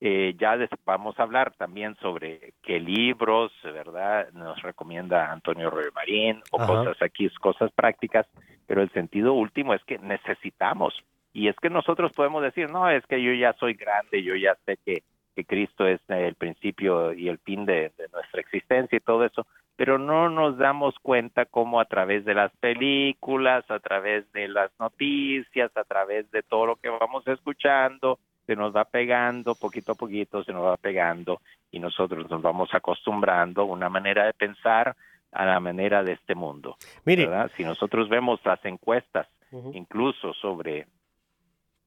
eh, 0.00 0.34
ya 0.36 0.58
vamos 0.84 1.18
a 1.18 1.22
hablar 1.22 1.54
también 1.56 1.94
sobre 1.96 2.54
qué 2.62 2.80
libros, 2.80 3.52
¿verdad? 3.62 4.32
Nos 4.32 4.60
recomienda 4.60 5.30
Antonio 5.30 5.72
Marín 5.94 6.42
o 6.50 6.58
cosas 6.58 7.00
aquí, 7.00 7.30
cosas 7.40 7.70
prácticas, 7.70 8.26
pero 8.66 8.82
el 8.82 8.90
sentido 8.90 9.34
último 9.34 9.74
es 9.74 9.84
que 9.84 9.98
necesitamos. 9.98 10.92
Y 11.32 11.46
es 11.46 11.54
que 11.62 11.70
nosotros 11.70 12.12
podemos 12.12 12.42
decir, 12.42 12.68
no, 12.68 12.90
es 12.90 13.06
que 13.06 13.22
yo 13.22 13.32
ya 13.32 13.52
soy 13.54 13.74
grande, 13.74 14.24
yo 14.24 14.34
ya 14.34 14.56
sé 14.66 14.76
que 14.84 15.04
que 15.34 15.44
Cristo 15.44 15.86
es 15.86 16.00
el 16.08 16.34
principio 16.34 17.12
y 17.12 17.28
el 17.28 17.38
fin 17.38 17.64
de, 17.64 17.92
nuestra 18.12 18.40
existencia 18.40 18.96
y 18.96 19.00
todo 19.00 19.24
eso, 19.24 19.46
pero 19.76 19.98
no 19.98 20.28
nos 20.28 20.58
damos 20.58 20.94
cuenta 21.00 21.46
cómo 21.46 21.80
a 21.80 21.86
través 21.86 22.24
de 22.24 22.34
las 22.34 22.52
películas, 22.58 23.68
a 23.70 23.80
través 23.80 24.30
de 24.32 24.48
las 24.48 24.70
noticias, 24.78 25.74
a 25.76 25.84
través 25.84 26.30
de 26.30 26.42
todo 26.42 26.66
lo 26.66 26.76
que 26.76 26.88
vamos 26.88 27.26
escuchando, 27.26 28.18
se 28.46 28.56
nos 28.56 28.74
va 28.74 28.84
pegando 28.84 29.54
poquito 29.54 29.92
a 29.92 29.94
poquito, 29.94 30.44
se 30.44 30.52
nos 30.52 30.64
va 30.64 30.76
pegando 30.76 31.40
y 31.70 31.78
nosotros 31.78 32.28
nos 32.28 32.42
vamos 32.42 32.74
acostumbrando 32.74 33.62
a 33.62 33.66
una 33.66 33.88
manera 33.88 34.26
de 34.26 34.34
pensar 34.34 34.94
a 35.32 35.46
la 35.46 35.60
manera 35.60 36.02
de 36.02 36.12
este 36.12 36.34
mundo. 36.34 36.76
Mire, 37.04 37.28
si 37.56 37.64
nosotros 37.64 38.08
vemos 38.08 38.40
las 38.44 38.62
encuestas, 38.64 39.26
incluso 39.72 40.34
sobre 40.34 40.86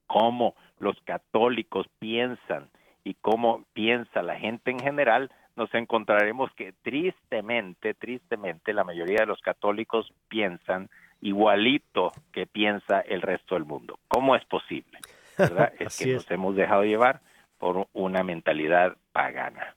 cómo 0.07 0.55
los 0.79 0.99
católicos 1.01 1.87
piensan 1.99 2.69
y 3.05 3.13
cómo 3.13 3.63
piensa 3.73 4.21
la 4.21 4.35
gente 4.35 4.71
en 4.71 4.79
general, 4.79 5.31
nos 5.55 5.73
encontraremos 5.73 6.51
que 6.55 6.73
tristemente, 6.81 7.93
tristemente, 7.93 8.73
la 8.73 8.83
mayoría 8.83 9.19
de 9.19 9.27
los 9.27 9.39
católicos 9.41 10.11
piensan 10.27 10.89
igualito 11.21 12.11
que 12.33 12.45
piensa 12.47 12.99
el 12.99 13.21
resto 13.21 13.55
del 13.55 13.63
mundo. 13.63 13.99
¿Cómo 14.09 14.35
es 14.35 14.43
posible? 14.45 14.99
es 15.79 15.97
que 15.97 16.13
nos 16.13 16.29
hemos 16.31 16.55
dejado 16.55 16.83
llevar 16.83 17.21
por 17.57 17.87
una 17.93 18.23
mentalidad 18.23 18.97
pagana. 19.13 19.75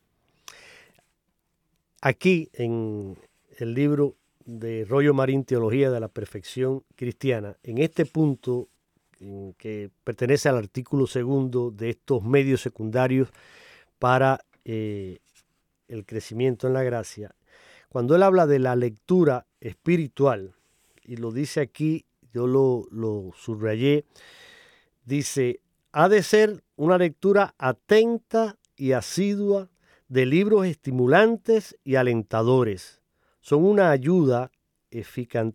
Aquí 2.01 2.49
en 2.55 3.17
el 3.59 3.75
libro 3.75 4.15
de 4.47 4.87
Rollo 4.89 5.13
Marín, 5.13 5.45
Teología 5.45 5.91
de 5.91 6.01
la 6.01 6.09
Perfección 6.09 6.83
Cristiana, 6.97 7.57
en 7.63 7.79
este 7.79 8.07
punto 8.07 8.69
que 9.57 9.91
pertenece 10.05 10.49
al 10.49 10.57
artículo 10.57 11.07
segundo 11.07 11.71
de 11.71 11.91
estos 11.91 12.23
medios 12.23 12.61
secundarios 12.61 13.29
para 13.99 14.45
eh, 14.65 15.19
el 15.89 16.05
crecimiento 16.07 16.67
en 16.67 16.75
la 16.75 16.83
gracia, 16.83 17.35
cuando 17.89 18.15
él 18.15 18.23
habla 18.23 18.47
de 18.47 18.59
la 18.59 18.77
lectura 18.77 19.47
espiritual, 19.61 20.55
y 21.05 21.17
lo 21.17 21.33
dice 21.33 21.61
aquí, 21.61 22.05
yo 22.33 22.47
lo, 22.47 22.87
lo 22.91 23.33
subrayé, 23.35 24.05
dice, 25.05 25.61
ha 25.93 26.09
de 26.09 26.23
ser 26.23 26.63
una 26.77 26.99
lectura 26.99 27.55
atenta 27.59 28.57
y 28.77 28.93
asidua 28.93 29.71
de 30.09 30.27
libros 30.27 30.67
estimulantes 30.67 31.77
y 31.83 31.97
alentadores. 31.97 33.01
Son 33.41 33.65
una 33.65 33.91
ayuda 33.91 34.51
eficaz, 34.91 35.55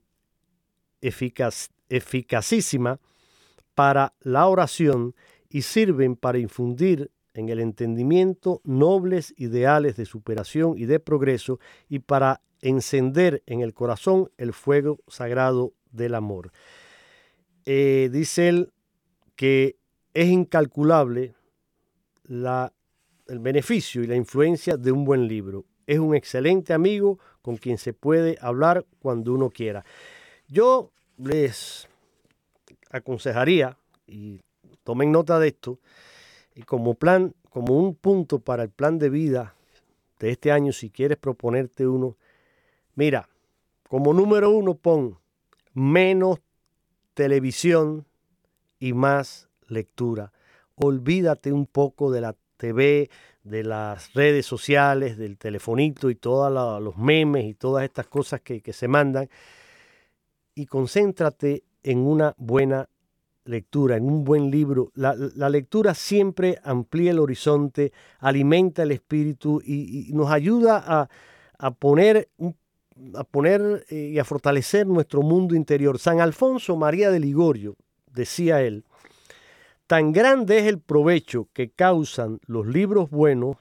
eficacísima 1.89 2.99
para 3.75 4.13
la 4.21 4.47
oración 4.47 5.15
y 5.49 5.63
sirven 5.63 6.15
para 6.15 6.39
infundir 6.39 7.11
en 7.33 7.49
el 7.49 7.59
entendimiento 7.59 8.61
nobles 8.63 9.33
ideales 9.37 9.95
de 9.97 10.05
superación 10.05 10.75
y 10.77 10.85
de 10.85 10.99
progreso 10.99 11.59
y 11.89 11.99
para 11.99 12.41
encender 12.61 13.43
en 13.45 13.61
el 13.61 13.73
corazón 13.73 14.31
el 14.37 14.53
fuego 14.53 14.99
sagrado 15.07 15.73
del 15.91 16.15
amor. 16.15 16.51
Eh, 17.65 18.09
dice 18.11 18.49
él 18.49 18.71
que 19.35 19.77
es 20.13 20.27
incalculable 20.27 21.33
la, 22.23 22.71
el 23.27 23.39
beneficio 23.39 24.03
y 24.03 24.07
la 24.07 24.15
influencia 24.15 24.77
de 24.77 24.91
un 24.91 25.05
buen 25.05 25.27
libro. 25.27 25.65
Es 25.87 25.99
un 25.99 26.15
excelente 26.15 26.73
amigo 26.73 27.19
con 27.41 27.57
quien 27.57 27.77
se 27.77 27.93
puede 27.93 28.37
hablar 28.41 28.85
cuando 28.99 29.33
uno 29.33 29.49
quiera. 29.49 29.83
Yo 30.47 30.91
les 31.17 31.87
aconsejaría, 32.93 33.77
y 34.07 34.39
tomen 34.83 35.11
nota 35.11 35.39
de 35.39 35.49
esto, 35.49 35.79
como 36.65 36.93
plan, 36.93 37.33
como 37.49 37.77
un 37.77 37.95
punto 37.95 38.39
para 38.39 38.63
el 38.63 38.69
plan 38.69 38.99
de 38.99 39.09
vida 39.09 39.55
de 40.19 40.31
este 40.31 40.51
año, 40.51 40.71
si 40.71 40.89
quieres 40.89 41.17
proponerte 41.17 41.87
uno, 41.87 42.15
mira, 42.95 43.27
como 43.89 44.13
número 44.13 44.51
uno 44.51 44.75
pon 44.75 45.17
menos 45.73 46.39
televisión 47.13 48.05
y 48.79 48.93
más 48.93 49.49
lectura. 49.67 50.31
Olvídate 50.75 51.51
un 51.51 51.65
poco 51.65 52.11
de 52.11 52.21
la 52.21 52.35
TV, 52.57 53.09
de 53.43 53.63
las 53.63 54.13
redes 54.13 54.45
sociales, 54.45 55.17
del 55.17 55.37
telefonito 55.37 56.09
y 56.09 56.15
todos 56.15 56.81
los 56.81 56.97
memes 56.97 57.45
y 57.45 57.53
todas 57.55 57.83
estas 57.83 58.07
cosas 58.07 58.41
que, 58.41 58.61
que 58.61 58.71
se 58.71 58.87
mandan 58.87 59.29
y 60.55 60.65
concéntrate 60.65 61.63
en 61.83 61.99
una 61.99 62.33
buena 62.37 62.87
lectura, 63.45 63.97
en 63.97 64.05
un 64.05 64.23
buen 64.23 64.49
libro. 64.49 64.91
La, 64.95 65.13
lectura 65.49 65.93
siempre 65.93 66.59
amplía 66.63 67.11
el 67.11 67.19
horizonte, 67.19 67.91
alimenta 68.19 68.83
el 68.83 68.91
espíritu 68.91 69.61
y, 69.63 70.09
nos 70.13 70.31
ayuda 70.31 71.09
a, 71.57 71.71
poner, 71.71 72.29
a 73.15 73.23
poner 73.23 73.85
eh, 73.89 74.11
y 74.13 74.19
a 74.19 74.23
fortalecer 74.23 74.87
nuestro 74.87 75.21
mundo 75.21 75.55
interior. 75.55 75.99
San 75.99 76.21
Alfonso 76.21 76.75
María 76.75 77.11
de 77.11 77.19
Ligorio, 77.19 77.75
decía 78.11 78.61
él, 78.61 78.85
tan 79.87 80.11
grande 80.11 80.59
es 80.59 80.65
el 80.65 80.79
provecho 80.79 81.49
que 81.53 81.69
causan 81.69 82.39
los 82.45 82.65
libros 82.67 83.09
buenos, 83.09 83.57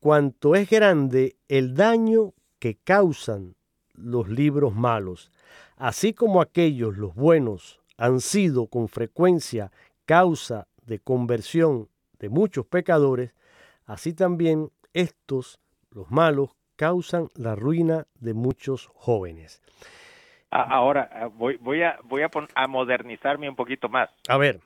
cuanto 0.00 0.56
es 0.56 0.68
grande 0.68 1.36
el 1.48 1.74
daño 1.74 2.34
que 2.58 2.76
causan 2.76 3.54
los 3.94 4.28
libros 4.28 4.74
malos. 4.74 5.30
Así 5.82 6.14
como 6.14 6.40
aquellos, 6.40 6.96
los 6.96 7.12
buenos, 7.12 7.80
han 7.98 8.20
sido 8.20 8.68
con 8.68 8.86
frecuencia 8.86 9.72
causa 10.06 10.68
de 10.86 11.00
conversión 11.00 11.88
de 12.20 12.28
muchos 12.28 12.66
pecadores, 12.66 13.34
así 13.84 14.14
también 14.14 14.68
estos, 14.92 15.58
los 15.90 16.08
malos, 16.08 16.50
causan 16.76 17.26
la 17.34 17.56
ruina 17.56 18.06
de 18.20 18.32
muchos 18.32 18.92
jóvenes. 18.94 19.60
Ahora 20.50 21.28
voy, 21.34 21.56
voy, 21.56 21.82
a, 21.82 21.98
voy 22.04 22.22
a, 22.22 22.68
modernizarme 22.68 23.48
un 23.48 23.56
poquito 23.56 23.88
más. 23.88 24.08
A 24.28 24.36
ver. 24.36 24.60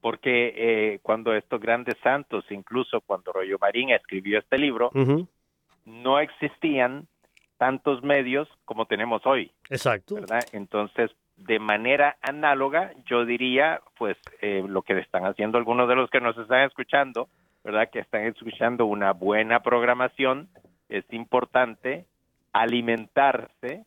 Porque 0.00 0.54
eh, 0.56 0.98
cuando 1.02 1.36
estos 1.36 1.60
grandes 1.60 1.94
santos, 2.02 2.44
incluso 2.50 3.00
cuando 3.02 3.32
Rollo 3.32 3.58
Marín 3.60 3.90
escribió 3.90 4.40
este 4.40 4.58
libro, 4.58 4.90
no 5.84 6.18
existían 6.18 7.06
tantos 7.62 8.02
medios 8.02 8.48
como 8.64 8.86
tenemos 8.86 9.24
hoy. 9.24 9.52
Exacto. 9.70 10.16
¿verdad? 10.16 10.40
Entonces, 10.50 11.12
de 11.36 11.60
manera 11.60 12.16
análoga, 12.20 12.90
yo 13.06 13.24
diría, 13.24 13.80
pues 13.96 14.16
eh, 14.40 14.64
lo 14.66 14.82
que 14.82 14.98
están 14.98 15.26
haciendo 15.26 15.58
algunos 15.58 15.88
de 15.88 15.94
los 15.94 16.10
que 16.10 16.20
nos 16.20 16.36
están 16.36 16.62
escuchando, 16.62 17.28
¿verdad? 17.62 17.88
Que 17.88 18.00
están 18.00 18.22
escuchando 18.22 18.86
una 18.86 19.12
buena 19.12 19.62
programación, 19.62 20.48
es 20.88 21.04
importante 21.12 22.06
alimentarse 22.52 23.84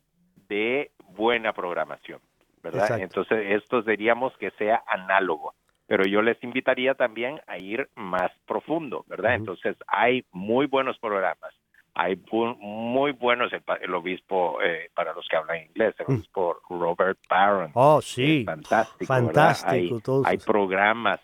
de 0.48 0.92
buena 1.10 1.52
programación, 1.52 2.22
¿verdad? 2.64 3.02
Entonces, 3.02 3.62
esto 3.62 3.82
diríamos 3.82 4.38
que 4.38 4.52
sea 4.52 4.84
análogo, 4.88 5.54
pero 5.86 6.06
yo 6.06 6.22
les 6.22 6.42
invitaría 6.46 6.94
también 6.94 7.42
a 7.46 7.58
ir 7.58 7.90
más 7.96 8.32
profundo, 8.48 9.04
¿verdad? 9.10 9.36
Entonces, 9.36 9.76
hay 9.86 10.24
muy 10.32 10.66
buenos 10.66 10.98
programas 10.98 11.54
hay 11.96 12.22
muy 12.60 13.14
buenos 13.14 13.52
el, 13.54 13.94
obispo 13.94 14.62
eh, 14.62 14.90
para 14.94 15.14
los 15.14 15.26
que 15.28 15.38
hablan 15.38 15.64
inglés 15.64 15.96
el 16.00 16.06
mm. 16.08 16.18
obispo 16.18 16.58
Robert 16.70 17.18
Barron. 17.30 17.72
Oh 17.74 18.02
sí. 18.02 18.44
Fantástico 18.46 19.06
fantástico 19.06 20.24
hay, 20.26 20.38
programas 20.38 21.22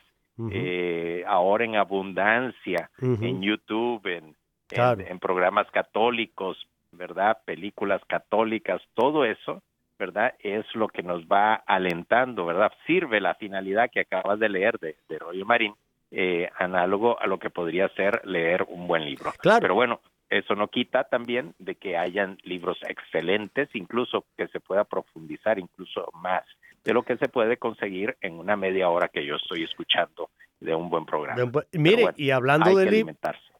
eh, 0.49 1.23
ahora 1.27 1.65
en 1.65 1.75
abundancia 1.75 2.89
en 2.99 3.41
YouTube 3.41 4.07
en, 4.07 4.35
en, 4.71 5.19
programas 5.19 5.69
católicos 5.71 6.57
verdad 6.93 7.37
películas 7.45 8.01
católicas 8.07 8.81
todo 8.95 9.25
eso 9.25 9.61
verdad 9.99 10.33
es 10.39 10.65
lo 10.73 10.87
que 10.87 11.03
nos 11.03 11.25
va 11.25 11.55
alentando 11.55 12.45
verdad 12.45 12.71
sirve 12.87 13.21
la 13.21 13.35
finalidad 13.35 13.91
que 13.91 13.99
acabas 13.99 14.39
de 14.39 14.49
leer 14.49 14.79
de, 14.79 14.95
de 15.09 15.19
Royo 15.19 15.45
Marín 15.45 15.75
eh, 16.13 16.49
análogo 16.59 17.17
a 17.21 17.25
lo 17.25 17.39
que 17.39 17.49
podría 17.49 17.87
ser 17.95 18.19
leer 18.25 18.65
un 18.67 18.85
buen 18.85 19.05
libro. 19.05 19.31
Claro. 19.39 19.61
Pero 19.61 19.75
bueno, 19.75 20.01
eso 20.31 20.55
no 20.55 20.69
quita 20.69 21.03
también 21.03 21.53
de 21.59 21.75
que 21.75 21.97
hayan 21.97 22.37
libros 22.43 22.79
excelentes, 22.87 23.69
incluso 23.73 24.25
que 24.37 24.47
se 24.47 24.61
pueda 24.61 24.85
profundizar 24.85 25.59
incluso 25.59 26.09
más 26.13 26.43
de 26.85 26.93
lo 26.93 27.03
que 27.03 27.17
se 27.17 27.27
puede 27.27 27.57
conseguir 27.57 28.15
en 28.21 28.39
una 28.39 28.55
media 28.55 28.89
hora 28.89 29.09
que 29.09 29.25
yo 29.25 29.35
estoy 29.35 29.63
escuchando 29.63 30.29
de 30.61 30.73
un 30.73 30.89
buen 30.89 31.05
programa. 31.05 31.51
mire, 31.73 32.05
y 32.15 32.31
hablando 32.31 32.75
de, 32.75 33.13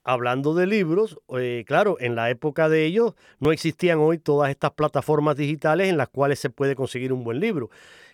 hablando 0.06 0.54
de 0.54 0.66
libros, 0.66 1.20
eh, 1.38 1.66
claro, 1.68 1.98
en 2.00 2.16
la 2.16 2.30
época 2.30 2.70
de 2.70 2.86
ellos 2.86 3.16
no 3.40 3.52
existían 3.52 4.00
hoy 4.00 4.18
todas 4.18 4.50
estas 4.50 4.72
plataformas 4.72 5.36
digitales 5.36 5.90
en 5.90 5.98
las 5.98 6.08
cuales 6.08 6.40
se 6.40 6.50
puede 6.50 6.76
conseguir 6.76 7.12
un 7.12 7.26
buen 7.26 7.42
libro. 7.42 7.70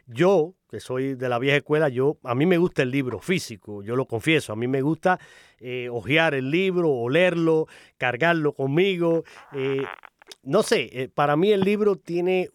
Yo, 0.08 0.56
que 0.70 0.80
soy 0.80 1.16
de 1.16 1.28
la 1.28 1.38
vieja 1.38 1.58
escuela, 1.58 1.90
yo 1.90 2.18
a 2.24 2.34
mí 2.34 2.46
me 2.46 2.58
gusta 2.58 2.82
el 2.82 2.92
libro 2.92 3.20
físico, 3.20 3.84
yo 3.84 3.98
lo 3.98 4.06
confieso, 4.06 4.54
a 4.54 4.56
mí 4.56 4.66
me 4.66 4.82
gusta 4.82 5.20
eh, 5.60 5.90
hojear 5.92 6.34
el 6.34 6.50
libro, 6.50 6.90
olerlo, 6.90 7.68
cargarlo 7.98 8.54
conmigo. 8.54 9.26
Eh, 9.52 9.84
no 10.44 10.64
sé, 10.64 10.90
eh, 10.94 11.10
para 11.14 11.36
mí 11.36 11.52
el 11.52 11.60
libro 11.60 11.98
tiene 11.98 12.50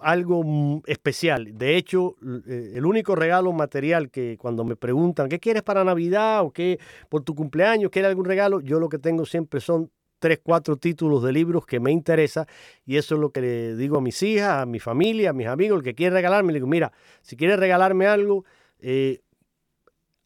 algo 0.00 0.82
especial. 0.86 1.58
De 1.58 1.76
hecho, 1.76 2.16
el 2.46 2.86
único 2.86 3.14
regalo 3.14 3.52
material 3.52 4.10
que 4.10 4.38
cuando 4.38 4.64
me 4.64 4.76
preguntan, 4.76 5.28
¿qué 5.28 5.38
quieres 5.38 5.62
para 5.62 5.84
Navidad 5.84 6.42
o 6.42 6.50
qué 6.50 6.78
por 7.10 7.24
tu 7.24 7.34
cumpleaños, 7.34 7.90
quieres 7.90 8.08
algún 8.08 8.24
regalo? 8.24 8.60
Yo 8.60 8.80
lo 8.80 8.88
que 8.88 8.98
tengo 8.98 9.26
siempre 9.26 9.60
son 9.60 9.90
tres, 10.18 10.40
cuatro 10.42 10.76
títulos 10.76 11.22
de 11.22 11.32
libros 11.32 11.66
que 11.66 11.80
me 11.80 11.92
interesa 11.92 12.46
y 12.84 12.96
eso 12.96 13.14
es 13.14 13.20
lo 13.20 13.30
que 13.30 13.40
le 13.40 13.76
digo 13.76 13.98
a 13.98 14.00
mis 14.00 14.22
hijas, 14.22 14.62
a 14.62 14.66
mi 14.66 14.80
familia, 14.80 15.30
a 15.30 15.32
mis 15.32 15.46
amigos, 15.46 15.78
el 15.78 15.84
que 15.84 15.94
quiere 15.94 16.14
regalarme, 16.14 16.52
le 16.52 16.58
digo, 16.58 16.66
mira, 16.66 16.92
si 17.22 17.36
quieres 17.36 17.58
regalarme 17.58 18.06
algo, 18.06 18.44
eh, 18.80 19.20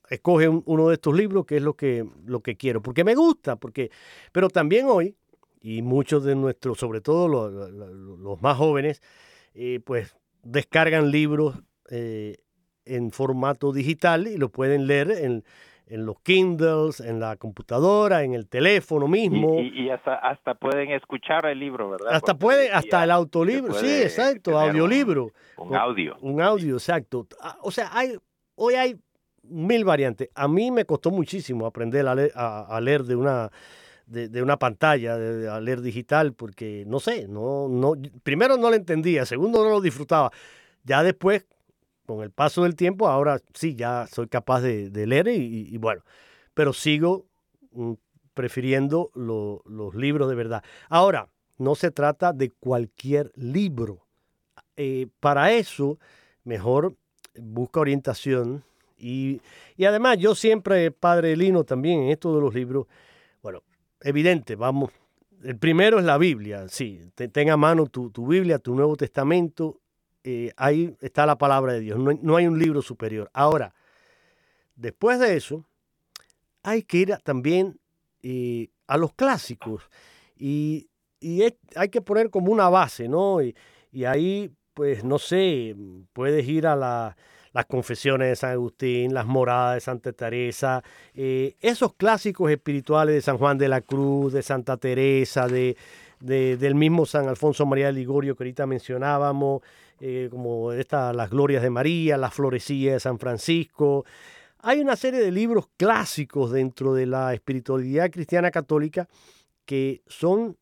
escoge 0.08 0.48
uno 0.48 0.88
de 0.88 0.94
estos 0.94 1.14
libros 1.14 1.46
que 1.46 1.56
es 1.56 1.62
lo 1.62 1.74
que, 1.74 2.06
lo 2.26 2.40
que 2.40 2.56
quiero, 2.56 2.82
porque 2.82 3.04
me 3.04 3.14
gusta, 3.14 3.56
porque, 3.56 3.90
pero 4.32 4.48
también 4.48 4.86
hoy, 4.86 5.16
y 5.60 5.82
muchos 5.82 6.24
de 6.24 6.34
nuestros, 6.34 6.78
sobre 6.78 7.00
todo 7.00 7.28
los, 7.28 8.42
más 8.42 8.56
jóvenes, 8.56 9.00
eh, 9.54 9.80
pues 9.84 10.16
descargan 10.42 11.10
libros 11.10 11.62
eh, 11.88 12.38
en 12.84 13.12
formato 13.12 13.72
digital 13.72 14.26
y 14.26 14.36
lo 14.36 14.48
pueden 14.48 14.86
leer 14.86 15.12
en, 15.12 15.44
en, 15.86 16.06
los 16.06 16.20
Kindles, 16.20 17.00
en 17.00 17.20
la 17.20 17.36
computadora, 17.36 18.22
en 18.22 18.34
el 18.34 18.48
teléfono 18.48 19.08
mismo. 19.08 19.60
Y, 19.60 19.90
hasta, 19.90 20.14
hasta 20.14 20.54
pueden 20.54 20.90
escuchar 20.90 21.46
el 21.46 21.58
libro, 21.58 21.90
¿verdad? 21.90 22.08
Hasta 22.12 22.34
puede, 22.34 22.70
hasta 22.70 23.04
el 23.04 23.10
autolibro, 23.10 23.74
sí, 23.74 24.02
exacto, 24.02 24.58
audiolibro. 24.58 25.30
Un, 25.56 25.74
audio. 25.74 26.16
Un 26.20 26.40
audio, 26.40 26.74
exacto. 26.76 27.26
Ah, 27.40 27.56
o 27.62 27.70
sea, 27.70 27.90
hay, 27.92 28.16
hoy 28.54 28.74
hay 28.74 28.96
mil 29.42 29.84
variantes. 29.84 30.30
A 30.34 30.48
mí 30.48 30.70
me 30.70 30.84
costó 30.84 31.10
muchísimo 31.10 31.66
aprender 31.66 32.06
a 32.06 32.14
leer, 32.14 32.32
a, 32.34 32.80
leer 32.80 33.04
de 33.04 33.16
una 33.16 33.50
de, 34.06 34.42
una 34.42 34.58
pantalla, 34.58 35.16
de, 35.16 35.48
a 35.48 35.60
leer 35.60 35.80
digital, 35.80 36.34
porque 36.34 36.84
no 36.86 37.00
sé, 37.00 37.26
no, 37.28 37.68
no, 37.68 37.94
primero 38.22 38.56
no 38.56 38.68
lo 38.68 38.76
entendía, 38.76 39.24
segundo 39.24 39.64
no 39.64 39.70
lo 39.70 39.80
disfrutaba. 39.80 40.30
Ya 40.84 41.02
después, 41.02 41.46
con 42.14 42.24
el 42.24 42.30
paso 42.30 42.64
del 42.64 42.76
tiempo, 42.76 43.08
ahora 43.08 43.40
sí, 43.54 43.74
ya 43.74 44.06
soy 44.06 44.28
capaz 44.28 44.60
de, 44.60 45.06
leer 45.06 45.28
y, 45.28 45.76
bueno, 45.78 46.02
pero 46.54 46.72
sigo 46.72 47.26
mm, 47.72 47.92
prefiriendo 48.34 49.10
los 49.14 49.94
libros 49.94 50.28
de 50.28 50.34
verdad. 50.34 50.62
Ahora, 50.88 51.28
no 51.58 51.74
se 51.74 51.90
trata 51.90 52.32
de 52.32 52.50
cualquier 52.50 53.30
libro. 53.36 54.06
Eh, 54.76 55.06
para 55.20 55.52
eso, 55.52 55.98
mejor 56.44 56.96
busca 57.36 57.80
orientación 57.80 58.64
y, 59.02 59.40
además 59.84 60.18
yo 60.18 60.34
siempre, 60.34 60.92
padre 60.92 61.36
Lino, 61.36 61.64
también 61.64 62.02
en 62.02 62.10
esto 62.10 62.34
de 62.34 62.40
los 62.40 62.54
libros, 62.54 62.86
bueno, 63.42 63.62
evidente, 64.00 64.54
vamos, 64.54 64.92
el 65.42 65.58
primero 65.58 65.98
es 65.98 66.04
la 66.04 66.18
Biblia, 66.18 66.68
sí, 66.68 67.00
tenga 67.32 67.54
a 67.54 67.56
mano 67.56 67.86
tu, 67.86 68.26
Biblia, 68.26 68.60
tu 68.60 68.76
Nuevo 68.76 68.96
Testamento, 68.96 69.80
eh, 70.24 70.52
ahí 70.56 70.96
está 71.00 71.26
la 71.26 71.36
palabra 71.38 71.72
de 71.72 71.80
Dios, 71.80 71.98
no, 71.98 72.36
hay 72.36 72.46
un 72.46 72.58
libro 72.58 72.82
superior. 72.82 73.30
Ahora, 73.32 73.74
después 74.76 75.18
de 75.18 75.36
eso, 75.36 75.64
hay 76.62 76.82
que 76.82 76.98
ir 76.98 77.16
también 77.24 77.78
eh, 78.22 78.68
a 78.86 78.96
los 78.96 79.12
clásicos 79.14 79.82
y, 80.36 80.88
hay 81.76 81.88
que 81.88 82.00
poner 82.00 82.30
como 82.30 82.50
una 82.50 82.68
base, 82.68 83.06
¿no? 83.08 83.38
y 83.40 84.04
ahí, 84.04 84.50
pues, 84.74 85.04
no 85.04 85.20
sé, 85.20 85.76
puedes 86.12 86.48
ir 86.48 86.66
a 86.66 86.74
la 86.74 87.16
las 87.52 87.66
confesiones 87.66 88.28
de 88.28 88.36
San 88.36 88.52
Agustín, 88.52 89.14
las 89.14 89.26
moradas 89.26 89.74
de 89.74 89.80
Santa 89.80 90.12
Teresa, 90.12 90.82
eh, 91.14 91.56
esos 91.60 91.94
clásicos 91.94 92.50
espirituales 92.50 93.14
de 93.14 93.20
San 93.20 93.38
Juan 93.38 93.58
de 93.58 93.68
la 93.68 93.82
Cruz, 93.82 94.32
de 94.32 94.42
Santa 94.42 94.76
Teresa, 94.76 95.46
de, 95.46 95.76
del 96.20 96.74
mismo 96.74 97.04
San 97.04 97.28
Alfonso 97.28 97.66
María 97.66 97.86
de 97.86 97.92
Ligorio 97.92 98.36
que 98.36 98.44
ahorita 98.44 98.66
mencionábamos, 98.66 99.62
eh, 100.04 100.26
como 100.32 100.72
esta, 100.72 101.12
las 101.12 101.30
glorias 101.30 101.62
de 101.62 101.70
María, 101.70 102.16
las 102.16 102.34
florecillas 102.34 102.94
de 102.94 102.98
San 102.98 103.20
Francisco. 103.20 104.04
Hay 104.58 104.80
una 104.80 104.96
serie 104.96 105.20
de 105.20 105.30
libros 105.30 105.68
clásicos 105.76 106.50
dentro 106.50 106.92
de 106.92 107.06
la 107.06 107.32
espiritualidad 107.32 108.10
cristiana 108.10 108.50
católica 108.50 109.08
que 109.64 110.02
son 110.08 110.56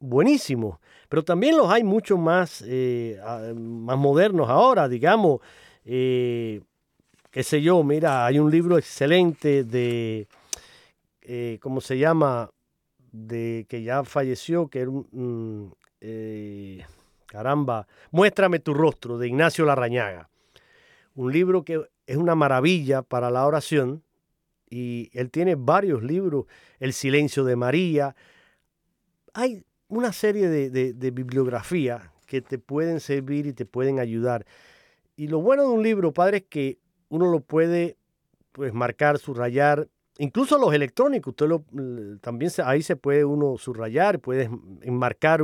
buenísimos, 0.00 0.80
pero 1.08 1.24
también 1.24 1.56
los 1.56 1.70
hay 1.70 1.82
mucho 1.82 2.18
más, 2.18 2.62
eh, 2.66 3.18
más 3.56 3.96
modernos 3.96 4.50
ahora, 4.50 4.86
digamos, 4.86 5.40
eh, 5.86 6.60
qué 7.30 7.42
sé 7.42 7.62
yo, 7.62 7.82
mira, 7.82 8.26
hay 8.26 8.38
un 8.38 8.50
libro 8.50 8.76
excelente 8.76 9.64
de, 9.64 10.28
¿cómo 11.62 11.80
se 11.80 11.96
llama? 11.96 12.50
De 13.12 13.64
que 13.66 13.82
ya 13.82 14.04
falleció, 14.04 14.68
que 14.68 14.80
era 14.80 14.90
un, 14.90 15.74
eh, 16.02 16.84
caramba, 17.26 17.86
Muéstrame 18.10 18.58
tu 18.58 18.74
rostro, 18.74 19.18
de 19.18 19.28
Ignacio 19.28 19.64
Larrañaga. 19.64 20.28
Un 21.14 21.32
libro 21.32 21.64
que 21.64 21.80
es 22.06 22.16
una 22.16 22.34
maravilla 22.34 23.02
para 23.02 23.30
la 23.30 23.46
oración 23.46 24.02
y 24.68 25.10
él 25.12 25.30
tiene 25.30 25.54
varios 25.54 26.02
libros, 26.02 26.46
El 26.80 26.92
silencio 26.92 27.44
de 27.44 27.56
María. 27.56 28.16
Hay 29.32 29.64
una 29.88 30.12
serie 30.12 30.48
de, 30.48 30.70
de 30.70 31.10
bibliografía 31.10 32.12
que 32.26 32.40
te 32.40 32.58
pueden 32.58 33.00
servir 33.00 33.46
y 33.46 33.52
te 33.52 33.66
pueden 33.66 34.00
ayudar. 34.00 34.44
Y 35.16 35.28
lo 35.28 35.40
bueno 35.40 35.62
de 35.62 35.68
un 35.68 35.82
libro, 35.82 36.12
padre, 36.12 36.38
es 36.38 36.44
que 36.44 36.78
uno 37.08 37.30
lo 37.30 37.40
puede 37.40 37.96
pues 38.52 38.72
marcar, 38.72 39.18
subrayar, 39.18 39.88
incluso 40.18 40.58
los 40.58 40.72
electrónicos, 40.72 41.32
usted 41.32 42.18
también 42.20 42.50
ahí 42.64 42.82
se 42.82 42.96
puede 42.96 43.24
uno 43.24 43.56
subrayar, 43.58 44.20
puedes 44.20 44.48
enmarcar 44.82 45.40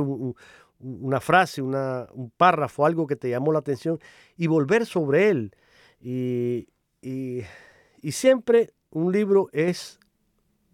una 0.81 1.19
frase, 1.19 1.61
una, 1.61 2.07
un 2.13 2.31
párrafo, 2.31 2.85
algo 2.85 3.07
que 3.07 3.15
te 3.15 3.29
llamó 3.29 3.51
la 3.51 3.59
atención 3.59 3.99
y 4.37 4.47
volver 4.47 4.85
sobre 4.85 5.29
él. 5.29 5.51
Y, 5.99 6.67
y, 7.01 7.43
siempre 8.11 8.71
un 8.89 9.11
libro 9.11 9.49
es 9.53 9.99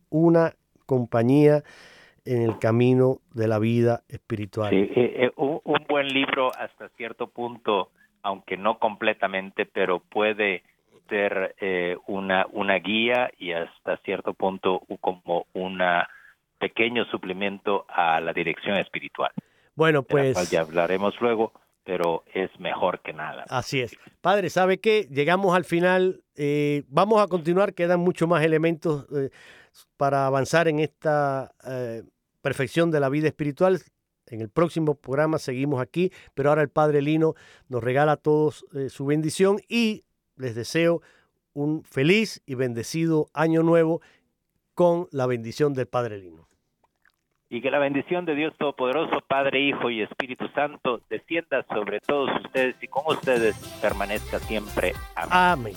una 0.09 0.53
compañía 0.85 1.63
en 2.25 2.41
el 2.41 2.59
camino 2.59 3.19
de 3.33 3.47
la 3.47 3.59
vida 3.59 4.03
espiritual. 4.09 4.69
Sí, 4.69 4.89
eh, 4.95 5.25
eh, 5.25 5.31
un, 5.35 5.61
buen 5.87 6.07
libro 6.07 6.51
hasta 6.57 6.89
cierto 6.89 7.27
punto 7.27 7.91
aunque 8.23 8.57
no 8.57 8.77
completamente, 8.77 9.65
pero 9.65 9.99
puede 9.99 10.63
ser 11.07 11.55
eh, 11.61 11.95
una, 12.07 12.45
una 12.51 12.75
guía 12.79 13.29
y 13.37 13.53
hasta 13.53 13.97
cierto 13.97 14.33
punto 14.33 14.81
como 14.99 15.45
un 15.53 15.79
pequeño 16.57 17.05
suplemento 17.05 17.85
a 17.87 18.19
la 18.19 18.33
dirección 18.33 18.77
espiritual. 18.77 19.31
Bueno, 19.77 20.03
pues... 20.03 20.49
ya 20.49 20.59
hablaremos 20.59 21.13
luego, 21.21 21.53
pero 21.85 22.25
es 22.33 22.49
mejor 22.59 23.01
que 23.01 23.13
nada. 23.13 23.45
Así 23.47 23.79
es. 23.79 23.95
Padre, 24.19 24.49
¿sabe 24.49 24.79
qué? 24.79 25.07
Llegamos 25.09 25.55
al 25.55 25.63
final. 25.63 26.23
Eh, 26.35 26.83
vamos 26.89 27.21
a 27.21 27.27
continuar, 27.27 27.73
quedan 27.73 28.01
muchos 28.01 28.27
más 28.27 28.43
elementos 28.43 29.07
eh, 29.15 29.29
para 29.95 30.27
avanzar 30.27 30.67
en 30.67 30.79
esta 30.79 31.53
perfección 32.41 32.91
de 32.91 32.99
la 32.99 33.07
vida 33.07 33.27
espiritual. 33.27 33.79
En 34.29 34.41
el 34.41 34.49
próximo 34.49 34.95
programa 34.95 35.39
seguimos 35.39 35.81
aquí, 35.81 36.11
pero 36.33 36.49
ahora 36.49 36.61
el 36.61 36.69
Padre 36.69 37.01
Lino 37.01 37.35
nos 37.69 37.83
regala 37.83 38.13
a 38.13 38.17
todos 38.17 38.65
eh, 38.73 38.89
su 38.89 39.05
bendición 39.05 39.59
y 39.69 40.03
les 40.35 40.55
deseo 40.55 41.01
un 41.53 41.83
feliz 41.83 42.41
y 42.45 42.55
bendecido 42.55 43.29
año 43.33 43.63
nuevo 43.63 44.01
con 44.73 45.07
la 45.11 45.25
bendición 45.27 45.73
del 45.73 45.87
Padre 45.87 46.17
Lino. 46.17 46.47
Y 47.49 47.61
que 47.61 47.71
la 47.71 47.79
bendición 47.79 48.25
de 48.25 48.35
Dios 48.35 48.53
Todopoderoso, 48.57 49.21
Padre, 49.27 49.61
Hijo 49.61 49.89
y 49.89 50.01
Espíritu 50.01 50.47
Santo 50.49 51.01
descienda 51.09 51.65
sobre 51.69 52.01
todos 52.01 52.29
ustedes 52.43 52.75
y 52.81 52.87
con 52.87 53.03
ustedes 53.07 53.55
permanezca 53.81 54.39
siempre. 54.39 54.93
Amén. 55.15 55.73